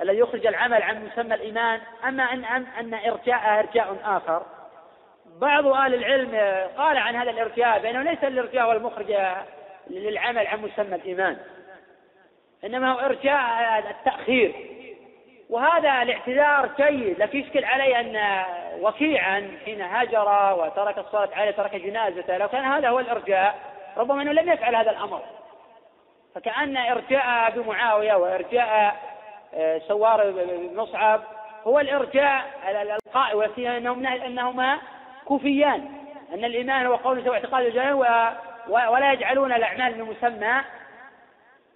[0.00, 4.42] الذي يخرج العمل عن مسمى الإيمان أما أن أن إرجاءه إرجاء آخر
[5.38, 6.36] بعض أهل العلم
[6.78, 9.14] قال عن هذا الارتياب بأنه ليس الارتياب هو المخرج
[9.90, 11.36] للعمل عن مسمى الإيمان
[12.64, 14.54] إنما هو ارجاء التأخير
[15.50, 18.44] وهذا الاعتذار جيد لكن يشكل علي أن
[18.80, 23.54] وكيعا حين هجر وترك الصلاة عليه ترك جنازته لو كان هذا هو الارجاء
[23.96, 25.20] ربما أنه لم يفعل هذا الأمر
[26.34, 28.94] فكأن ارجاء بمعاوية وارجاء
[29.54, 31.22] آه، سوار بن مصعب
[31.66, 32.44] هو الارجاء
[33.06, 33.76] القائل وفيها
[34.28, 34.78] انهما
[35.24, 35.84] كوفيان
[36.34, 37.92] أن الإيمان هو قول واعتقاد الجلال
[38.68, 40.54] ولا يجعلون الأعمال من مسمى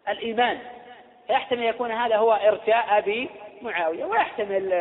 [0.08, 0.58] الإيمان
[1.26, 3.30] فيحتمل أن يكون هذا هو إرجاء أبي
[3.62, 4.72] معاوية ويحتمل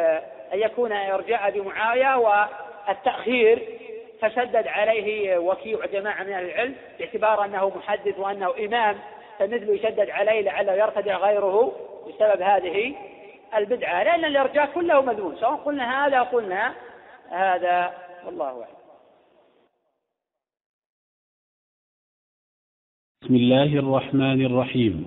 [0.53, 2.17] أن يكون إرجاء أبي معاوية
[2.87, 3.63] والتأخير
[4.21, 8.97] فشدد عليه وكيع جماعة من العلم باعتبار أنه محدث وأنه إمام
[9.39, 11.71] فمثله يشدد عليه لعله يرتدع غيره
[12.07, 12.95] بسبب هذه
[13.55, 16.73] البدعة لأن الإرجاء كله مذموم سواء قلنا هذا أو قلنا
[17.31, 17.93] هذا
[18.27, 18.77] والله أعلم
[23.23, 25.05] بسم الله الرحمن الرحيم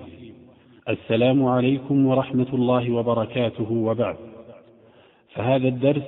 [0.89, 4.17] السلام عليكم ورحمة الله وبركاته وبعد
[5.33, 6.03] فهذا الدرس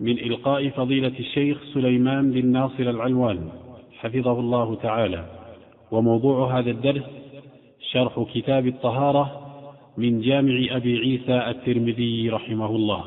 [0.00, 3.48] من إلقاء فضيلة الشيخ سليمان بن ناصر العلوان
[3.92, 5.24] حفظه الله تعالى
[5.90, 7.08] وموضوع هذا الدرس
[7.92, 9.24] شرح كتاب الطهارة
[9.96, 13.04] من جامع أبي عيسى الترمذي رحمه الله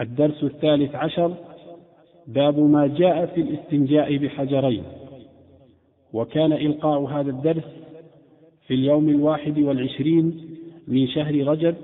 [0.00, 1.47] الدرس الثالث عشر
[2.34, 4.82] باب ما جاء في الاستنجاء بحجرين
[6.12, 7.64] وكان إلقاء هذا الدرس
[8.66, 10.44] في اليوم الواحد والعشرين
[10.88, 11.74] من شهر رجب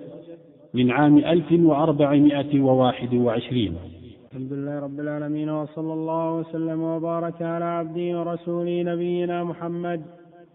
[0.74, 3.74] من عام ألف وأربعمائة وواحد وعشرين
[4.32, 10.02] الحمد لله رب العالمين وصلى الله وسلم وبارك على عبده ورسوله نبينا محمد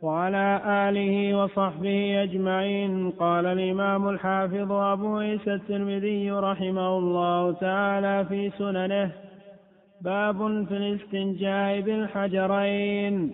[0.01, 9.11] وعلى آله وصحبه أجمعين قال الإمام الحافظ أبو عيسى الترمذي رحمه الله تعالى في سننه
[10.05, 13.33] باب في الاستنجاء بالحجرين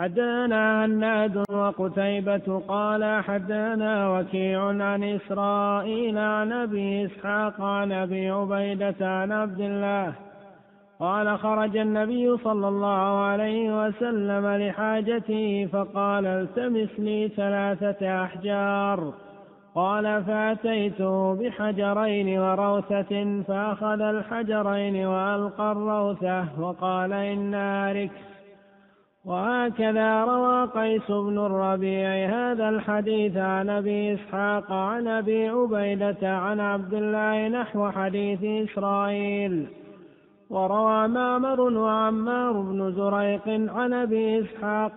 [0.00, 9.32] حدانا هناد وقتيبة قال حدانا وكيع عن إسرائيل عن أبي إسحاق عن أبي عبيدة عن
[9.32, 10.12] عبد الله
[11.00, 19.12] قال خرج النبي صلى الله عليه وسلم لحاجته فقال التمس لي ثلاثة أحجار
[19.76, 28.10] قال فأتيته بحجرين وروثة فأخذ الحجرين وألقى الروثة وقال إنها أرك
[29.24, 36.94] وهكذا روى قيس بن الربيع هذا الحديث عن ابي اسحاق عن ابي عبيده عن عبد
[36.94, 39.66] الله نحو حديث اسرائيل
[40.50, 44.92] وروى معمر وعمار بن زريق عن ابي اسحاق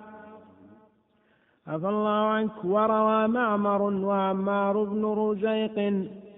[1.69, 5.79] عفى الله عنك وروى معمر وعمار بن رزيق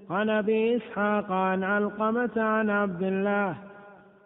[0.09, 3.55] عن أبي إسحاق عن علقمة عن عبد الله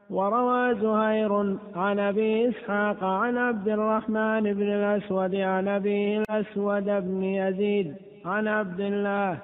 [0.10, 7.96] وروى زهير عن أبي إسحاق عن عبد الرحمن بن الأسود عن ابي الأسود بن يزيد
[8.26, 9.38] عن عبد الله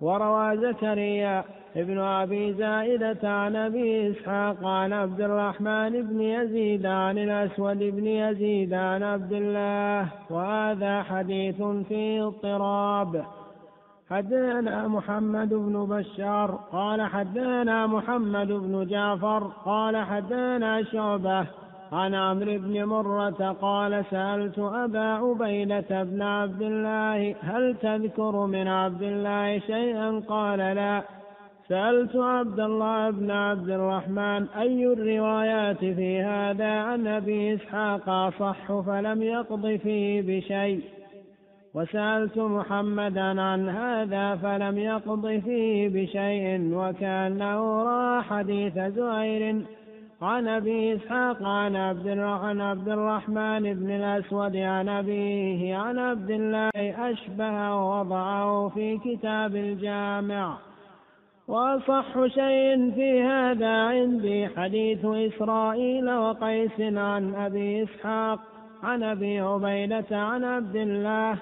[0.00, 1.44] وروى زكريا
[1.76, 8.74] ابن أبي زائدة عن أبي إسحاق عن عبد الرحمن بن يزيد عن الأسود بن يزيد
[8.74, 13.24] عن عبد الله وهذا حديث فيه اضطراب
[14.10, 21.46] حدثنا محمد بن بشار قال حدثنا محمد بن جعفر قال حدثنا شعبة
[21.92, 29.02] عن عمرو بن مرة قال سألت أبا عبيدة بن عبد الله هل تذكر من عبد
[29.02, 31.02] الله شيئا قال لا
[31.68, 39.22] سألت عبد الله بن عبد الرحمن أي الروايات في هذا عن أبي إسحاق أصح فلم
[39.22, 40.80] يقض فيه بشيء
[41.74, 49.60] وسألت محمدا عن هذا فلم يقض فيه بشيء وكأنه رأى حديث زهير
[50.22, 56.70] عن أبي إسحاق عن عبد عن عبد الرحمن بن الأسود عن أبيه عن عبد الله
[57.10, 60.56] أشبه وضعه في كتاب الجامع
[61.48, 68.38] وأصح شيء في هذا عندي حديث إسرائيل وقيس عن أبي إسحاق
[68.82, 71.38] عن أبي عبيدة عن عبد الله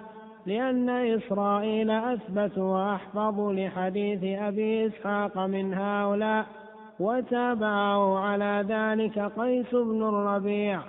[0.47, 6.47] لأن إسرائيل أثبت وأحفظ لحديث أبي إسحاق من هؤلاء
[7.01, 10.81] وتابعه على ذلك قيس بن الربيع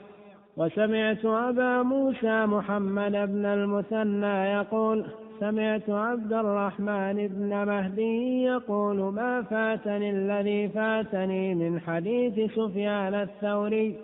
[0.57, 5.05] وسمعت أبا موسى محمد بن المثنى يقول
[5.39, 13.95] سمعت عبد الرحمن بن مهدي يقول ما فاتني الذي فاتني من حديث سفيان الثوري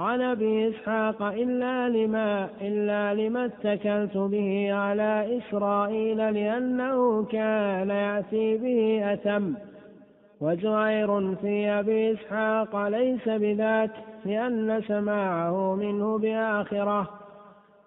[0.00, 9.12] عن ابي اسحاق الا لما الا لما اتكلت به على اسرائيل لانه كان ياتي به
[9.12, 9.54] اتم
[10.40, 13.90] وزهير في أبي إسحاق ليس بذاك
[14.24, 17.08] لأن سماعه منه بآخرة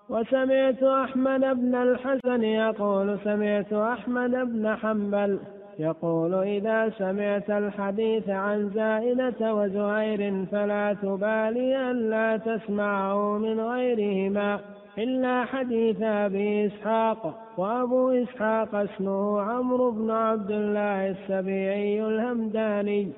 [0.09, 5.39] وسمعت أحمد بن الحسن يقول سمعت أحمد بن حنبل
[5.79, 14.59] يقول إذا سمعت الحديث عن زائدة وزهير فلا تبالي ألا تسمعه من غيرهما
[15.03, 23.11] إلا حديث أبي إسحاق وأبو إسحاق اسمه عمرو بن عبد الله السبيعي الهمداني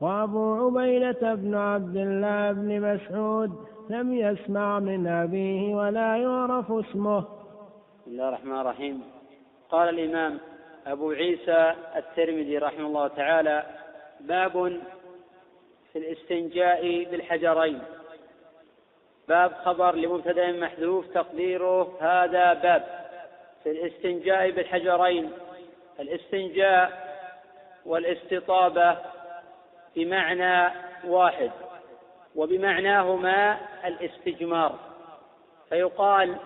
[0.00, 3.50] وأبو عبيدة بن عبد الله بن مسعود
[3.90, 7.30] لم يسمع من أبيه ولا يعرف اسمه بسم
[8.10, 9.00] الله الرحمن الرحيم
[9.70, 10.38] قال الإمام
[10.86, 13.62] أبو عيسى الترمذي رحمه الله تعالى
[14.20, 14.78] باب
[15.92, 17.78] في الاستنجاء بالحجرين
[19.30, 22.84] باب خبر لمبتدا محذوف تقديره هذا باب
[23.62, 25.32] في الاستنجاء بالحجرين
[26.00, 27.10] الاستنجاء
[27.86, 28.96] والاستطابه
[29.96, 30.72] بمعنى
[31.04, 31.50] واحد
[32.36, 34.74] وبمعناهما الاستجمار
[35.68, 36.36] فيقال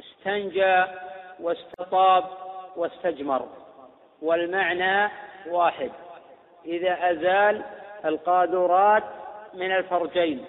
[0.00, 0.84] استنجى
[1.40, 2.24] واستطاب
[2.76, 3.48] واستجمر
[4.22, 5.12] والمعنى
[5.48, 5.90] واحد
[6.64, 7.62] اذا ازال
[8.04, 9.04] القادرات
[9.54, 10.44] من الفرجين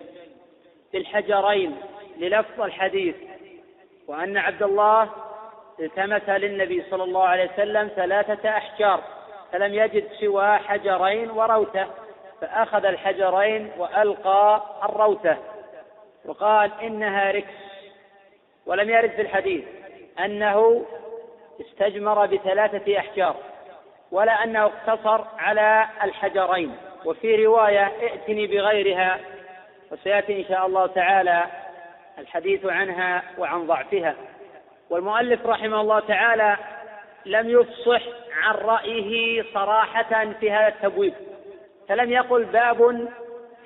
[0.93, 1.75] بالحجرين
[2.17, 3.15] للفظ الحديث
[4.07, 5.09] وأن عبد الله
[5.79, 9.01] التمس للنبي صلى الله عليه وسلم ثلاثة أحجار
[9.51, 11.87] فلم يجد سوى حجرين وروثة
[12.41, 15.37] فأخذ الحجرين وألقى الروثة
[16.25, 17.53] وقال إنها ركس
[18.65, 19.63] ولم يرد في الحديث
[20.19, 20.85] أنه
[21.61, 23.35] استجمر بثلاثة أحجار
[24.11, 26.75] ولا أنه اقتصر على الحجرين
[27.05, 29.19] وفي رواية ائتني بغيرها
[29.93, 31.45] وسياتي ان شاء الله تعالى
[32.19, 34.15] الحديث عنها وعن ضعفها
[34.89, 36.57] والمؤلف رحمه الله تعالى
[37.25, 38.01] لم يفصح
[38.43, 41.13] عن رايه صراحه في هذا التبويب
[41.89, 43.07] فلم يقل باب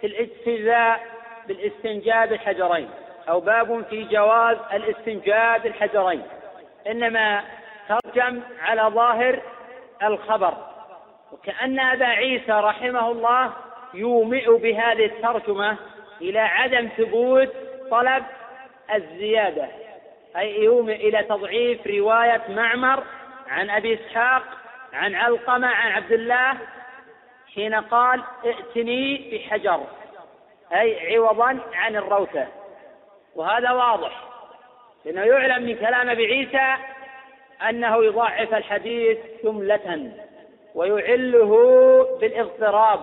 [0.01, 0.99] في الاجتزاء
[1.47, 2.89] بالاستنجاء بالحجرين
[3.29, 6.23] او باب في جواز الاستنجاء بالحجرين
[6.87, 7.43] انما
[7.89, 9.39] ترجم على ظاهر
[10.03, 10.53] الخبر
[11.31, 13.53] وكأن أبا عيسى رحمه الله
[13.93, 15.77] يومئ بهذه الترجمة
[16.21, 17.53] إلى عدم ثبوت
[17.91, 18.23] طلب
[18.95, 19.67] الزيادة
[20.37, 23.03] أي يوم إلى تضعيف رواية معمر
[23.49, 24.43] عن أبي إسحاق
[24.93, 26.53] عن علقمة عن عبد الله
[27.55, 29.83] حين قال ائتني بحجر
[30.73, 32.47] أي عوضا عن الروثة
[33.35, 34.19] وهذا واضح
[35.05, 36.83] لأنه يعلم من كلام أبي عيسى
[37.69, 40.11] أنه يضاعف الحديث جملة
[40.75, 41.59] ويعله
[42.21, 42.99] بالاضطراب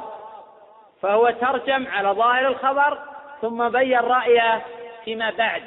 [1.05, 2.98] فهو ترجم على ظاهر الخبر
[3.40, 4.62] ثم بين رأيه
[5.05, 5.62] فيما بعد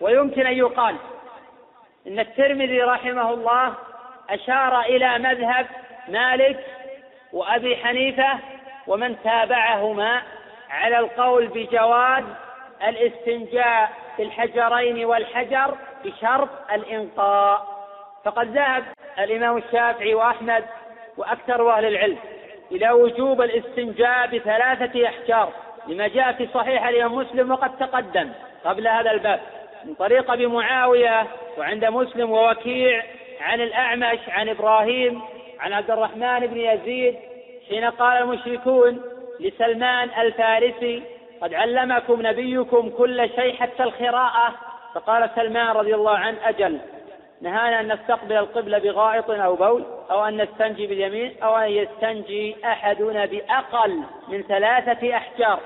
[0.00, 0.96] ويمكن أن يقال
[2.06, 3.74] إن الترمذي رحمه الله
[4.30, 5.66] أشار إلى مذهب
[6.08, 6.66] مالك
[7.32, 8.38] وأبي حنيفة
[8.86, 10.22] ومن تابعهما
[10.70, 12.24] على القول بجواز
[12.88, 17.66] الاستنجاء في الحجرين والحجر بشرط الإنقاء
[18.24, 18.84] فقد ذهب
[19.18, 20.64] الإمام الشافعي وأحمد
[21.16, 22.18] وأكثر أهل العلم
[22.72, 25.52] إلى وجوب الاستنجاء بثلاثة أحجار
[25.88, 28.30] لما جاء في صحيح الإمام مسلم وقد تقدم
[28.64, 29.40] قبل هذا الباب
[29.84, 31.26] من طريق أبي معاوية
[31.58, 33.02] وعند مسلم ووكيع
[33.40, 35.20] عن الأعمش عن إبراهيم
[35.60, 37.14] عن عبد الرحمن بن يزيد
[37.68, 39.02] حين قال المشركون
[39.40, 41.02] لسلمان الفارسي
[41.40, 44.54] قد علمكم نبيكم كل شيء حتى القراءة
[44.94, 46.78] فقال سلمان رضي الله عنه أجل
[47.42, 53.24] نهانا أن نستقبل القبلة بغائط أو بول أو أن نستنجي باليمين أو أن يستنجي أحدنا
[53.24, 55.60] بأقل من ثلاثة أحجار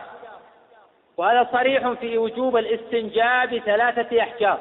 [1.17, 4.59] وهذا صريح في وجوب الاستنجاء بثلاثة أحجار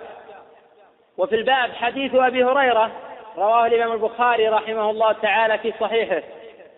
[1.18, 2.92] وفي الباب حديث أبي هريرة
[3.38, 6.22] رواه الإمام البخاري رحمه الله تعالى في صحيحه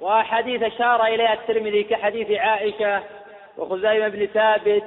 [0.02, 3.02] وأحاديث أشار إليها الترمذي كحديث عائشة
[3.58, 4.84] وخزيمة بن ثابت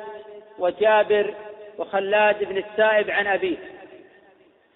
[0.59, 1.35] وجابر
[1.79, 3.57] وخلاد بن السائب عن أبيه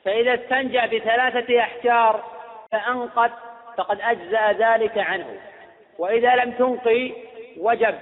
[0.04, 2.24] فإذا استنجى بثلاثة أحجار
[2.72, 3.30] فأنقذ
[3.76, 5.26] فقد أجزأ ذلك عنه
[5.98, 7.12] وإذا لم تنقي
[7.58, 7.98] وجب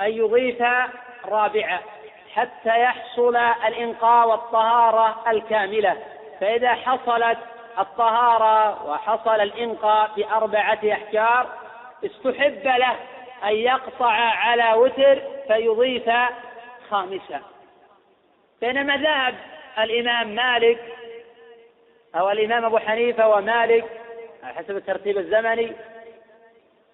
[0.00, 0.62] أن يضيف
[1.24, 1.80] رابعة
[2.34, 3.36] حتى يحصل
[3.66, 5.96] الإنقاء والطهارة الكاملة
[6.40, 7.38] فإذا حصلت
[7.78, 11.46] الطهارة وحصل الإنقاء بأربعة أحجار
[12.04, 12.92] استحب له
[13.44, 16.10] أن يقطع على وتر فيضيف
[16.90, 17.40] خامسة
[18.60, 19.34] بينما ذهب
[19.78, 20.78] الإمام مالك
[22.16, 23.84] أو الإمام أبو حنيفة ومالك
[24.44, 25.72] على حسب الترتيب الزمني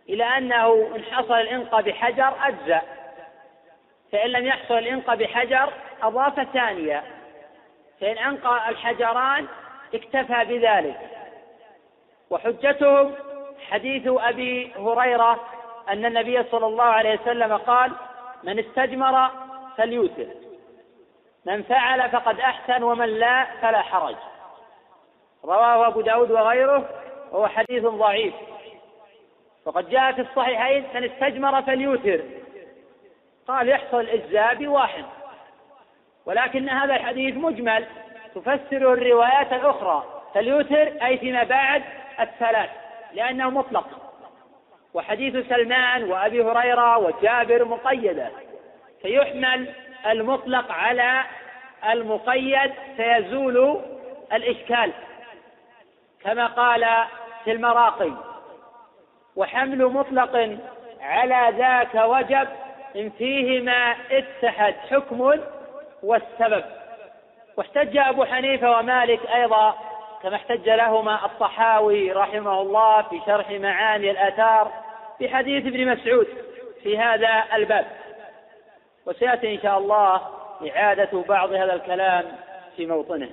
[0.08, 2.82] إلى أنه إن حصل الإنقى بحجر أجزأ
[4.12, 7.02] فإن لم يحصل الإنقى بحجر أضاف ثانية
[8.00, 9.46] فإن أنقى الحجران
[9.94, 11.00] اكتفى بذلك
[12.30, 13.14] وحجتهم
[13.70, 15.44] حديث أبي هريرة
[15.88, 17.92] أن النبي صلى الله عليه وسلم قال
[18.44, 19.30] من استجمر
[19.76, 20.26] فليوتر
[21.44, 24.16] من فعل فقد أحسن ومن لا فلا حرج
[25.44, 26.90] رواه أبو داود وغيره
[27.32, 28.34] وهو حديث ضعيف
[29.64, 32.20] وقد جاء في الصحيحين من استجمر فليوتر
[33.48, 35.04] قال يحصل الإجزاء بواحد
[36.26, 37.86] ولكن هذا الحديث مجمل
[38.34, 41.82] تفسره الروايات الأخرى فليوتر أي فيما بعد
[42.20, 42.70] الثلاث
[43.12, 43.86] لأنه مطلق
[44.94, 48.28] وحديث سلمان وأبي هريرة وجابر مقيدة
[49.02, 49.74] فيحمل
[50.06, 51.22] المطلق على
[51.84, 53.80] المقيد فيزول
[54.32, 54.92] الإشكال
[56.24, 56.86] كما قال
[57.44, 58.12] في المراقي
[59.36, 60.58] وحمل مطلق
[61.00, 62.48] على ذاك وجب
[62.96, 65.34] إن فيهما اتحد حكم
[66.02, 66.64] والسبب
[67.56, 69.74] واحتج أبو حنيفة ومالك أيضا
[70.22, 74.72] كما احتج لهما الطحاوي رحمه الله في شرح معاني الآثار
[75.18, 76.26] في حديث ابن مسعود
[76.82, 77.86] في هذا الباب
[79.06, 80.20] وسيأتي إن شاء الله
[80.76, 82.24] إعادة بعض هذا الكلام
[82.76, 83.28] في موطنه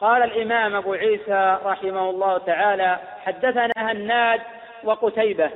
[0.00, 4.40] قال الإمام أبو عيسى رحمه الله تعالى حدثنا هناد
[4.84, 5.50] وقتيبة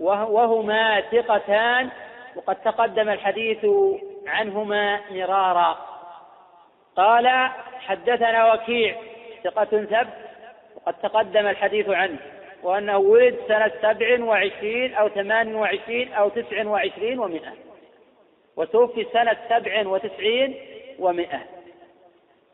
[0.00, 1.88] وهما ثقتان
[2.36, 3.66] وقد تقدم الحديث
[4.26, 5.78] عنهما مرارا
[6.96, 8.96] قال حدثنا وكيع
[9.44, 10.16] ثقة ثبت
[10.76, 12.18] وقد تقدم الحديث عنه
[12.62, 17.52] وأنه ولد سنة سبع وعشرين أو ثمان وعشرين أو تسع وعشرين ومئة
[18.56, 20.54] وتوفي سنة سبع وتسعين
[20.98, 21.40] ومئة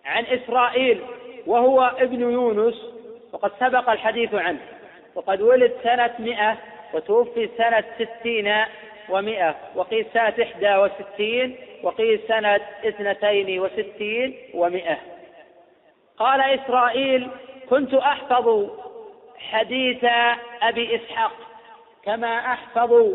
[0.04, 1.02] عن إسرائيل
[1.46, 2.74] وهو ابن يونس
[3.32, 4.60] وقد سبق الحديث عنه
[5.14, 6.56] وقد ولد سنة مئة
[6.94, 8.54] وتوفي سنة ستين
[9.08, 14.96] ومئة وقيل سنة إحدى وستين وقيل سنة اثنتين وستين ومئة
[16.18, 17.28] قال إسرائيل
[17.70, 18.70] كنت أحفظ
[19.50, 20.04] حديث
[20.62, 21.32] أبي إسحاق
[22.04, 23.10] كما أحفظ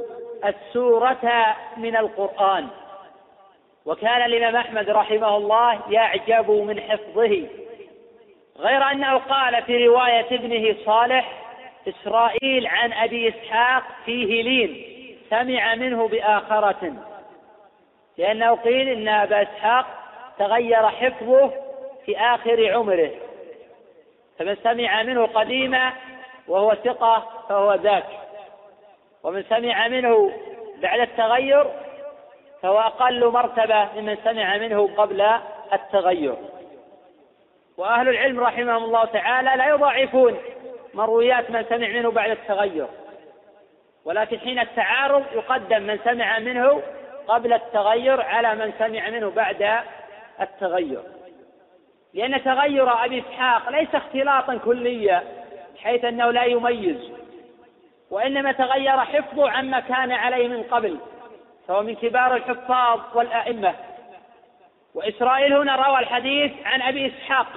[0.45, 2.67] السورة من القرآن
[3.85, 7.43] وكان الإمام أحمد رحمه الله يعجب من حفظه
[8.59, 11.31] غير أنه قال في رواية ابنه صالح
[11.87, 14.85] إسرائيل عن أبي إسحاق فيه لين
[15.29, 16.93] سمع منه بآخرة
[18.17, 19.85] لأنه قيل إن أبا إسحاق
[20.39, 21.51] تغير حفظه
[22.05, 23.09] في آخر عمره
[24.39, 25.93] فمن سمع منه قديما
[26.47, 28.05] وهو ثقة فهو ذاك
[29.23, 30.31] ومن سمع منه
[30.81, 31.65] بعد التغير
[32.61, 35.25] فهو أقل مرتبة ممن سمع منه قبل
[35.73, 36.35] التغير
[37.81, 40.37] وأهل العلم رحمهم الله تعالى لا يضاعفون
[40.93, 42.87] مرويات من سمع منه بعد التغير
[44.05, 46.81] ولكن حين التعارض يقدم من سمع منه
[47.27, 49.75] قبل التغير على من سمع منه بعد
[50.41, 51.03] التغير
[52.13, 55.23] لأن تغير أبي إسحاق ليس اختلاطا كليا
[55.83, 57.11] حيث أنه لا يميز
[58.11, 60.97] وإنما تغير حفظه عما كان عليه من قبل
[61.67, 63.73] فهو من كبار الحفاظ والأئمة
[64.95, 67.47] وإسرائيل هنا روى الحديث عن أبي إسحاق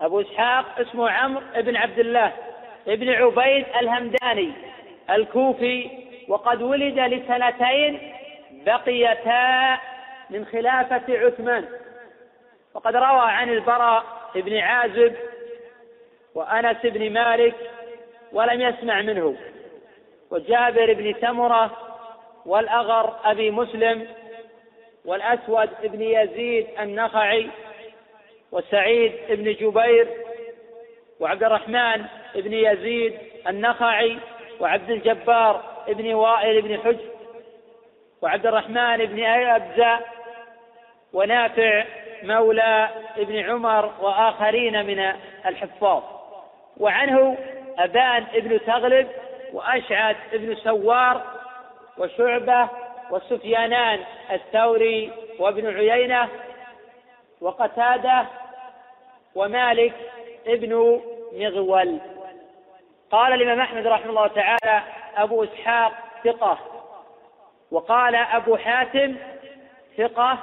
[0.00, 2.32] أبو إسحاق اسمه عمرو بن عبد الله
[2.86, 4.52] بن عبيد الهمداني
[5.10, 5.90] الكوفي
[6.28, 8.12] وقد ولد لسنتين
[8.50, 9.78] بقيتا
[10.30, 11.64] من خلافة عثمان
[12.74, 15.16] وقد روى عن البراء بن عازب
[16.34, 17.54] وأنس بن مالك
[18.32, 19.36] ولم يسمع منه
[20.30, 21.70] وجابر بن سمرة
[22.46, 24.06] والأغر أبي مسلم
[25.04, 27.50] والأسود بن يزيد النخعي
[28.52, 30.06] وسعيد بن جبير
[31.20, 32.04] وعبد الرحمن
[32.34, 33.18] بن يزيد
[33.48, 34.18] النخعي
[34.60, 37.10] وعبد الجبار بن وائل بن حجر
[38.22, 39.98] وعبد الرحمن بن أبزة
[41.12, 41.84] ونافع
[42.22, 44.98] مولى ابن عمر وآخرين من
[45.46, 46.02] الحفاظ
[46.76, 47.38] وعنه
[47.78, 49.08] أبان ابن تغلب
[49.52, 51.22] وأشعث ابن سوار
[51.98, 52.68] وشعبة
[53.10, 54.00] وسفيانان
[54.32, 56.28] الثوري وابن عيينة
[57.40, 58.24] وقتادة
[59.34, 59.92] ومالك
[60.46, 61.00] ابن
[61.34, 61.98] مغول
[63.10, 64.82] قال الإمام أحمد رحمه الله تعالى
[65.16, 65.92] أبو إسحاق
[66.24, 66.58] ثقة
[67.70, 69.14] وقال أبو حاتم
[69.98, 70.38] ثقة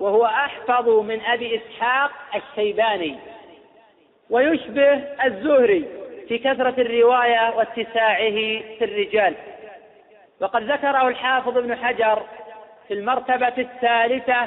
[0.00, 3.18] وهو أحفظ من أبي إسحاق الشيباني
[4.30, 4.92] ويشبه
[5.24, 5.88] الزهري
[6.28, 8.30] في كثرة الرواية واتساعه
[8.78, 9.34] في الرجال
[10.40, 12.22] وقد ذكره الحافظ ابن حجر
[12.88, 14.46] في المرتبة الثالثة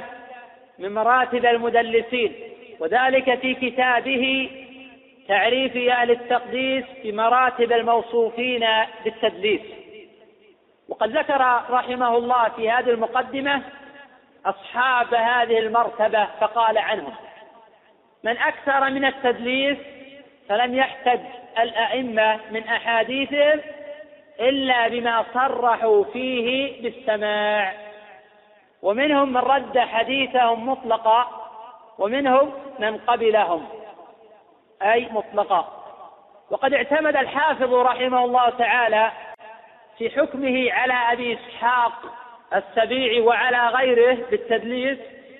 [0.79, 2.33] من مراتب المدلسين
[2.79, 4.49] وذلك في كتابه
[5.27, 8.67] تعريف اهل التقديس بمراتب الموصوفين
[9.03, 9.61] بالتدليس
[10.89, 13.61] وقد ذكر رحمه الله في هذه المقدمه
[14.45, 17.13] اصحاب هذه المرتبه فقال عنهم
[18.23, 19.77] من اكثر من التدليس
[20.49, 21.19] فلم يحتج
[21.59, 23.59] الائمه من احاديثهم
[24.39, 27.73] الا بما صرحوا فيه بالسماع
[28.81, 31.44] ومنهم من رد حديثهم مطلقا
[31.99, 33.65] ومنهم من قبلهم
[34.81, 35.83] أي مطلقا
[36.51, 39.11] وقد اعتمد الحافظ رحمه الله تعالى
[39.97, 41.91] في حكمه على أبي إسحاق
[42.55, 44.97] السبيعي وعلى غيره بالتدليس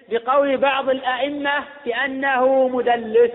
[0.10, 3.32] بقول بعض الأئمة بأنه مدلس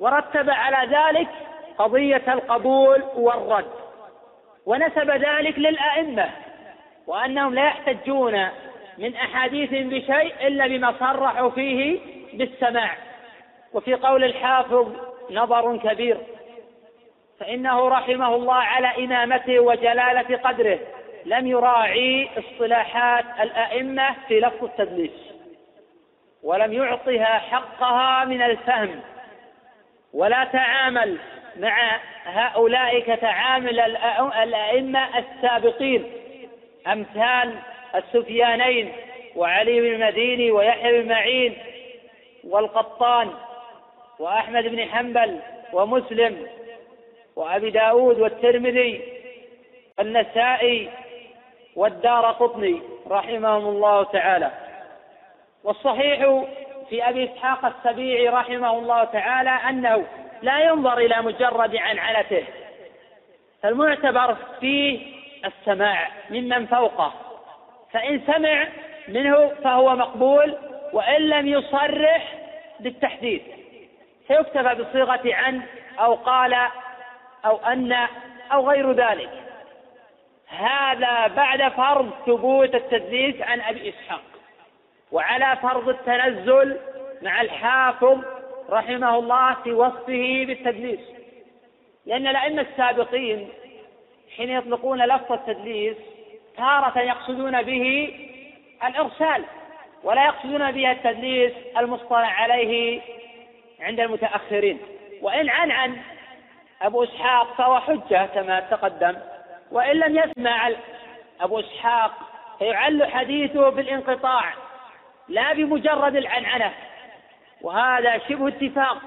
[0.00, 1.28] ورتب على ذلك
[1.78, 3.70] قضية القبول والرد
[4.66, 6.30] ونسب ذلك للأئمة
[7.06, 8.48] وأنهم لا يحتجون
[9.02, 11.98] من أحاديث بشيء إلا بما صرحوا فيه
[12.32, 12.90] بالسماع
[13.72, 14.92] وفي قول الحافظ
[15.30, 16.16] نظر كبير
[17.40, 20.78] فإنه رحمه الله على إمامته وجلالة قدره
[21.24, 25.10] لم يراعي اصطلاحات الأئمة في لفظ التدليس
[26.42, 29.00] ولم يعطها حقها من الفهم
[30.14, 31.18] ولا تعامل
[31.56, 33.80] مع هؤلاء كتعامل
[34.42, 36.04] الأئمة السابقين
[36.86, 37.52] أمثال
[37.94, 38.92] السفيانين
[39.36, 41.56] وعلي بن المديني ويحيى بن معين
[42.44, 43.30] والقطان
[44.18, 45.38] وأحمد بن حنبل
[45.72, 46.46] ومسلم
[47.36, 49.00] وأبي داود والترمذي
[49.98, 50.88] والنسائي
[51.76, 54.50] والدار قطني رحمهم الله تعالى
[55.64, 56.44] والصحيح
[56.90, 60.06] في أبي إسحاق السبيعي رحمه الله تعالى أنه
[60.42, 62.44] لا ينظر إلى مجرد عنعنته
[63.62, 65.06] فالمعتبر فيه
[65.46, 67.12] السماع ممن فوقه
[67.92, 68.66] فإن سمع
[69.08, 70.58] منه فهو مقبول
[70.92, 72.34] وإن لم يصرح
[72.80, 73.42] بالتحديد
[74.28, 75.62] فيكتفى بصيغة عن
[75.98, 76.56] أو قال
[77.44, 77.96] أو أن
[78.52, 79.30] أو غير ذلك
[80.46, 84.22] هذا بعد فرض ثبوت التدليس عن أبي إسحاق
[85.12, 86.78] وعلى فرض التنزل
[87.22, 88.18] مع الحافظ
[88.70, 91.00] رحمه الله في وصفه بالتدليس
[92.06, 93.48] لأن الأئمة السابقين
[94.36, 95.96] حين يطلقون لفظ التدليس
[96.56, 98.14] تارة يقصدون به
[98.84, 99.44] الإرسال
[100.04, 103.00] ولا يقصدون به التدليس المصطلح عليه
[103.80, 104.78] عند المتأخرين
[105.22, 105.96] وإن عن عن
[106.82, 109.16] أبو إسحاق فهو حجة كما تقدم
[109.72, 110.70] وإن لم يسمع
[111.40, 112.12] أبو إسحاق
[112.58, 114.52] فيعل حديثه بالانقطاع
[115.28, 116.72] لا بمجرد العنعنة
[117.60, 118.98] وهذا شبه اتفاق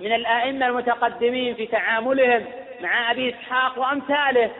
[0.00, 2.44] من الآئمة المتقدمين في تعاملهم
[2.82, 4.50] مع أبي إسحاق وأمثاله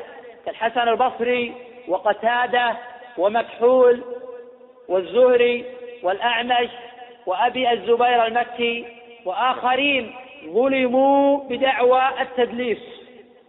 [0.46, 1.54] كالحسن البصري
[1.88, 2.74] وقتادة
[3.18, 4.00] ومكحول
[4.88, 5.64] والزهري
[6.02, 6.68] والأعمش
[7.26, 8.84] وأبي الزبير المكي
[9.24, 10.14] وآخرين
[10.46, 12.78] ظلموا بدعوى التدليس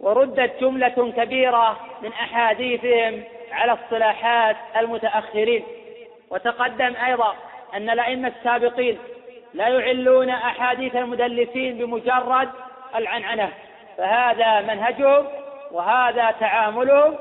[0.00, 3.22] وردت جملة كبيرة من أحاديثهم
[3.52, 5.64] على اصطلاحات المتأخرين
[6.30, 7.34] وتقدم أيضا
[7.74, 8.98] أن الأئمة السابقين
[9.54, 12.48] لا يعلون أحاديث المدلسين بمجرد
[12.94, 13.50] العنعنة
[13.98, 15.26] فهذا منهجهم
[15.72, 17.16] وهذا تعاملهم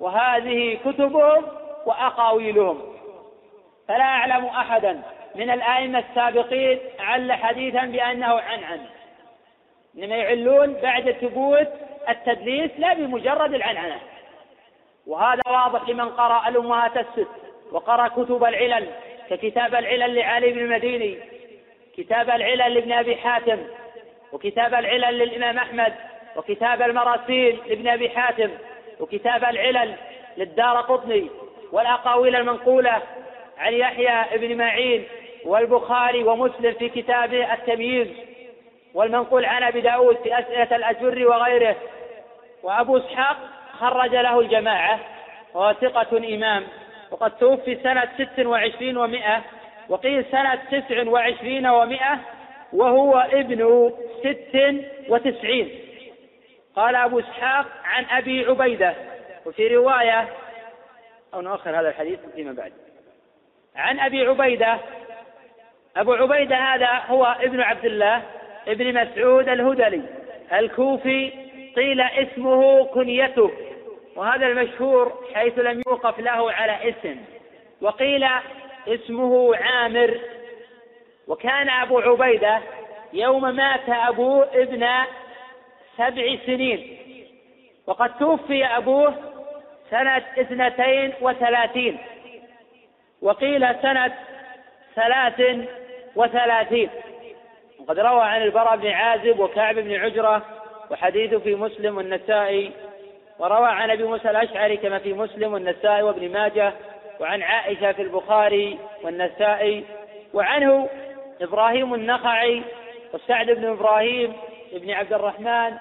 [0.00, 1.46] وهذه كتبهم
[1.86, 2.80] وأقاويلهم
[3.88, 5.02] فلا أعلم أحدا
[5.34, 8.80] من الآئمة السابقين عل حديثا بأنه عن عن
[9.98, 11.68] إنما يعلون بعد ثبوت
[12.08, 13.98] التدليس لا بمجرد العنعنة
[15.06, 17.28] وهذا واضح لمن قرأ الأمهات الست
[17.72, 18.86] وقرأ كتب العلل
[19.30, 21.18] ككتاب العلل لعلي بن المديني
[21.96, 23.58] كتاب العلل لابن أبي حاتم
[24.32, 25.92] وكتاب العلل للإمام أحمد
[26.36, 28.50] وكتاب المراسيل لابن أبي حاتم
[29.00, 29.94] وكتاب العلل
[30.36, 31.26] للدار قطني
[31.72, 33.02] والأقاويل المنقولة
[33.58, 35.04] عن يحيى بن معين
[35.44, 38.08] والبخاري ومسلم في كتابه التمييز
[38.94, 41.76] والمنقول عن أبي داود في أسئلة الأجر وغيره
[42.62, 43.36] وأبو إسحاق
[43.78, 44.98] خرج له الجماعة
[45.54, 46.64] وهو ثقة إمام
[47.10, 49.42] وقد توفي سنة ست وعشرين ومائة
[49.88, 52.18] وقيل سنة تسع وعشرين ومائة
[52.72, 55.68] وهو ابن ست وتسعين
[56.80, 58.94] قال أبو إسحاق عن أبي عبيدة
[59.46, 60.28] وفي رواية
[61.34, 62.72] أو نؤخر هذا الحديث فيما بعد
[63.76, 64.78] عن أبي عبيدة
[65.96, 68.22] أبو عبيدة هذا هو ابن عبد الله
[68.68, 70.02] ابن مسعود الهذلي
[70.52, 71.30] الكوفي
[71.76, 73.50] قيل اسمه كنيته
[74.16, 77.16] وهذا المشهور حيث لم يوقف له على اسم
[77.80, 78.26] وقيل
[78.88, 80.20] اسمه عامر
[81.28, 82.58] وكان أبو عبيدة
[83.12, 84.84] يوم مات أبوه ابن
[86.00, 86.96] سبع سنين
[87.86, 89.14] وقد توفي أبوه
[89.90, 91.98] سنة اثنتين وثلاثين
[93.22, 94.12] وقيل سنة
[94.94, 95.66] ثلاث
[96.16, 96.90] وثلاثين
[97.80, 100.42] وقد روى عن البراء بن عازب وكعب بن عجرة
[100.90, 102.70] وحديث في مسلم والنسائي
[103.38, 106.72] وروى عن أبي موسى الأشعري كما في مسلم والنسائي وابن ماجه
[107.20, 109.84] وعن عائشة في البخاري والنسائي
[110.34, 110.88] وعنه
[111.40, 112.62] إبراهيم النخعي
[113.14, 114.32] وسعد بن إبراهيم
[114.72, 115.76] بن عبد الرحمن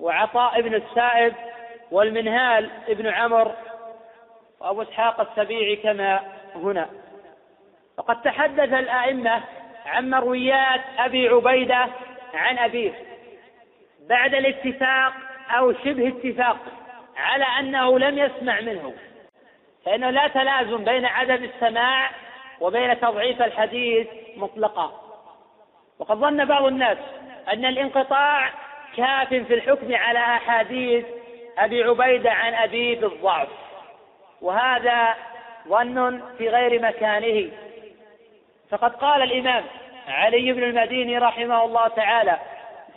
[0.00, 1.34] وعطاء بن السائب
[1.90, 3.54] والمنهال بن عمر
[4.60, 6.20] وأبو إسحاق السبيعي كما
[6.54, 6.88] هنا
[7.98, 9.42] وقد تحدث الأئمة
[9.86, 11.86] عن مرويات أبي عبيدة
[12.34, 12.92] عن أبيه
[14.08, 15.12] بعد الاتفاق
[15.58, 16.56] أو شبه اتفاق
[17.16, 18.94] على أنه لم يسمع منه
[19.84, 22.10] فإنه لا تلازم بين عدم السماع
[22.60, 24.06] وبين تضعيف الحديث
[24.36, 25.00] مطلقا
[25.98, 26.98] وقد ظن بعض الناس
[27.52, 28.50] أن الانقطاع
[28.96, 31.04] كاف في الحكم على أحاديث
[31.58, 33.48] أبي عبيدة عن أبيه بالضعف
[34.42, 35.14] وهذا
[35.68, 37.50] ظن في غير مكانه
[38.70, 39.64] فقد قال الإمام
[40.08, 42.36] علي بن المديني رحمه الله تعالى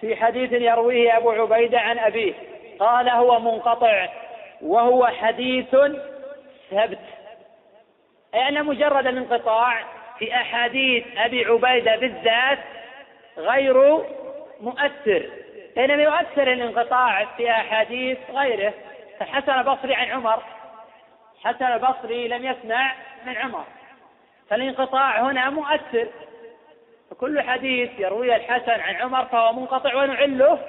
[0.02, 2.34] في حديث يرويه أبو عبيدة عن أبيه
[2.80, 4.08] قال هو منقطع
[4.62, 5.66] وهو حديث
[6.72, 7.00] ثبت
[8.36, 9.84] أي أن مجرد الانقطاع
[10.20, 12.60] في أحاديث أبي عبيدة بالذات
[13.38, 14.00] غير
[14.62, 15.30] مؤثر
[15.76, 18.74] بينما يؤثر الانقطاع في أحاديث غيره
[19.20, 20.44] فحسن البصري عن عمر
[21.44, 22.94] حسن البصري لم يسمع
[23.26, 23.64] من عمر
[24.50, 26.08] فالانقطاع هنا مؤثر
[27.12, 30.60] فكل حديث يروي الحسن عن عمر فهو منقطع ونعله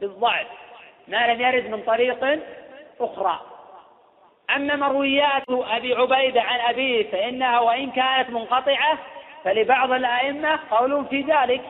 [0.00, 0.46] بالضعف
[1.08, 2.40] ما لم يرد من طريق
[3.00, 3.40] أخرى
[4.56, 8.98] أما مرويات أبي عبيدة عن أبيه فإنها وإن كانت منقطعة
[9.44, 11.62] فلبعض الأئمة قول في ذلك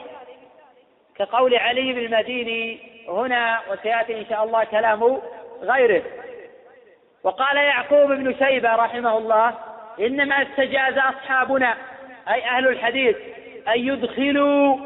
[1.21, 2.79] كقول علي بن المديني
[3.09, 5.21] هنا وسيأتي إن شاء الله كلام
[5.63, 6.03] غيره
[7.25, 9.55] وقال يعقوب بن شيبة رحمه الله
[10.01, 11.75] إنما استجاز أصحابنا
[12.29, 13.17] أي أهل الحديث
[13.69, 14.77] أن يدخلوا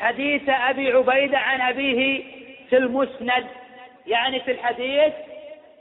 [0.00, 2.24] حديث أبي عبيدة عن أبيه
[2.70, 3.46] في المسند
[4.06, 5.12] يعني في الحديث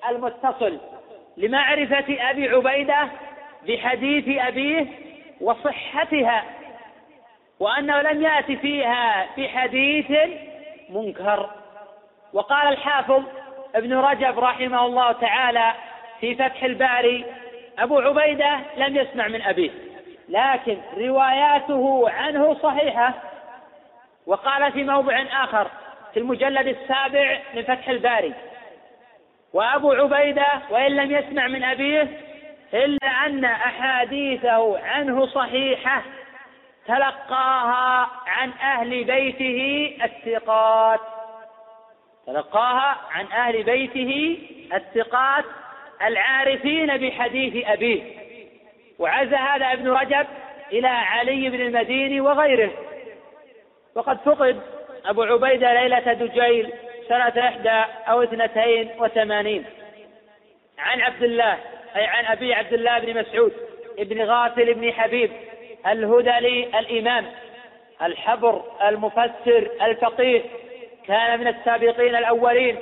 [0.10, 0.78] المتصل
[1.38, 3.08] لمعرفة أبي عبيدة
[3.68, 4.86] بحديث أبيه
[5.42, 6.44] وصحتها
[7.64, 10.11] وأنه لم يأتي فيها بحديث
[10.90, 11.49] منكر
[12.34, 13.23] وقال الحافظ
[13.76, 15.73] ابن رجب رحمه الله تعالى
[16.19, 17.26] في فتح الباري
[17.80, 19.72] أبو عبيدة لم يسمع من أبيه
[20.30, 23.14] لكن رواياته عنه صحيحة
[24.27, 25.68] وقال في موضع آخر
[26.14, 28.34] في المجلد السابع من فتح الباري
[29.53, 32.07] وأبو عبيدة وإن لم يسمع من أبيه
[32.73, 36.02] إلا أن أحاديثه عنه صحيحة
[36.88, 41.00] تلقاها عن أهل بيته الثقات
[42.28, 44.40] تلقاها عن أهل بيته
[44.74, 45.46] الثقات
[46.06, 48.04] العارفين بحديث أبيه
[49.00, 50.28] وعزى هذا ابن رجب
[50.72, 52.72] إلى علي بن المديني وغيره
[53.96, 54.60] وقد فقد
[55.06, 56.74] أبو عبيدة ليلة دجيل
[57.08, 59.66] سنة إحدى أو اثنتين وثمانين
[60.80, 61.54] عن عبد الله
[61.96, 63.54] أي عن أبي عبد الله بن مسعود
[64.00, 65.32] بن غافل بن حبيب
[65.88, 66.38] الهدى
[66.80, 67.26] الإمام
[68.02, 70.42] الحبر المفسر الفقيه
[71.08, 72.78] كان من السابقين الأولين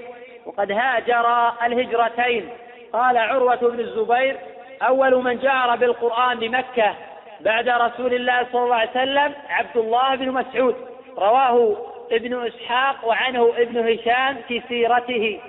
[0.45, 2.49] وقد هاجر الهجرتين
[2.93, 4.35] قال عروة بن الزبير
[4.81, 6.95] أول من جار بالقرآن بمكة
[7.41, 10.75] بعد رسول الله صلى الله عليه وسلم عبد الله بن مسعود
[11.17, 11.77] رواه
[12.11, 15.39] ابن إسحاق وعنه ابن هشام في سيرته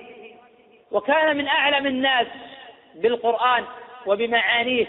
[0.91, 2.27] وكان من أعلم الناس
[2.95, 3.63] بالقرآن
[4.05, 4.85] وبمعانيه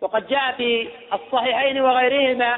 [0.00, 2.56] وقد جاء في الصحيحين وغيرهما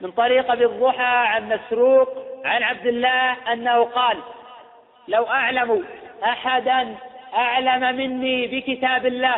[0.00, 2.08] من طريق ابي الضحى عن مسروق
[2.44, 4.16] عن عبد الله انه قال
[5.08, 5.84] لو اعلم
[6.24, 6.96] احدا
[7.34, 9.34] اعلم مني بكتاب الله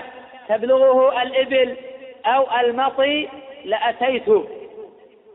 [0.49, 1.77] تبلغه الابل
[2.27, 3.29] او المطي
[3.65, 4.49] لاتيته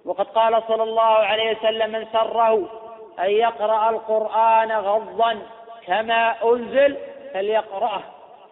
[0.06, 2.70] وقد قال صلى الله عليه وسلم من سره
[3.20, 5.38] ان يقرا القران غضا
[5.88, 6.98] كما انزل
[7.34, 8.02] فليقراه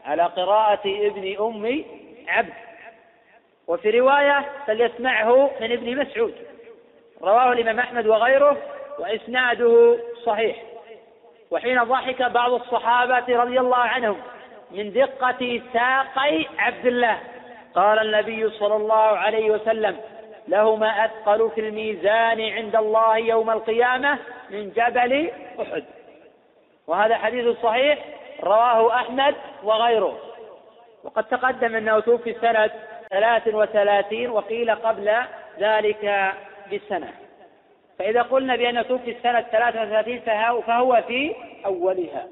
[0.06, 0.80] على قراءه
[1.10, 1.84] ابن ام
[2.28, 2.54] عبد
[3.68, 6.34] وفي رواية فليسمعه من ابن مسعود
[7.22, 8.58] رواه الإمام أحمد وغيره
[9.00, 10.64] وإسناده صحيح
[11.52, 14.18] وحين ضحك بعض الصحابة رضي الله عنهم
[14.72, 17.18] من دقة ساقي عبد الله
[17.76, 19.98] قال النبي صلى الله عليه وسلم
[20.48, 24.18] لهما أثقل في الميزان عند الله يوم القيامة
[24.50, 25.32] من جبل
[25.62, 25.84] أحد
[26.88, 28.00] وهذا حديث صحيح
[28.44, 30.18] رواه أحمد وغيره
[31.04, 32.70] وقد تقدم أنه توفي سنة
[33.12, 35.14] ثلاث وثلاثين وقيل قبل
[35.60, 36.34] ذلك
[36.74, 37.12] بسنة
[38.00, 40.22] فإذا قلنا بأن توفي السنة ثلاثة وثلاثين
[40.66, 41.36] فهو في
[41.66, 42.28] أولها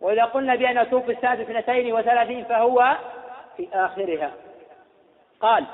[0.00, 2.96] وإذا قلنا بأن توفي السنة اثنتين وثلاثين فهو
[3.56, 4.30] في آخرها
[5.40, 5.64] قال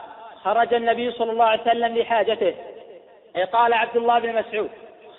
[0.42, 2.54] خرج النبي صلى الله عليه وسلم لحاجته
[3.36, 4.70] أي قال عبد الله بن مسعود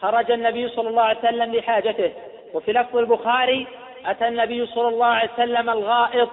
[0.02, 2.14] خرج النبي صلى الله عليه وسلم لحاجته
[2.54, 3.68] وفي لفظ البخاري
[4.06, 6.30] أتى النبي صلى الله عليه وسلم الغائط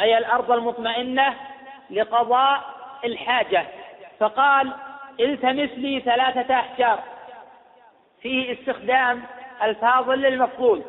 [0.00, 1.34] أي الأرض المطمئنة
[1.90, 2.60] لقضاء
[3.04, 3.66] الحاجة
[4.20, 4.72] فقال
[5.20, 6.98] التمس لي ثلاثة أحجار
[8.22, 9.22] فيه استخدام
[9.62, 10.82] الفاضل للمفضول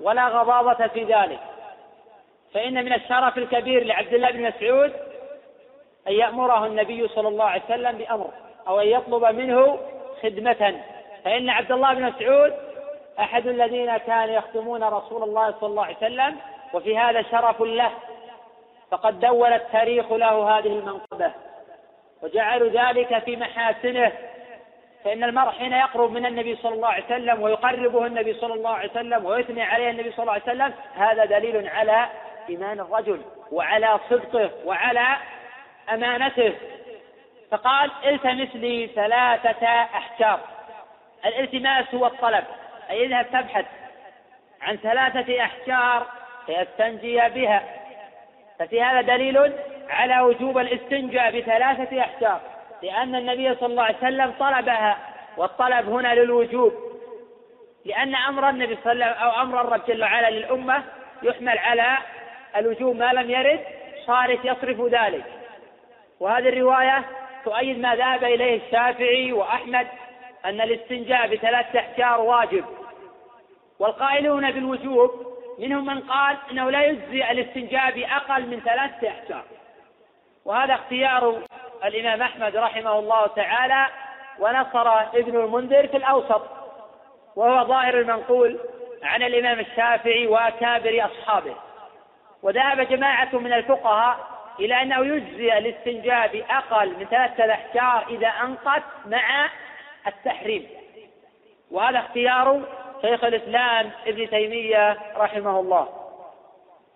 [0.00, 1.38] ولا غضاضة في ذلك
[2.54, 4.92] فإن من الشرف الكبير لعبد الله بن مسعود
[6.08, 8.30] أن يأمره النبي صلى الله عليه وسلم بأمر
[8.68, 9.78] أو أن يطلب منه
[10.22, 10.80] خدمة
[11.24, 12.52] فإن عبد الله بن مسعود
[13.20, 16.36] أحد الذين كانوا يخدمون رسول الله صلى الله عليه وسلم
[16.74, 17.92] وفي هذا شرف له
[18.90, 21.32] فقد دون التاريخ له هذه المنقبة
[22.22, 24.12] وجعلوا ذلك في محاسنه
[25.04, 28.90] فإن المرء حين يقرب من النبي صلى الله عليه وسلم ويقربه النبي صلى الله عليه
[28.90, 32.06] وسلم ويثني عليه النبي صلى الله عليه وسلم هذا دليل على
[32.48, 35.06] إيمان الرجل وعلى صدقه وعلى
[35.92, 36.54] أمانته
[37.50, 40.40] فقال التمس لي ثلاثة أحجار
[41.26, 42.44] الالتماس هو الطلب
[42.90, 43.64] أي اذهب تبحث
[44.62, 46.06] عن ثلاثة أحجار
[46.46, 47.77] فيستنجي بها
[48.58, 49.52] ففي هذا دليل
[49.90, 52.40] على وجوب الاستنجاء بثلاثة أحجار
[52.82, 54.98] لأن النبي صلى الله عليه وسلم طلبها
[55.36, 56.72] والطلب هنا للوجوب
[57.84, 60.84] لأن أمر النبي صلى الله عليه وسلم أو أمر الرب جل وعلا للأمة
[61.22, 61.98] يحمل على
[62.56, 63.60] الوجوب ما لم يرد
[64.06, 65.24] صارف يصرف ذلك
[66.20, 67.04] وهذه الرواية
[67.44, 69.86] تؤيد ما ذهب إليه الشافعي وأحمد
[70.44, 72.64] أن الاستنجاء بثلاثة أحجار واجب
[73.78, 75.27] والقائلون بالوجوب
[75.58, 79.42] منهم من قال أنه لا يجزي الاستنجاء بأقل من ثلاثة أحجار
[80.44, 81.42] وهذا اختيار
[81.84, 83.86] الإمام أحمد رحمه الله تعالى
[84.38, 86.42] ونصر ابن المنذر في الأوسط
[87.36, 88.58] وهو ظاهر المنقول
[89.02, 91.54] عن الإمام الشافعي وأكابر أصحابه
[92.42, 94.26] وذهب جماعة من الفقهاء
[94.60, 99.48] إلى أنه يجزي الاستنجاء بأقل من ثلاثة أحجار إذا أنقت مع
[100.06, 100.66] التحريم
[101.70, 102.62] وهذا اختيار
[103.02, 105.88] شيخ الإسلام ابن تيمية رحمه الله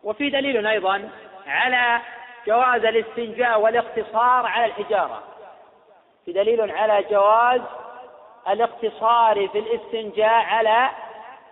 [0.05, 1.11] وفي دليل أيضا
[1.47, 2.01] على
[2.47, 5.23] جواز الاستنجاء والاقتصار على الحجارة
[6.25, 7.61] في دليل على جواز
[8.49, 10.89] الاقتصار في الاستنجاء على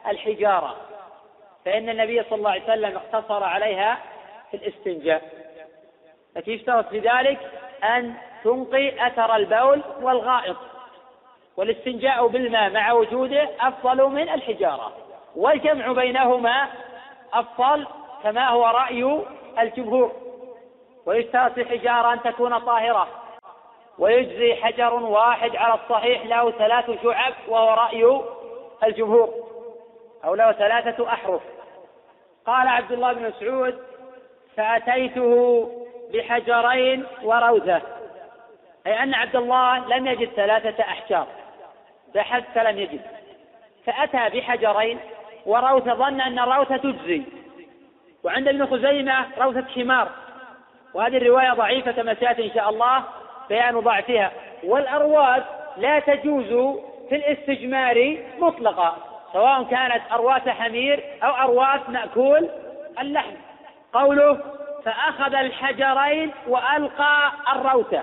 [0.06, 0.76] الحجارة
[1.64, 3.98] فإن النبي صلى الله عليه وسلم اقتصر عليها
[4.50, 5.22] في الاستنجاء
[6.36, 7.38] التي يشترط في ذلك
[7.84, 8.14] أن
[8.44, 10.56] تنقي أثر البول والغائط
[11.60, 14.92] والاستنجاء بالماء مع وجوده أفضل من الحجارة
[15.36, 16.68] والجمع بينهما
[17.32, 17.86] أفضل
[18.22, 19.20] كما هو رأي
[19.58, 20.12] الجمهور
[21.06, 23.08] ويشترط الحجارة أن تكون طاهرة
[23.98, 28.20] ويجزي حجر واحد على الصحيح له ثلاث شعب وهو رأي
[28.84, 29.34] الجمهور
[30.24, 31.42] أو له ثلاثة أحرف
[32.46, 33.78] قال عبد الله بن مسعود
[34.56, 35.62] فأتيته
[36.12, 37.82] بحجرين وروزة
[38.86, 41.26] أي أن عبد الله لم يجد ثلاثة أحجار
[42.14, 43.00] بحث فلم يجد
[43.86, 44.98] فأتى بحجرين
[45.46, 47.22] وروثة ظن أن الروثة تجزي
[48.24, 50.08] وعند ابن خزيمة روثة حمار
[50.94, 53.04] وهذه الرواية ضعيفة كما سيأتي إن شاء الله
[53.48, 54.32] بيان ضعفها
[54.64, 55.42] والأرواث
[55.76, 56.78] لا تجوز
[57.08, 58.96] في الاستجمار مطلقا
[59.32, 62.48] سواء كانت أرواث حمير أو أرواث مأكول
[63.00, 63.34] اللحم
[63.92, 64.40] قوله
[64.84, 68.02] فأخذ الحجرين وألقى الروثة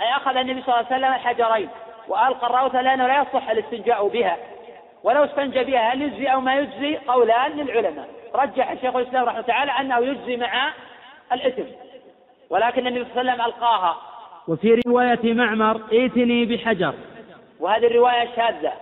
[0.00, 1.68] أي أخذ النبي صلى الله عليه وسلم الحجرين
[2.08, 4.36] وألقى الرأوثة لأنه لا يصح الاستنجاء بها
[5.02, 9.70] ولو استنجى بها هل يجزي أو ما يجزي قولان للعلماء رجح الشيخ الإسلام رحمه تعالى
[9.72, 10.72] أنه يجزي مع
[11.32, 11.62] الإثم
[12.50, 13.96] ولكن النبي صلى الله عليه وسلم ألقاها
[14.48, 16.94] وفي رواية معمر ائتني بحجر
[17.60, 18.72] وهذه الرواية شاذة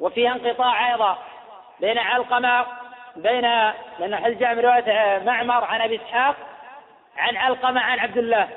[0.00, 1.18] وفيها انقطاع أيضا
[1.80, 2.66] بين علقمة
[3.16, 3.40] بين
[3.98, 6.36] لأن حديث جاء من رواية معمر عن أبي إسحاق
[7.16, 8.48] عن علقمة عن عبد الله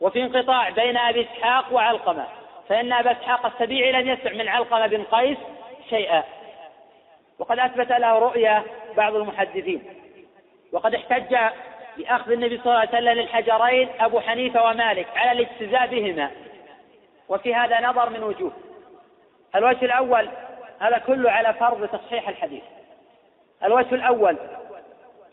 [0.00, 2.24] وفي انقطاع بين أبي إسحاق وعلقمة
[2.68, 5.38] فإن أبا إسحاق السبيعي لم يسمع من علقمة بن قيس
[5.90, 6.24] شيئا
[7.38, 8.62] وقد أثبت له رؤيا
[8.96, 9.82] بعض المحدثين
[10.72, 11.36] وقد احتج
[11.96, 16.30] بأخذ النبي صلى الله عليه وسلم للحجرين أبو حنيفة ومالك على الاجتزاء بهما
[17.28, 18.52] وفي هذا نظر من وجوه
[19.56, 20.28] الوجه الأول
[20.80, 22.62] هذا كله على فرض تصحيح الحديث
[23.64, 24.36] الوجه الأول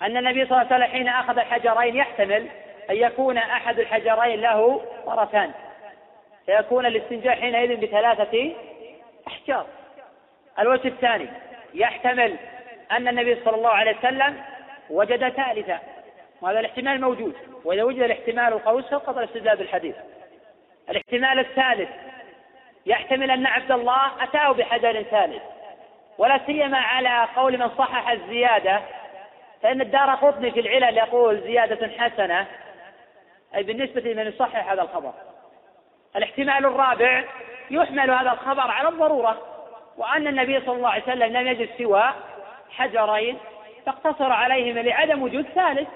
[0.02, 2.48] أن النبي صلى الله عليه وسلم حين أخذ الحجرين يحتمل
[2.90, 5.52] أن يكون أحد الحجرين له طرفان
[6.46, 8.54] فيكون الاستنجاء حينئذ بثلاثة
[9.28, 9.66] أحجار
[10.60, 11.28] الوجه الثاني
[11.74, 12.36] يحتمل
[12.92, 14.42] أن النبي صلى الله عليه وسلم
[14.90, 15.80] وجد ثالثة
[16.42, 17.36] وهذا الاحتمال موجود
[17.66, 19.96] وإذا وجد الاحتمال القوي سقط الاستدلال بالحديث
[20.90, 21.90] الاحتمال الثالث
[22.86, 25.44] يحتمل أن عبد الله أتاه بحجر ثالث
[26.18, 28.82] ولا سيما على قول من صحح الزيادة
[29.62, 32.46] فإن الدار قطني في العلل يقول زيادة حسنة
[33.56, 35.14] أي بالنسبة لمن يصحح هذا الخبر
[36.16, 37.24] الاحتمال الرابع
[37.72, 39.42] يحمل هذا الخبر على الضرورة
[39.98, 42.04] وأن النبي صلى الله عليه وسلم لم يجد سوى
[42.70, 43.38] حجرين
[43.86, 45.90] فاقتصر عليهما لعدم وجود ثالث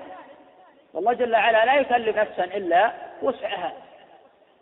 [0.93, 3.73] والله جل وعلا لا يكلف نفسا إلا وسعها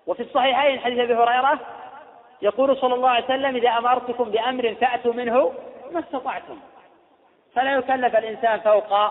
[0.07, 1.59] وفي الصحيحين حديث أبي هريرة
[2.41, 5.53] يقول صلى الله عليه وسلم إذا أمرتكم بأمر فأتوا منه
[5.91, 6.59] ما استطعتم
[7.55, 9.07] فلا يكلف الإنسان فوق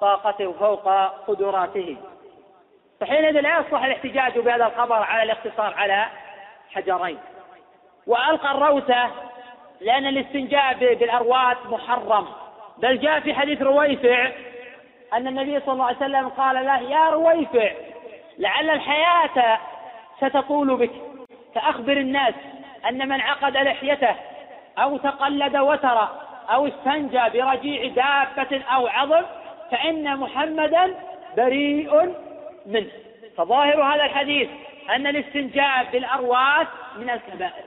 [0.00, 0.88] طاقته فوق
[1.26, 1.96] قدراته
[3.00, 6.04] فحينئذ لا يصلح الاحتجاج بهذا الخبر على الاقتصار على
[6.74, 7.18] حجرين
[8.06, 9.10] وألقى الروثة
[9.80, 12.26] لأن الاستنجاء بالأرواث محرم
[12.78, 14.30] بل جاء في حديث رويفع
[15.12, 17.68] أن النبي صلى الله عليه وسلم قال له يا رويفع
[18.38, 19.58] لعل الحياة
[20.20, 20.90] ستطول بك
[21.54, 22.34] فأخبر الناس
[22.88, 24.16] أن من عقد لحيته
[24.78, 26.08] أو تقلد وتر
[26.50, 29.22] أو استنجى برجيع دابة أو عظم
[29.70, 30.94] فإن محمدا
[31.36, 32.14] بريء
[32.66, 32.90] منه
[33.36, 34.48] فظاهر هذا الحديث
[34.90, 36.66] أن الاستنجاء بالأرواس
[36.96, 37.64] من الكبائر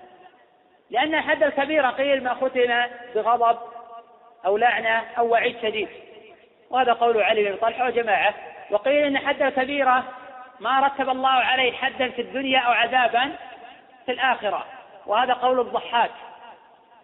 [0.89, 2.83] لأن حد الكبيرة قيل ما ختم
[3.15, 3.57] بغضب
[4.45, 5.87] أو لعنة أو وعيد شديد
[6.69, 8.33] وهذا قول علي بن طلحة وجماعة
[8.71, 10.03] وقيل أن حد الكبيرة
[10.59, 13.29] ما رتب الله عليه حدا في الدنيا أو عذابا
[14.05, 14.65] في الآخرة
[15.05, 16.11] وهذا قول الضحاك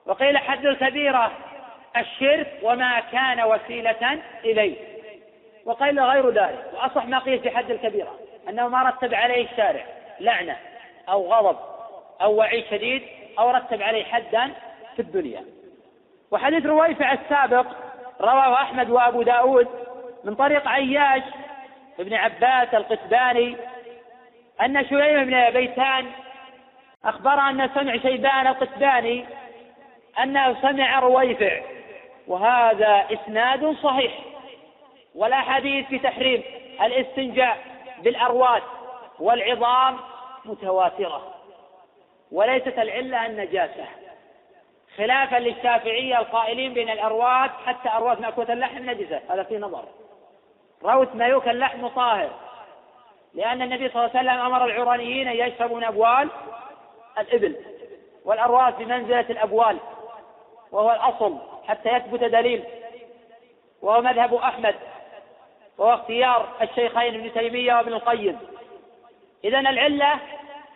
[0.05, 1.31] وقيل حد الكبيرة
[1.97, 4.92] الشرك وما كان وسيلة إليه
[5.65, 8.15] وقيل غير ذلك وأصح ما قيل في حد الكبيرة
[8.49, 9.85] أنه ما رتب عليه الشارع
[10.19, 10.56] لعنة
[11.10, 11.57] أو غضب
[12.22, 13.02] أو وعيد شديد
[13.40, 14.52] أو رتب عليه حدا
[14.95, 15.44] في الدنيا
[16.31, 17.65] وحديث رويفع السابق
[18.22, 19.68] رواه أحمد وأبو داود
[20.23, 21.23] من طريق عياش
[21.99, 23.57] بن عباس القسباني
[24.61, 26.06] أن شعيب بن بيتان
[27.06, 29.26] أخبر أن سمع شيبان القسباني
[30.23, 31.61] أنه سمع رويفع
[32.27, 34.11] وهذا إسناد صحيح
[35.15, 36.44] والأحاديث في تحريم
[36.81, 37.57] الاستنجاء
[38.03, 38.61] بالأرواد
[39.19, 39.98] والعظام
[40.45, 41.34] متواترة
[42.31, 43.85] وليست العلة النجاسة
[44.98, 49.84] خلافا للشافعية القائلين بأن الأرواد حتى أرواد مأكولة اللحم نجسة هذا في نظر
[50.84, 52.30] روت ما يؤكل اللحم طاهر
[53.34, 56.30] لأن النبي صلى الله عليه وسلم أمر العرانيين أن يشربوا من أبوال
[57.19, 57.56] الإبل
[58.26, 59.77] والأرواد بمنزلة الأبوال
[60.72, 61.38] وهو الأصل
[61.68, 62.64] حتى يثبت دليل
[63.81, 64.76] وهو مذهب أحمد
[65.77, 68.39] وهو اختيار الشيخين ابن تيمية وابن القيم
[69.43, 70.13] إذا العلة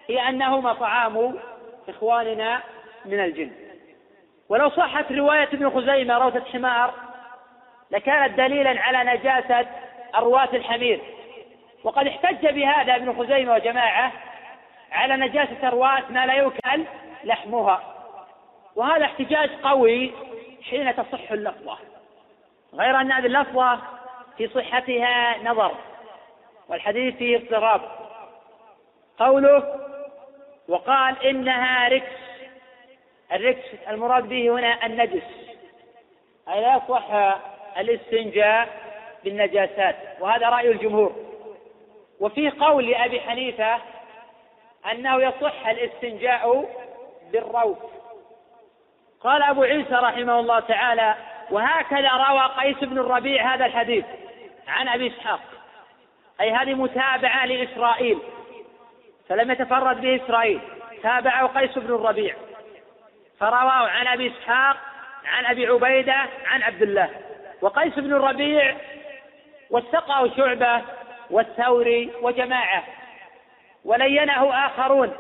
[0.08, 1.40] هي أنهما طعام
[1.90, 2.62] إخواننا
[3.06, 3.52] من الجن
[4.50, 6.94] ولو صحت رواية ابن خزيمة روتة حمار
[7.92, 9.68] لكانت دليلا على نجاسة
[10.18, 11.02] الرواة الحمير
[11.84, 14.12] وقد احتج بهذا ابن خزيمة وجماعة
[14.92, 16.84] على نجاسة الرواة ما لا يؤكل
[17.24, 17.82] لحمها
[18.76, 20.12] وهذا احتجاج قوي
[20.70, 21.78] حين تصح اللفظة
[22.74, 23.80] غير أن هذه اللفظة
[24.38, 25.72] في صحتها نظر
[26.70, 27.82] والحديث فيه اضطراب
[29.20, 29.76] قوله
[30.68, 32.12] وقال إنها ركس
[33.32, 35.24] الركس المراد به هنا النجس
[36.50, 37.38] أي لا يصح
[37.78, 38.68] الاستنجاء
[39.24, 41.16] بالنجاسات وهذا رأي الجمهور
[42.20, 43.78] وفي قول لأبي حنيفة
[44.92, 46.70] أنه يصح الاستنجاء
[47.32, 47.78] بالروث
[49.22, 51.16] قال أبو عيسى رحمه الله تعالى
[51.52, 54.06] وهكذا روى قيس بن الربيع هذا الحديث
[54.68, 55.40] عن أبي إسحاق
[56.42, 58.20] أي هذه متابعة لإسرائيل
[59.30, 60.60] فلم يتفرد به إسرائيل
[61.04, 62.36] تابعه قيس بن الربيع
[63.40, 64.78] فرواه عن أبي إسحاق
[65.26, 66.16] عن أبي عبيدة
[66.46, 67.10] عن عبد الله
[67.62, 68.76] وقيس بن الربيع
[69.70, 70.82] وثقه شعبة
[71.32, 72.84] والثوري وجماعة
[73.86, 75.16] ولينه آخرون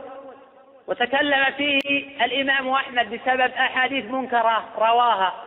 [0.87, 1.79] وتكلم فيه
[2.25, 5.43] الإمام أحمد بسبب أحاديث منكرة رواها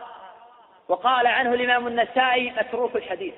[0.89, 3.33] وقال عنه الإمام النسائي متروك الحديث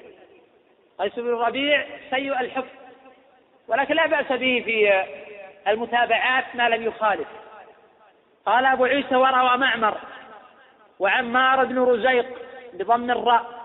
[0.99, 2.69] قيس بن الربيع سيء الحفظ
[3.67, 5.03] ولكن لا بأس به في
[5.67, 7.27] المتابعات ما لم يخالف
[8.45, 9.97] قال أبو عيسى وروى معمر
[10.99, 12.25] وعمار بن رزيق
[12.73, 13.63] بضم الراء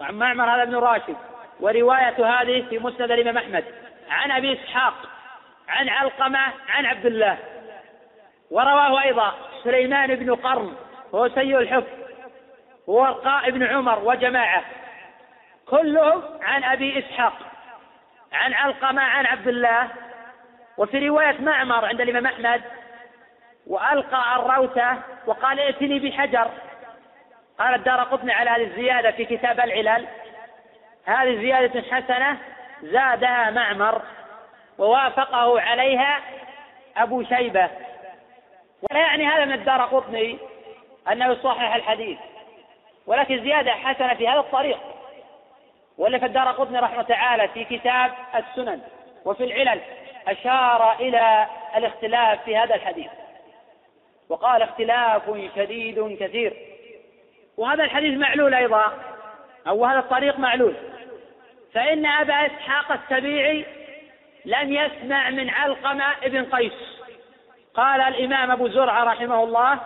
[0.00, 1.16] وعن معمر هذا بن راشد
[1.60, 3.64] ورواية هذه في مسند الإمام أحمد
[4.10, 4.94] عن أبي إسحاق
[5.68, 6.38] عن علقمة
[6.68, 7.38] عن عبد الله
[8.50, 10.74] ورواه أيضا سليمان بن قرن
[11.12, 11.88] وهو سيء الحفظ
[12.86, 14.62] وورقاء بن عمر وجماعة
[15.76, 17.32] كلهم عن أبي إسحاق
[18.32, 19.88] عن علقمة عن عبد الله
[20.78, 22.62] وفي رواية معمر عند الإمام أحمد
[23.66, 24.96] وألقى الروثة
[25.26, 26.50] وقال ائتني بحجر
[27.58, 30.06] قال الدار قطني على هذه الزيادة في كتاب العلل
[31.06, 32.38] هذه زيادة حسنة
[32.82, 34.02] زادها معمر
[34.78, 36.20] ووافقه عليها
[36.96, 37.70] أبو شيبة
[38.90, 40.38] ولا يعني هذا من الدار قطني
[41.12, 42.18] أنه يصحح الحديث
[43.06, 44.78] ولكن زيادة حسنة في هذا الطريق
[45.98, 48.80] ولا الدار قطني رحمه تعالى في كتاب السنن
[49.24, 49.80] وفي العلل
[50.28, 51.46] أشار إلى
[51.76, 53.10] الاختلاف في هذا الحديث
[54.28, 55.22] وقال اختلاف
[55.56, 56.52] شديد كثير
[57.56, 58.84] وهذا الحديث معلول أيضا
[59.68, 60.74] أو هذا الطريق معلول
[61.74, 63.64] فإن أبا إسحاق السبيعي
[64.44, 66.72] لم يسمع من علقمة ابن قيس
[67.74, 69.78] قال الإمام أبو زرعة رحمه الله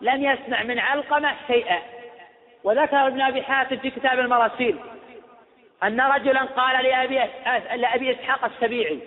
[0.00, 1.78] لم يسمع من علقمة شيئا
[2.64, 4.78] وذكر ابن أبي حاتم في كتاب المراسيل
[5.84, 7.20] أن رجلا قال لأبي
[7.76, 8.98] لأبي إسحاق السبيعي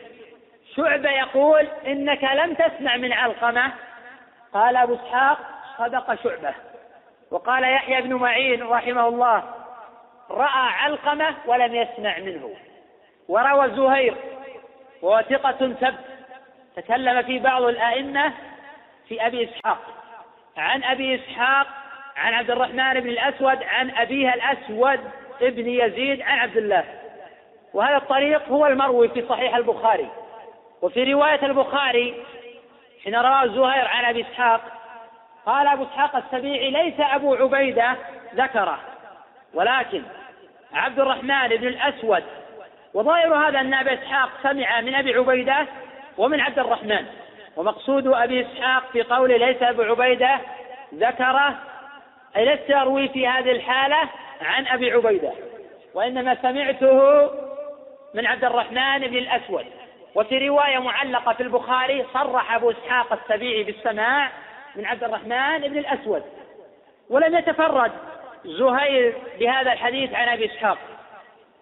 [0.77, 3.72] شعبة يقول إنك لم تسمع من علقمة
[4.53, 5.39] قال أبو إسحاق
[5.77, 6.53] صدق شعبة
[7.31, 9.43] وقال يحيى بن معين رحمه الله
[10.30, 12.49] رأى علقمة ولم يسمع منه
[13.27, 14.15] وروى زهير
[15.02, 15.95] وثقة ثبت
[16.76, 18.34] تكلم في بعض الأئمة
[19.07, 19.80] في أبي إسحاق
[20.57, 21.68] عن أبي إسحاق
[22.15, 24.99] عن عبد الرحمن بن الأسود عن أبيها الأسود
[25.41, 26.84] ابن يزيد عن عبد الله
[27.74, 30.10] وهذا الطريق هو المروي في صحيح البخاري
[30.82, 32.24] وفي رواية البخاري
[33.03, 34.62] حين رواه زهير عن أبي إسحاق
[35.45, 37.95] قال أبو إسحاق السبيعي ليس أبو عبيدة
[38.36, 38.78] ذكره
[39.53, 40.02] ولكن
[40.74, 42.24] عبد الرحمن بن الأسود
[42.94, 45.66] وظاهر هذا أن أبي إسحاق سمع من أبي عبيدة
[46.18, 47.06] ومن عبد الرحمن
[47.56, 50.40] ومقصود أبي إسحاق في قوله ليس أبو عبيدة
[50.94, 51.56] ذكره
[52.38, 54.10] أي يروي في هذه الحالة
[54.41, 55.32] عن أبي عبيدة
[55.94, 57.30] وإنما سمعته
[58.14, 59.66] من عبد الرحمن بن الأسود
[60.16, 64.32] وفي رواية معلقة في البخاري صرح أبو إسحاق السبيعي بالسماع
[64.76, 66.24] من عبد الرحمن بن الأسود
[67.10, 67.91] ولم يتفرد
[68.45, 70.78] زهير بهذا الحديث عن أبي إسحاق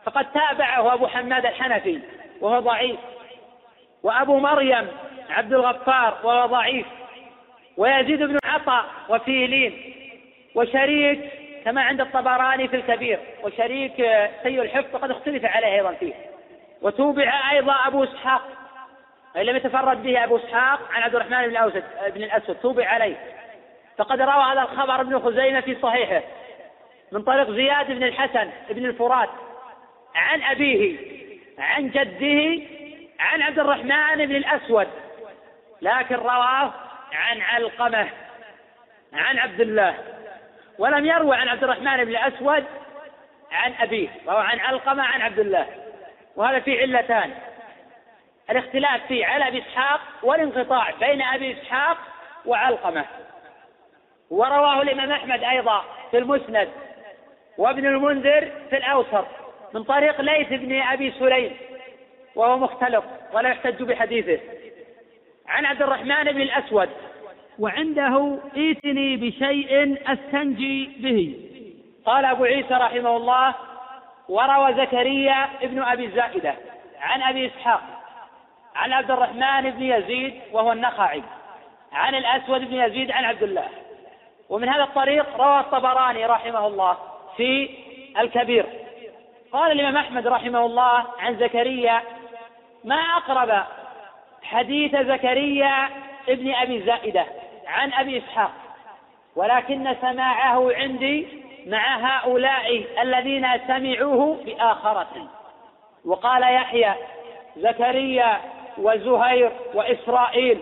[0.06, 2.00] فقد تابعه أبو حماد الحنفي
[2.41, 2.95] وهو ضعيف
[4.04, 4.88] وأبو مريم
[5.30, 6.86] عبد الغفار وهو ضعيف
[7.78, 9.94] ويزيد بن عطاء وفيلين
[10.56, 13.94] وشريك كما عند الطبراني في الكبير وشريك
[14.44, 16.14] سيء الحفظ قد اختلف عليه أيضا فيه
[16.81, 18.41] وتوبع أيضا أبو إسحاق
[19.38, 21.84] أي لم يتفرد به أبو إسحاق عن عبد الرحمن بن الاسود
[22.14, 23.15] بن الأسود توبع عليه
[23.98, 26.22] فقد روى هذا الخبر ابن خزيمة في صحيحه
[27.11, 29.30] من طريق زياد بن الحسن بن الفرات
[30.15, 30.98] عن أبيه
[31.60, 32.64] عن جده
[33.19, 34.88] عن عبد الرحمن بن الأسود
[35.81, 36.73] لكن رواه
[37.14, 38.07] عن علقمة
[39.14, 39.95] عن عبد الله
[40.80, 42.64] ولم يروي عن عبد الرحمن بن الأسود
[43.52, 45.66] عن أبيه وهو عن علقمة عن عبد الله
[46.36, 47.32] وهذا فيه علتان
[48.50, 51.98] الاختلاف فيه على أبي إسحاق والانقطاع بين أبي إسحاق
[52.45, 53.06] وعلقمة
[54.30, 55.82] ورواه الإمام أحمد أيضا
[56.12, 56.70] في المسند
[57.58, 59.26] وابن المنذر في الأوسط
[59.74, 61.58] من طريق ليث بن أبي سليم
[62.36, 64.40] وهو مختلف ولا يحتج بحديثه
[65.48, 66.90] عن عبد الرحمن بن الأسود
[67.60, 71.38] وعنده ائتني بشيء استنجي به
[72.06, 73.56] قال أبو عيسى رحمه الله
[74.30, 76.54] وروى زكريا ابن أبي زائدة
[77.02, 77.82] عن أبي إسحاق
[78.76, 81.24] عن عبد الرحمن بن يزيد وهو النخعي
[81.94, 83.68] عن الأسود بن يزيد عن عبد الله
[84.50, 86.98] ومن هذا الطريق روى الطبراني رحمه الله
[87.38, 87.70] في
[88.20, 88.66] الكبير
[89.52, 92.02] قال الإمام أحمد رحمه الله عن زكريا
[92.84, 93.64] ما أقرب
[94.44, 95.90] حديث زكريا
[96.30, 97.26] ابن أبي زائدة
[97.68, 98.52] عن أبي إسحاق
[99.35, 101.27] ولكن سماعه عندي
[101.68, 105.27] مع هؤلاء الذين سمعوه بآخرة
[106.06, 106.94] وقال يحيى
[107.57, 108.41] زكريا
[108.77, 110.61] وزهير وإسرائيل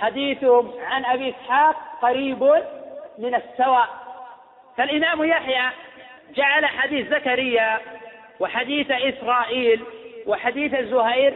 [0.00, 2.42] حديثهم عن أبي إسحاق قريب
[3.18, 3.88] من السواء
[4.76, 5.70] فالإمام يحيى
[6.34, 7.80] جعل حديث زكريا
[8.40, 9.84] وحديث إسرائيل
[10.26, 11.34] وحديث زهير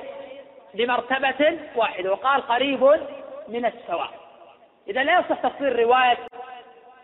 [0.74, 2.84] لمرتبة واحدة وقال قريب
[3.48, 4.19] من السواء
[4.90, 6.18] إذا لا يصح تفصيل رواية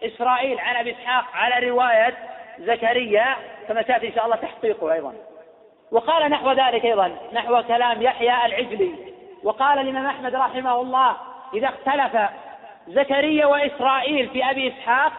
[0.03, 2.15] إسرائيل عن أبي إسحاق على رواية
[2.61, 3.37] زكريا
[3.69, 5.15] كما سيأتي إن شاء الله تحقيقه أيضا
[5.93, 8.95] وقال نحو ذلك أيضا نحو كلام يحيى العجلي
[9.45, 11.17] وقال الإمام أحمد رحمه الله
[11.55, 12.31] إذا اختلف
[12.89, 15.13] زكريا وإسرائيل في أبي إسحاق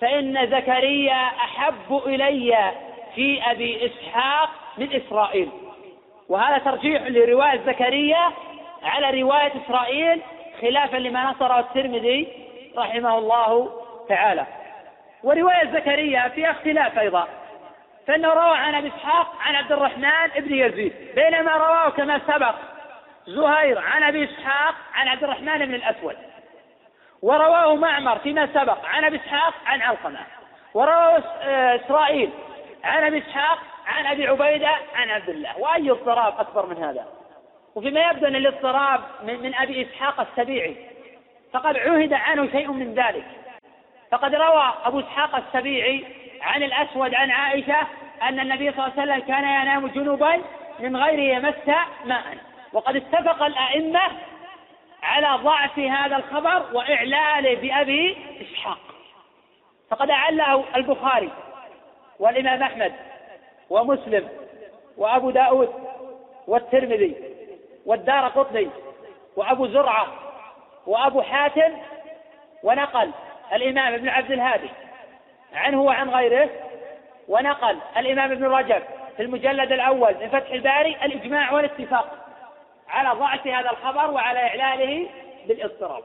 [0.00, 2.72] فإن زكريا أحب إلي
[3.14, 4.48] في أبي إسحاق
[4.78, 5.48] من إسرائيل
[6.28, 8.30] وهذا ترجيح لرواية زكريا
[8.82, 10.20] على رواية إسرائيل
[10.60, 12.28] خلافا لما نصره الترمذي
[12.78, 13.70] رحمه الله
[14.08, 14.46] تعالى
[15.24, 17.28] ورواية زكريا فيها اختلاف أيضا
[18.06, 22.54] فإنه روى عن أبي إسحاق عن عبد الرحمن بن يزيد بينما رواه كما سبق
[23.26, 26.16] زهير عن أبي إسحاق عن عبد الرحمن بن الأسود
[27.22, 30.18] ورواه معمر فيما سبق عن أبي إسحاق عن علقمة
[30.74, 32.30] ورواه آه، إسرائيل
[32.84, 37.06] عن أبي إسحاق عن أبي عبيدة عن عبد الله وأي اضطراب أكبر من هذا
[37.74, 40.76] وفيما يبدو أن الاضطراب من أبي إسحاق السبيعي
[41.52, 43.24] فقد عهد عنه شيء من ذلك
[44.10, 46.04] فقد روى أبو إسحاق السبيعي
[46.40, 47.76] عن الأسود عن عائشة
[48.22, 50.40] أن النبي صلى الله عليه وسلم كان ينام جنوبا
[50.80, 52.24] من غير يمس ماء
[52.72, 54.00] وقد اتفق الأئمة
[55.02, 58.16] على ضعف هذا الخبر وإعلاله بأبي
[58.50, 58.78] إسحاق
[59.90, 61.30] فقد أعله البخاري
[62.18, 62.92] والإمام أحمد
[63.70, 64.28] ومسلم
[64.96, 65.68] وأبو داود
[66.46, 67.14] والترمذي
[67.86, 68.70] والدار قطني
[69.36, 70.06] وأبو زرعة
[70.86, 71.72] وأبو حاتم
[72.62, 73.10] ونقل
[73.52, 74.70] الإمام ابن عبد الهادي
[75.54, 76.50] عنه وعن غيره
[77.28, 78.82] ونقل الإمام ابن رجب
[79.16, 82.08] في المجلد الأول من فتح الباري الإجماع والاتفاق
[82.88, 85.06] على ضعف هذا الخبر وعلى إعلاله
[85.48, 86.02] بالاضطراب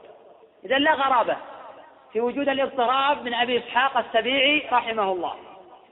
[0.64, 1.36] إذا لا غرابة
[2.12, 5.34] في وجود الاضطراب من أبي إسحاق السبيعي رحمه الله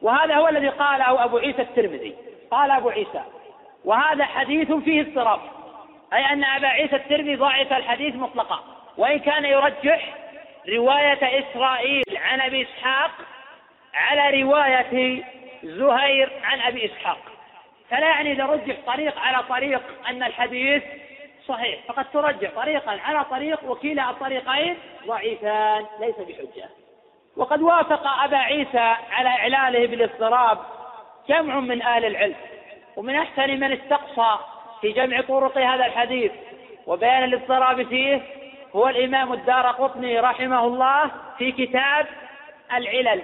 [0.03, 2.17] وهذا هو الذي قاله أبو عيسى الترمذي
[2.51, 3.23] قال أبو عيسى
[3.85, 5.41] وهذا حديث فيه اضطراب
[6.15, 8.61] أي أن أبا عيسى الترمذي ضعف الحديث مطلقا
[8.99, 10.15] وإن كان يرجح
[10.69, 13.11] رواية إسرائيل عن أبي إسحاق
[13.95, 15.23] على رواية
[15.63, 17.19] زهير عن أبي إسحاق
[17.91, 20.83] فلا يعني إذا رجح طريق على طريق أن الحديث
[21.49, 24.77] صحيح فقد ترجح طريقا على طريق وكلا الطريقين
[25.07, 26.69] ضعيفان ليس بحجة
[27.37, 30.59] وقد وافق أبا عيسى على إعلانه بالاضطراب
[31.29, 32.37] جمع من أهل العلم
[32.97, 34.37] ومن أحسن من استقصى
[34.85, 36.33] في جمع طرق هذا الحديث
[36.87, 38.21] وبيان الاضطراب فيه
[38.77, 42.07] هو الإمام الدار قطني رحمه الله في كتاب
[42.75, 43.23] العلل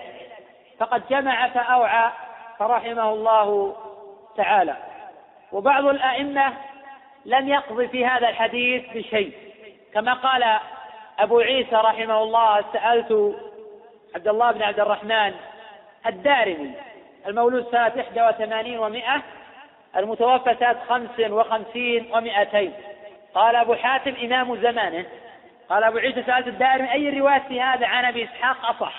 [0.79, 2.11] فقد جمع فأوعى
[2.59, 3.77] فرحمه الله
[4.37, 4.77] تعالى
[5.53, 6.53] وبعض الأئمة
[7.25, 9.33] لم يقضي في هذا الحديث بشيء
[9.95, 10.59] كما قال
[11.19, 13.37] أبو عيسى رحمه الله سألت
[14.15, 15.35] عبد الله بن عبد الرحمن
[16.07, 16.73] الدارمي
[17.27, 19.21] المولود سنة 81 و100
[19.97, 22.73] المتوفى سنة خمس وخمسين ومئتين
[23.35, 25.05] قال أبو حاتم إمام زمانه
[25.71, 28.95] قال أبو عيسى سألت الدائر من أي الرواية في هذا عن أبي إسحاق أصح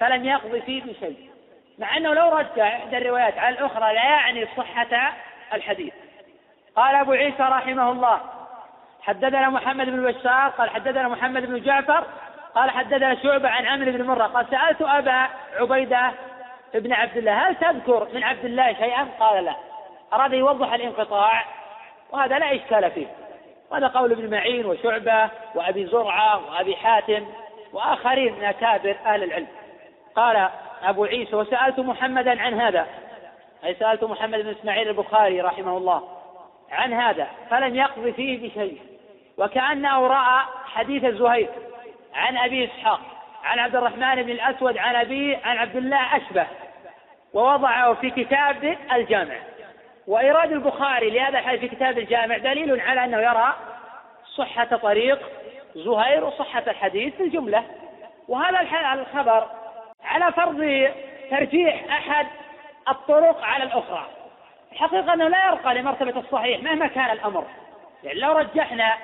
[0.00, 1.30] فلم يقضي فيه بشيء
[1.78, 5.12] مع أنه لو رجع إحدى الروايات على الأخرى لا يعني صحة
[5.54, 5.94] الحديث
[6.76, 8.20] قال أبو عيسى رحمه الله
[9.02, 12.04] حددنا محمد بن بشار قال حددنا محمد بن جعفر
[12.54, 15.26] قال حددنا شعبة عن عمرو بن مرة قال سألت أبا
[15.56, 16.12] عبيدة
[16.74, 19.54] بن عبد الله هل تذكر من عبد الله شيئا قال لا
[20.12, 21.44] أراد يوضح الانقطاع
[22.10, 23.06] وهذا لا إشكال فيه
[23.70, 27.26] وهذا قول ابن معين وشعبة وأبي زرعة وأبي حاتم
[27.72, 29.46] وآخرين من أكابر أهل العلم
[30.14, 30.48] قال
[30.82, 32.86] أبو عيسى وسألت محمدا عن هذا
[33.64, 36.08] أي سألت محمد بن إسماعيل البخاري رحمه الله
[36.70, 38.80] عن هذا فلم يقض فيه بشيء
[39.38, 41.48] وكأنه رأى حديث زهير
[42.14, 43.00] عن أبي إسحاق
[43.44, 46.46] عن عبد الرحمن بن الأسود عن أبي عن عبد الله أشبه
[47.34, 49.36] ووضعه في كتاب الجامع
[50.12, 53.54] وإيراد البخاري لهذا الحديث في كتاب الجامع دليل على أنه يرى
[54.36, 55.20] صحة طريق
[55.74, 57.64] زهير وصحة الحديث في الجملة
[58.28, 58.60] وهذا
[58.92, 59.46] الخبر
[60.04, 60.58] على فرض
[61.30, 62.26] ترجيح أحد
[62.88, 64.04] الطرق على الأخرى
[64.72, 67.44] الحقيقة أنه لا يرقى لمرتبة الصحيح مهما كان الأمر
[68.04, 68.94] يعني لو رجحنا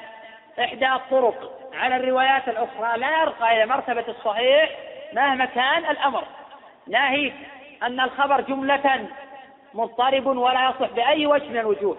[0.60, 4.70] إحدى الطرق على الروايات الأخرى لا يرقى إلى مرتبة الصحيح
[5.12, 6.24] مهما كان الأمر
[6.88, 7.34] ناهيك
[7.82, 9.06] أن الخبر جملة
[9.78, 11.98] مضطرب ولا يصلح بأي وجه من الوجوه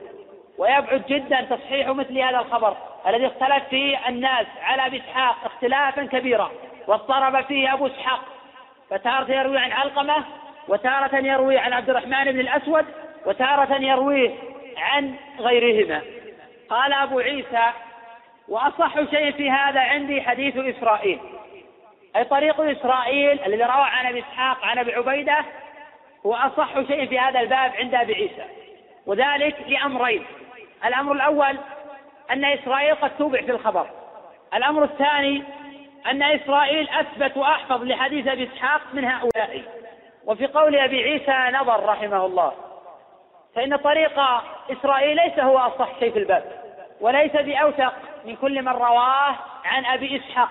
[0.58, 2.78] ويبعد جدا تصحيح مثل هذا الخبر
[3.08, 6.52] الذي اختلف فيه الناس على أبي إسحاق اختلافا كبيرا
[6.88, 8.20] واضطرب فيه أبو إسحاق
[8.90, 10.26] فتارة يروي عن علقمة
[10.68, 12.86] وتارة يروي عن عبد الرحمن بن الأسود
[13.26, 14.36] وتارة يرويه
[14.78, 16.02] عن غيرهما
[16.70, 17.66] قال أبو عيسى
[18.48, 21.20] وأصح شيء في هذا عندي حديث إسرائيل
[22.16, 25.38] أي طريق إسرائيل الذي روى عن أبي إسحاق عن أبي عبيدة
[26.24, 28.46] وأصح شيء في هذا الباب عند أبي عيسى
[29.06, 30.26] وذلك لأمرين
[30.86, 31.58] الأمر الأول
[32.32, 33.86] أن إسرائيل قد توبع في الخبر
[34.54, 35.44] الأمر الثاني
[36.08, 39.62] أن إسرائيل أثبت وأحفظ لحديث أبي إسحاق من هؤلاء
[40.26, 42.52] وفي قول أبي عيسى نظر رحمه الله
[43.56, 44.20] فإن طريق
[44.72, 46.44] إسرائيل ليس هو أصح شيء في الباب
[47.02, 47.94] وليس بأوثق
[48.26, 49.36] من كل من رواه
[49.66, 50.50] عن أبي إسحاق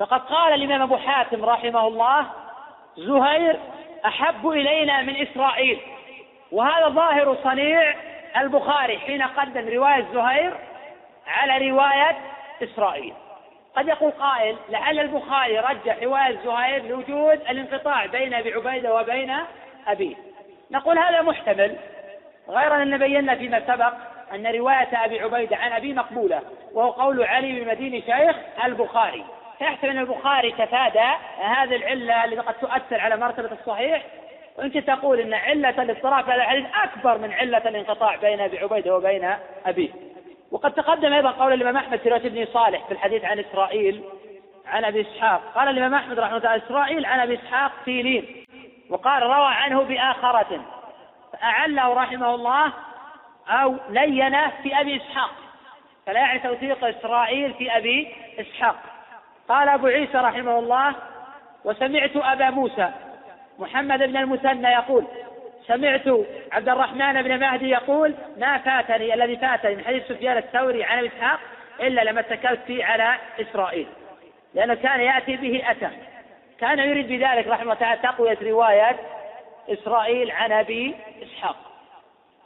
[0.00, 2.26] فقد قال الإمام أبو حاتم رحمه الله
[2.96, 3.56] زهير
[4.06, 5.78] أحب إلينا من إسرائيل
[6.52, 7.94] وهذا ظاهر صنيع
[8.36, 10.52] البخاري حين قدم رواية زهير
[11.26, 12.16] على رواية
[12.62, 13.14] إسرائيل
[13.76, 19.36] قد يقول قائل لعل البخاري رجح رواية زهير لوجود الانقطاع بين أبي عبيدة وبين
[19.86, 20.14] أبيه
[20.70, 21.76] نقول هذا محتمل
[22.48, 23.92] غير أن بينا فيما سبق
[24.34, 26.42] أن رواية أبي عبيدة عن أبي مقبولة
[26.72, 29.24] وهو قول علي بن مدين شيخ البخاري
[29.62, 34.02] فيحسب أن البخاري تفادى هذه العلة التي قد تؤثر على مرتبة الصحيح
[34.58, 39.34] وانت تقول أن علة الاضطراب على الحديث أكبر من علة الانقطاع بين أبي عبيدة وبين
[39.66, 39.88] أبيه
[40.50, 44.04] وقد تقدم أيضا قول الإمام أحمد في رواية ابن صالح في الحديث عن إسرائيل
[44.66, 48.44] عن أبي إسحاق قال الإمام أحمد رحمه الله إسرائيل عن أبي إسحاق في لين
[48.90, 50.60] وقال روى عنه بآخرة
[51.32, 52.72] فأعله رحمه الله
[53.48, 55.30] أو لينه في أبي إسحاق
[56.06, 58.08] فلا يعني توثيق إسرائيل في أبي
[58.40, 58.76] إسحاق
[59.48, 60.94] قال أبو عيسى رحمه الله
[61.64, 62.90] وسمعت أبا موسى
[63.58, 65.04] محمد بن المثنى يقول
[65.66, 66.02] سمعت
[66.52, 71.38] عبد الرحمن بن مهدي يقول ما فاتني الذي فاتني من حديث سفيان الثوري عن اسحاق
[71.80, 73.86] الا لما اتكلت فيه على اسرائيل
[74.54, 75.88] لانه كان ياتي به اتى
[76.60, 78.96] كان يريد بذلك رحمه الله تعالى تقويه روايه
[79.68, 81.56] اسرائيل عن ابي اسحاق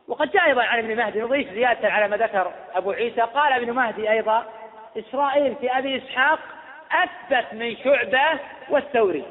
[0.09, 3.73] وقد جاء ايضا عن ابن مهدي نضيف زياده على ما ذكر ابو عيسى قال ابن
[3.73, 4.47] مهدي ايضا
[4.99, 6.39] اسرائيل في ابي اسحاق
[6.93, 8.39] أثبت من شعبة
[8.71, 9.25] والثوري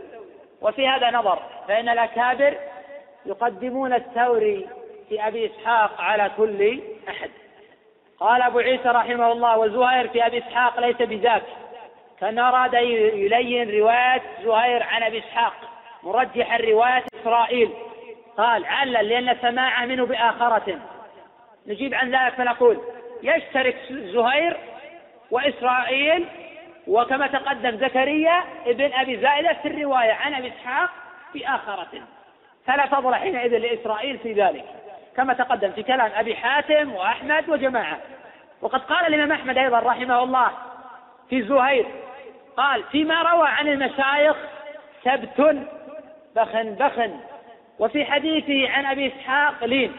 [0.62, 2.58] وفي هذا نظر فإن الأكابر
[3.26, 4.68] يقدمون الثوري
[5.10, 7.30] في أبي إسحاق على كل أحد
[8.20, 11.44] قال أبو عيسى رحمه الله وزهير في أبي إسحاق ليس بذاك
[12.22, 15.54] كان أراد يلين رواية زهير عن أبي إسحاق
[16.04, 17.70] مرجح الرواية إسرائيل
[18.38, 20.80] قال علل لأن سماعه منه بآخرة
[21.68, 22.78] نجيب عن ذلك فنقول
[23.24, 24.58] يشترك زهير
[25.32, 26.26] وإسرائيل
[26.88, 30.90] وكما تقدم زكريا ابن أبي زائدة في الرواية عن أبي إسحاق
[31.34, 32.02] في آخرته
[32.68, 34.66] فلا فضل حينئذ لإسرائيل في ذلك
[35.18, 37.98] كما تقدم في كلام أبي حاتم وأحمد وجماعة
[38.62, 40.52] وقد قال الإمام أحمد أيضا رحمه الله
[41.30, 41.86] في زهير
[42.58, 44.38] قال فيما روى عن المشايخ
[45.04, 45.68] سبت
[46.36, 47.20] بخن بخن
[47.80, 49.94] وفي حديثه عن أبي إسحاق لين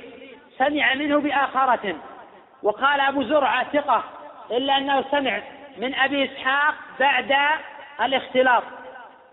[0.58, 1.96] سمع منه بآخرة
[2.62, 4.04] وقال أبو زرعة ثقة
[4.50, 5.40] إلا أنه سمع
[5.78, 7.32] من أبي إسحاق بعد
[8.04, 8.62] الاختلاط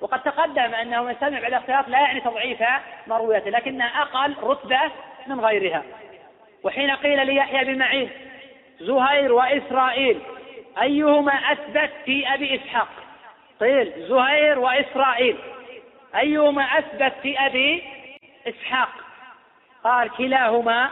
[0.02, 2.64] وقد تقدم أنه من سمع بعد الاختلاط لا يعني تضعيف
[3.07, 4.80] مرويته لكنها أقل رتبة
[5.28, 5.84] من غيرها
[6.64, 8.10] وحين قيل ليحيى بن معين
[8.80, 10.22] زهير وإسرائيل
[10.82, 12.88] أيهما أثبت في أبي إسحاق
[13.60, 15.38] قيل زهير وإسرائيل
[16.15, 17.84] أيهما أثبت في أبي
[18.48, 18.90] إسحاق
[19.84, 20.90] قال كلاهما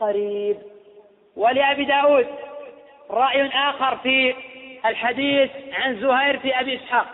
[0.00, 0.56] قريب
[1.36, 2.26] ولأبي داود
[3.10, 4.34] رأي آخر في
[4.86, 7.06] الحديث عن زهير في أبي إسحاق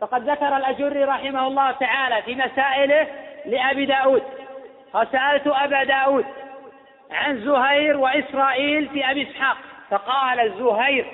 [0.00, 3.06] فقد ذكر الأجري رحمه الله تعالى في مسائله
[3.46, 4.22] لأبي داود
[4.92, 6.24] فسألت أبا داود
[7.10, 9.56] عن زهير وإسرائيل في أبي إسحاق
[9.90, 11.06] فقال زهير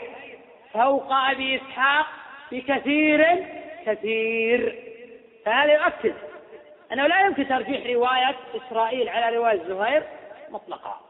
[0.74, 2.06] فوق أبي إسحاق
[2.52, 3.44] بكثير
[3.86, 4.74] كثير
[5.47, 6.14] فهذا يؤكد
[6.93, 10.02] أنه لا يمكن ترجيح رواية إسرائيل على رواية زهير
[10.51, 11.01] مطلقا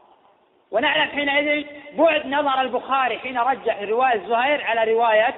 [0.71, 1.65] ونعلم حينئذ
[1.97, 5.35] بعد نظر البخاري حين رجح رواية زهير على رواية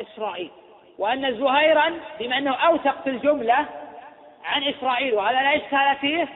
[0.00, 0.50] إسرائيل
[0.98, 3.66] وأن زهيرا بما أنه أوثق في الجملة
[4.44, 6.28] عن إسرائيل وهذا لا إشكال فيه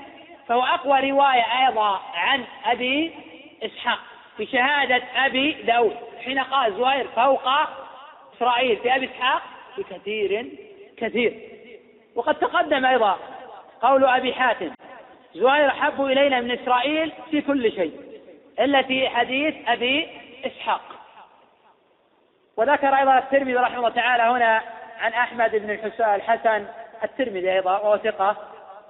[0.48, 3.12] فهو أقوى رواية أيضا عن أبي
[3.62, 3.98] إسحاق
[4.36, 7.48] في شهادة أبي داود حين قال زهير فوق
[8.36, 9.42] إسرائيل في أبي إسحاق
[9.78, 10.46] بكثير
[10.96, 11.34] كثير
[12.14, 13.16] وقد تقدم أيضا
[13.82, 14.70] قول أبي حاتم
[15.34, 18.09] زهير أحب إلينا من إسرائيل في كل شيء
[18.60, 20.08] إلا في حديث أبي
[20.46, 20.80] إسحاق
[22.56, 24.62] وذكر أيضا الترمذي رحمه الله تعالى هنا
[25.00, 25.70] عن أحمد بن
[26.14, 26.66] الحسن
[27.04, 28.36] الترمذي أيضا وهو ثقة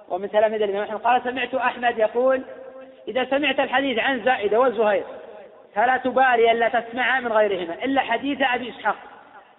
[0.09, 2.41] ومن تلاميذ الإمام أحمد قال سمعت أحمد يقول
[3.07, 5.03] إذا سمعت الحديث عن زائدة والزهير
[5.75, 8.95] فلا تبالي ألا تسمع من غيرهما إلا حديث أبي إسحاق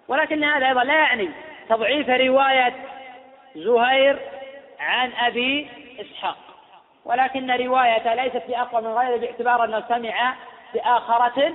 [0.07, 1.29] ولكن هذا أيضا لا يعني
[1.69, 2.73] تضعيف رواية
[3.55, 4.19] زهير
[4.79, 5.67] عن أبي
[6.01, 6.37] إسحاق
[7.05, 10.33] ولكن روايته ليست بأقوى من غيره باعتبار أنه سمع
[10.73, 11.53] بآخرة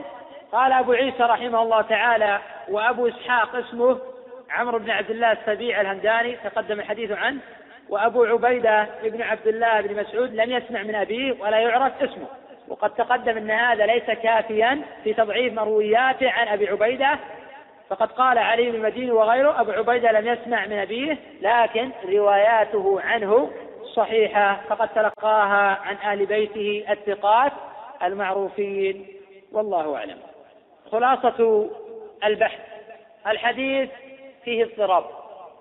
[0.53, 2.39] قال أبو عيسى رحمه الله تعالى
[2.69, 3.99] وأبو إسحاق اسمه
[4.51, 7.39] عمرو بن عبد الله السبيع الهمداني تقدم الحديث عنه
[7.89, 12.27] وأبو عبيدة بن عبد الله بن مسعود لم يسمع من أبيه ولا يعرف اسمه
[12.69, 17.19] وقد تقدم أن هذا ليس كافيا في تضعيف مروياته عن أبي عبيدة
[17.91, 23.51] فقد قال علي بن المدين وغيره أبو عبيدة لم يسمع من أبيه لكن رواياته عنه
[23.99, 27.53] صحيحة فقد تلقاها عن آل بيته الثقات
[28.03, 29.07] المعروفين
[29.53, 30.19] والله أعلم
[30.93, 31.71] خلاصة
[32.25, 32.61] البحث
[33.27, 33.89] الحديث
[34.45, 35.05] فيه اضطراب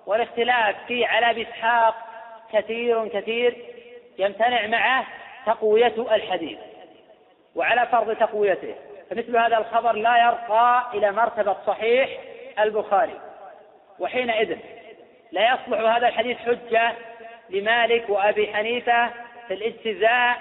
[0.05, 1.95] والاختلاف فيه على إسحاق
[2.53, 3.55] كثير كثير
[4.17, 5.05] يمتنع معه
[5.45, 6.57] تقوية الحديث
[7.55, 8.75] وعلى فرض تقويته
[9.09, 12.09] فمثل هذا الخبر لا يرقى إلى مرتبة صحيح
[12.59, 13.19] البخاري
[13.99, 14.57] وحينئذ
[15.31, 16.93] لا يصلح هذا الحديث حجة
[17.49, 19.09] لمالك وأبي حنيفة
[19.47, 20.37] في الاجتزاء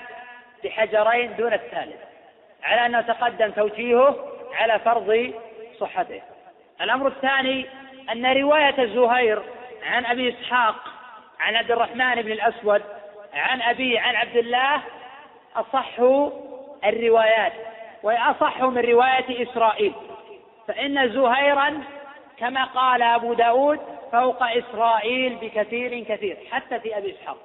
[0.65, 1.97] بحجرين دون الثالث
[2.65, 4.17] على أنه تقدم توجيهه
[4.59, 5.33] على فرض
[5.81, 6.23] صحته
[6.81, 7.67] الأمر الثاني
[8.13, 9.43] أن رواية زهير
[9.87, 10.75] عن أبي إسحاق
[11.41, 12.83] عن عبد الرحمن بن الأسود
[13.35, 14.81] عن أبي عن عبد الله
[15.57, 15.93] أصح
[16.85, 17.53] الروايات
[18.03, 19.93] وهي اصح من رواية إسرائيل
[20.69, 21.81] فإن زهيرا
[22.39, 23.81] كما قال أبو داود
[24.13, 27.37] فوق إسرائيل بكثير كثير حتى في أبي إسحاق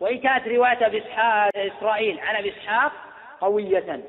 [0.00, 2.92] وإن كانت رواية أبي إسحاق إسرائيل عن أبي إسحاق
[3.40, 4.00] قوية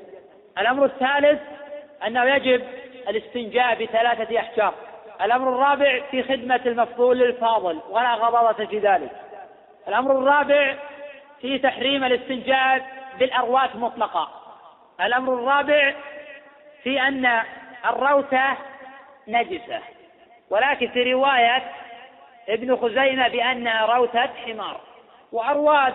[0.58, 1.40] الأمر الثالث
[2.06, 2.64] أنه يجب
[3.08, 4.74] الاستنجاء بثلاثة أحجار
[5.22, 9.10] الأمر الرابع في خدمة المفضول للفاضل ولا غضاضة في ذلك
[9.88, 10.76] الأمر الرابع
[11.40, 12.86] في تحريم الاستنجاء
[13.18, 14.28] بالأرواث مطلقة
[15.00, 15.94] الأمر الرابع
[16.82, 17.42] في أن
[17.86, 18.56] الروثة
[19.28, 19.80] نجسة
[20.50, 21.62] ولكن في رواية
[22.48, 24.80] ابن خزيمة بأنها روثة حمار
[25.32, 25.94] وأرواث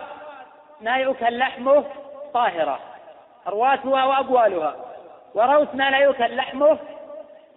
[0.80, 1.84] ما يؤكل لحمه
[2.34, 2.80] طاهرة
[3.46, 4.76] أرواثها وأبوالها
[5.34, 6.78] وروث ما لا يؤكل لحمه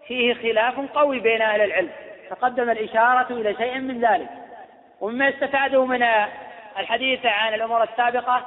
[0.08, 1.90] فيه خلاف قوي بين أهل العلم
[2.30, 4.30] تقدم الإشارة إلى شيء من ذلك
[5.02, 6.04] ومما استفاده من
[6.80, 8.44] الحديث عن الأمور السابقة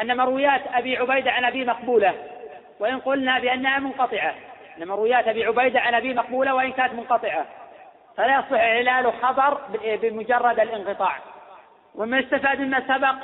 [0.00, 2.14] أن مرويات أبي عبيدة عن أبي مقبولة
[2.80, 4.34] وإن قلنا بأنها منقطعة
[4.78, 7.44] أن مرويات أبي عبيدة عن أبي مقبولة وإن كانت منقطعة
[8.16, 9.60] فلا يصح علال خبر
[10.02, 11.20] بمجرد الانقطاع
[11.94, 13.14] وما استفاد مما سبق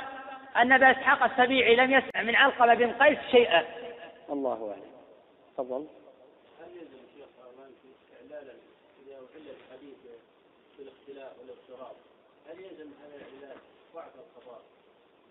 [0.57, 3.63] أن أبا إسحاق السبيعي لم يسمع من علقمة بن قيس شيئا
[4.29, 4.91] الله أعلم
[5.57, 5.87] تفضل
[6.61, 7.25] هل يلزم شيخ
[7.81, 8.57] في استعلال
[9.07, 9.95] إذا أحل الحديث
[10.77, 11.95] بالاختلاء والاضطراب
[12.49, 13.57] هل يلزم هذا العلاج
[13.95, 14.59] ضعف الخبر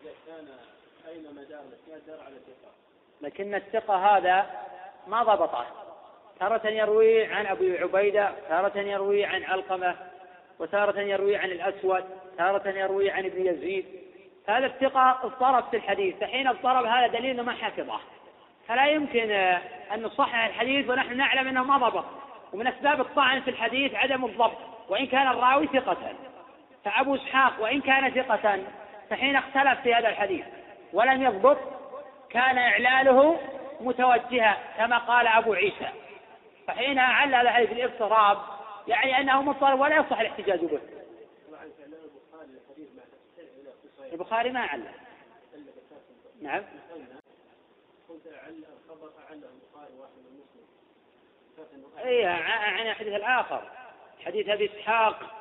[0.02, 0.48] إذا كان
[1.08, 2.72] أين مدار الإسناد على الثقه؟
[3.20, 4.46] لكن الثقة هذا
[5.06, 5.66] ما ضبطه
[6.42, 9.94] تارة يروي عن أبي عبيدة تارة يروي عن علقمة
[10.58, 12.04] وتارة يروي عن الأسود
[12.38, 13.84] تارة يروي عن ابن يزيد
[14.48, 17.98] هذا الثقة اضطرب في الحديث فحين اضطرب هذا دليل أنه ما حفظه
[18.68, 19.30] فلا يمكن
[19.94, 22.04] أن نصحح الحديث ونحن نعلم أنه ما ضبط
[22.52, 24.56] ومن أسباب الطعن في الحديث عدم الضبط
[24.88, 25.96] وإن كان الراوي ثقة
[26.84, 28.58] فأبو إسحاق وإن كان ثقة
[29.10, 30.44] فحين اختلف في هذا الحديث
[30.92, 31.58] ولم يضبط
[32.30, 33.38] كان إعلاله
[33.80, 35.88] متوجها كما قال أبو عيسى
[36.66, 38.38] فحينها علل في الاضطراب
[38.88, 40.80] يعني أنه مضطرب ولا يصح الاحتجاج به
[44.12, 44.88] البخاري ما علل
[46.42, 46.62] نعم
[48.08, 50.12] قلت الخبر البخاري واحد
[52.06, 53.70] اي عن الحديث الاخر
[54.24, 55.34] حديث ابي اسحاق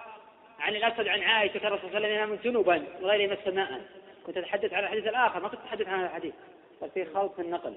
[0.59, 3.81] عن الاسد عن عائشه كان الرسول صلى الله عليه وسلم جنبا وغير مس ماء
[4.25, 6.33] كنت اتحدث عن الحديث الاخر ما كنت اتحدث عن الحديث
[6.81, 7.75] ففي خلط في النقل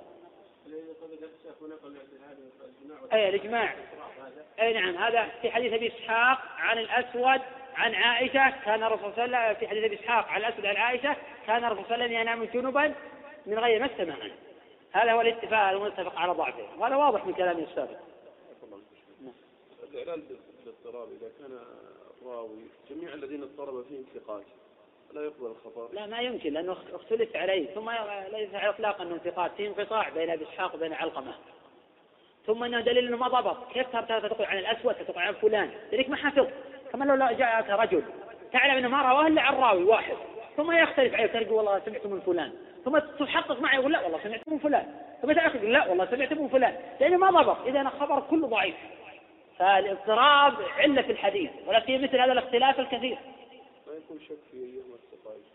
[3.12, 3.74] أي الإجماع
[4.60, 7.42] أي نعم هذا في حديث أبي إسحاق عن الأسود
[7.74, 10.76] عن عائشة كان الرسول صلى الله عليه وسلم في حديث أبي إسحاق عن الأسود عن
[10.76, 12.94] عائشة كان الرسول صلى الله عليه وسلم ينام جنبا
[13.46, 14.14] من غير ما استمع
[14.92, 17.98] هذا هو الاتفاق المتفق على ضعفه وهذا واضح من كلام السابق
[19.92, 20.22] الإعلان
[20.64, 21.58] بالاضطراب إذا كان
[22.22, 24.42] الراوي جميع الذين اضطرب فيهم ثقات
[25.14, 27.90] لا يقبل الخبر لا ما يمكن لأنه اختلف عليه ثم
[28.32, 31.32] ليس على اطلاق أنه انتقاد في انقطاع بين أبي إسحاق وبين علقمة
[32.46, 36.16] ثم أنه دليل أنه ما ضبط كيف تقول عن الأسود تقول عن فلان ذلك ما
[36.16, 36.46] حفظ
[36.92, 38.02] كما لو جاءك رجل
[38.52, 40.16] تعلم أنه ما رواه إلا عن راوي واحد
[40.56, 42.52] ثم يختلف عليه تلقى والله سمعت من فلان
[42.84, 44.86] ثم تحقق معي يقول لا والله سمعت من فلان
[45.22, 48.74] ثم تأخذ لا والله سمعت من فلان لأنه ما ضبط إذا الخبر كله ضعيف
[49.58, 53.18] فالاضطراب علة في الحديث ولا في مثل هذا الاختلاف الكثير
[54.04, 54.84] يكون شك في أيام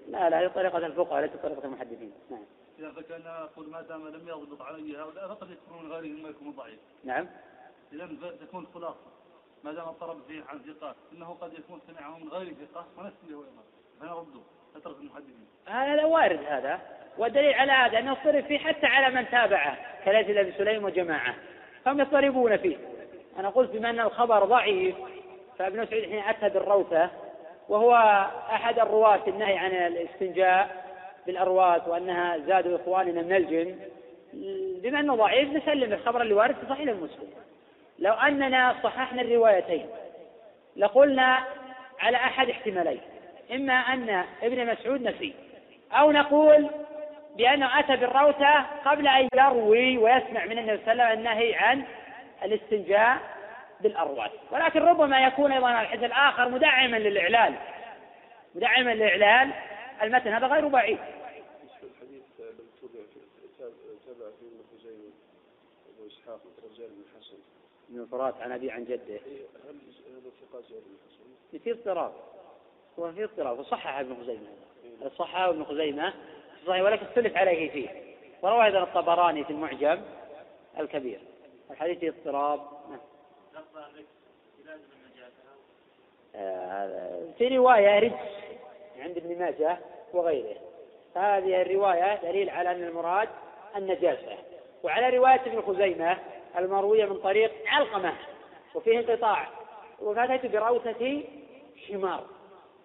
[0.08, 2.44] لا لا هي طريقة الفقهاء ليست طريقة المحدثين نعم
[2.80, 3.22] إذا فكان
[3.52, 7.28] يقول ما دام لم يضبط علي هؤلاء فقد يكون من غيرهم ما يكون ضعيف نعم
[7.94, 8.08] إذا
[8.46, 9.10] تكون خلاصة
[9.64, 13.64] ما دام اضطرب فيه عن ثقة انه قد يكون سمعه من غير ثقه ونسمه ايضا
[14.00, 14.40] فنرده
[14.76, 16.80] فترك المحدثين هذا وارد هذا
[17.18, 21.36] والدليل على هذا انه صرف فيه حتى على من تابعه كاليزيد ابي سليم وجماعه
[21.86, 22.78] فهم يضطربون فيه
[23.40, 24.96] انا قلت بما ان الخبر ضعيف
[25.58, 27.10] فابن سعيد حين اتى بالروثه
[27.70, 27.94] وهو
[28.54, 30.84] أحد الرواة النهي عن الاستنجاء
[31.26, 33.76] بالأرواس وأنها زادوا إخواننا من الجن
[34.84, 37.30] بما أنه ضعيف نسلم الخبر اللي وارد في صحيح المسلم
[38.00, 39.86] لو أننا صححنا الروايتين
[40.78, 41.40] لقلنا
[42.00, 43.02] على أحد احتمالين
[43.56, 45.34] إما أن ابن مسعود نسي
[45.92, 46.70] أو نقول
[47.38, 48.56] بأنه أتى بالروثة
[48.86, 51.84] قبل أن يروي ويسمع من النبي صلى الله عليه وسلم النهي عن
[52.44, 53.18] الاستنجاء
[53.82, 57.56] بالارواح ولكن ربما يكون أيضا الحزب الآخر مدعما للإعلال
[58.56, 59.54] مدعما للإعلال
[60.02, 61.00] المتن هذا غير بعيد
[66.08, 66.92] اسحاق بن
[67.90, 69.16] من الفرات عن ابي عن جده
[69.70, 69.76] هل
[71.56, 72.12] هذا في اضطراب
[73.00, 76.14] هو في اضطراب وصحح ابن خزيمه صححه ابن خزيمه
[76.68, 77.90] صحيح ولكن اختلف عليه فيه
[78.42, 80.02] وروى ايضا الطبراني في المعجم
[80.80, 81.20] الكبير
[81.72, 82.79] الحديث اضطراب
[86.36, 88.44] آه، في رواية رجس
[89.02, 89.78] عند ابن ماجه
[90.14, 90.56] وغيره
[91.16, 93.30] هذه الرواية دليل على أن المراد
[93.78, 94.38] النجاسة
[94.84, 96.18] وعلى رواية ابن خزيمة
[96.58, 98.14] المروية من طريق علقمة
[98.76, 99.48] وفيه انقطاع
[100.02, 101.24] وفاتت بروثة
[101.88, 102.26] حمار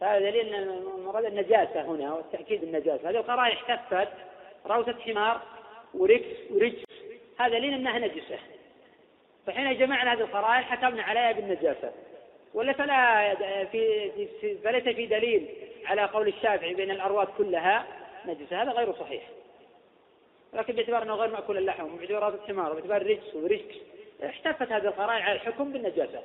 [0.03, 0.63] هذا دليل أن
[0.99, 4.09] المراد النجاسة هنا والتأكيد النجاسة هذه القرائح كفت
[4.67, 5.41] روثة حمار
[5.95, 6.79] ورجس ورجس
[7.39, 8.39] هذا دليل أنها نجسة
[9.47, 11.93] فحين جمعنا هذه القرائن حكمنا عليها بالنجاسة
[12.55, 13.35] ولا فلا
[13.65, 14.11] في
[14.65, 15.49] فليس في دليل
[15.87, 17.85] على قول الشافعي بأن الأرواد كلها
[18.27, 19.23] نجسة هذا غير صحيح
[20.55, 23.75] لكن باعتبار أنه غير مأكول اللحم وباعتبار الثمار وباعتبار رجس ورجس
[24.25, 26.23] احتفت هذه القرائن على الحكم بالنجاسة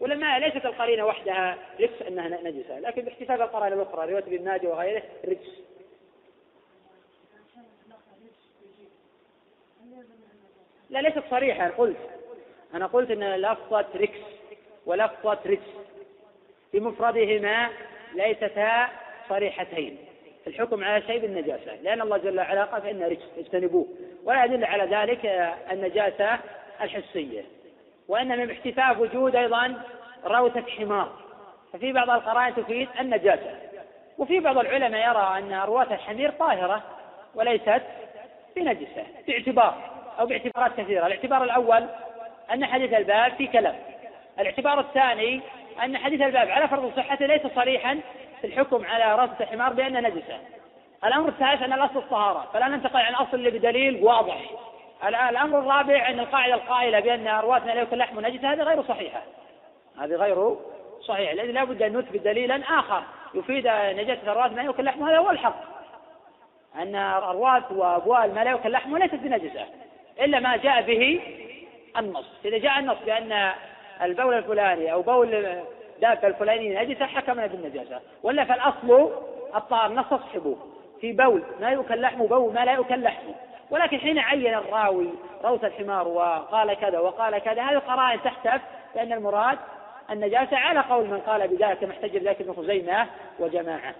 [0.00, 5.02] ولما ليست القرينة وحدها رجس أنها نجسة لكن باحتفاظ القرائن الأخرى رواية ابن ماجه وغيره
[5.28, 5.60] رجس
[10.90, 12.19] لا ليست صريحة قلت
[12.74, 14.18] أنا قلت أن لفظة ركس
[14.86, 15.70] ولفظة رجس
[16.74, 17.68] بمفردهما
[18.14, 18.88] ليستا
[19.28, 19.96] صريحتين
[20.44, 23.86] في الحكم على شيء بالنجاسة لأن الله جل وعلا قال فإن رجس اجتنبوه
[24.24, 25.26] ولا يدل على ذلك
[25.72, 26.38] النجاسة
[26.80, 27.42] الحسية
[28.08, 29.82] وإنما احتفاف وجود أيضا
[30.24, 31.16] روثة حمار
[31.72, 33.56] ففي بعض القرائن تفيد النجاسة
[34.18, 36.82] وفي بعض العلماء يرى أن روثة الحمير طاهرة
[37.34, 37.82] وليست
[38.56, 39.90] بنجسة باعتبار
[40.20, 41.86] أو باعتبارات كثيرة الاعتبار الأول
[42.52, 43.74] أن حديث الباب في كلام
[44.40, 45.40] الاعتبار الثاني
[45.84, 48.00] أن حديث الباب على فرض صحته ليس صريحا
[48.40, 50.38] في الحكم على رأس الحمار بأنه نجسة
[51.04, 54.36] الأمر الثالث أن الأصل الطهارة فلا ننتقل عن أصل بدليل واضح
[55.08, 59.22] الأمر الرابع أن القاعدة القائلة بأن أرواثنا لا يكون لحم نجسة هذه غير صحيحة
[60.00, 60.56] هذه غير
[61.00, 63.02] صحيحة لذلك لا بد أن نثبت دليلا آخر
[63.34, 65.56] يفيد نجاسة أرواثنا لا يكون لحم هذا هو الحق
[66.76, 69.66] أن الأرواث وأبوال ما لا يكون لحمه ليست بنجسة
[70.20, 71.20] إلا ما جاء به
[71.98, 73.52] النص إذا جاء النص بأن
[74.02, 75.60] البول الفلاني أو بول
[76.00, 79.10] ذاك الفلانية نجسة حكمنا بالنجاسة ولا فالأصل
[79.54, 80.56] الطعام اصحبه
[81.00, 83.34] في بول ما يؤكل لحمه بول ما لا يؤكل لحمه
[83.70, 85.08] ولكن حين عين الراوي
[85.44, 88.60] روث الحمار وقال كذا وقال كذا هذه القرائن تحتف
[88.94, 89.58] بأن المراد
[90.10, 93.06] النجاسة على قول من قال بذلك كما احتج بذلك ابن خزيمة
[93.38, 93.94] وجماعة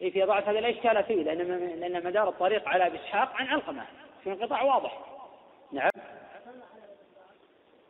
[0.00, 3.82] إيه، في ضعف هذا الاشكال فيه لأن مدار الطريق على إسحاق عن علقمة
[4.24, 4.98] في انقطاع واضح
[5.72, 5.90] نعم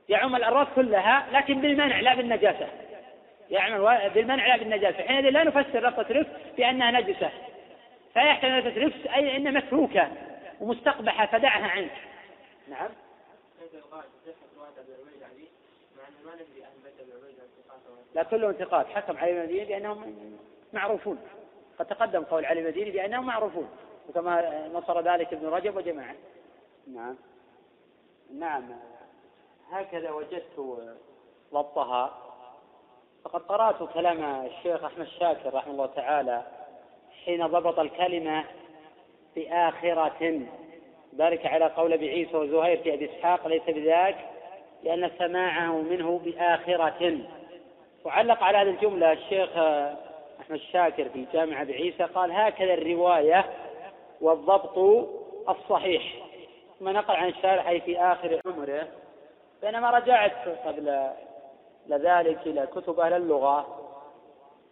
[0.09, 2.68] يعم الأراض كلها لكن بالمنع لا بالنجاسة
[3.51, 7.30] يعمل بالمنع لا بالنجاسة حينئذ لا نفسر لفظة رفس بأنها نجسة
[8.14, 10.09] فيحتمل يحتمل لفظة رفس أي أن متروكة
[10.60, 11.90] ومستقبحة فدعها عنك
[12.68, 12.89] نعم
[18.14, 20.14] لا كلهم ثقات حكم علي المديني بأنهم
[20.72, 21.18] معروفون
[21.78, 23.68] قد تقدم قول علي المديني بأنهم معروفون
[24.09, 26.14] وكما نصر ذلك ابن رجب وجماعة
[26.94, 27.16] نعم
[28.39, 28.78] نعم
[29.73, 30.85] هكذا وجدت
[31.55, 32.15] ضبطها
[33.24, 36.43] فقد قرأت كلام الشيخ أحمد شاكر رحمه الله تعالى
[37.24, 38.45] حين ضبط الكلمة
[39.36, 40.40] بآخرة
[41.19, 44.16] ذلك على قول أبي عيسى وزهير في أبي إسحاق ليس بذاك
[44.85, 47.19] لأن سماعه منه بآخرة
[48.05, 49.51] وعلق على هذه الجملة الشيخ
[50.40, 53.45] أحمد شاكر في جامع أبي عيسى قال هكذا الرواية
[54.20, 54.78] والضبط
[55.49, 56.03] الصحيح
[56.81, 58.86] ثم نقل عن الشارح في آخر عمره
[59.62, 61.10] بينما رجعت قبل
[61.86, 63.78] لذلك إلى كتب أهل اللغة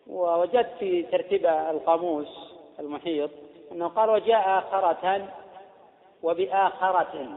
[0.06, 3.30] ووجدت في ترتيب القاموس المحيط
[3.72, 5.28] أنه قال وجاء آخرة
[6.22, 7.28] وبآخرة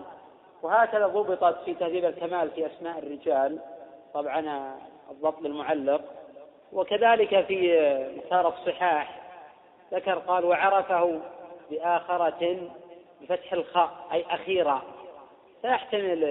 [0.62, 3.60] وهكذا ضبطت في تهذيب الكمال في أسماء الرجال
[4.14, 4.72] طبعا
[5.12, 6.02] الضبط المعلق
[6.74, 7.60] وكذلك في
[8.24, 9.22] مختار الصحاح
[9.94, 11.20] ذكر قال وعرفه
[11.72, 12.70] بآخرة
[13.22, 14.82] بفتح الخاء أي أخيرة
[15.62, 16.24] فيحتمل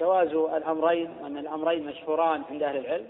[0.00, 3.06] جواز الأمرين وأن الأمرين مشهوران عند أهل العلم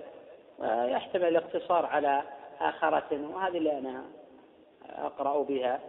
[0.58, 2.22] ويحتمل الاقتصار على
[2.60, 4.04] آخرة وهذه اللي أنا
[4.90, 5.80] أقرأ بها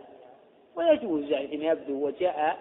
[0.75, 2.57] ويجوز يعني فيما يبدو وجاء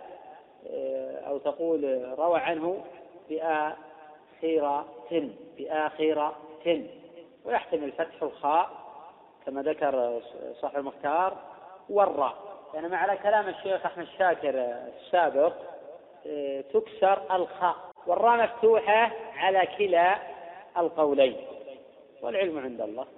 [1.26, 2.84] أو تقول روى عنه
[3.28, 4.84] بآخرة
[5.58, 6.36] بآخرة
[7.44, 8.70] ويحتمل فتح الخاء
[9.46, 10.20] كما ذكر
[10.60, 11.36] صاحب المختار
[11.88, 12.34] والراء
[12.74, 15.52] يعني مع كلام الشيخ أحمد شاكر السابق
[16.74, 20.18] تكسر الخاء والراء مفتوحة على كلا
[20.76, 21.36] القولين
[22.22, 23.17] والعلم عند الله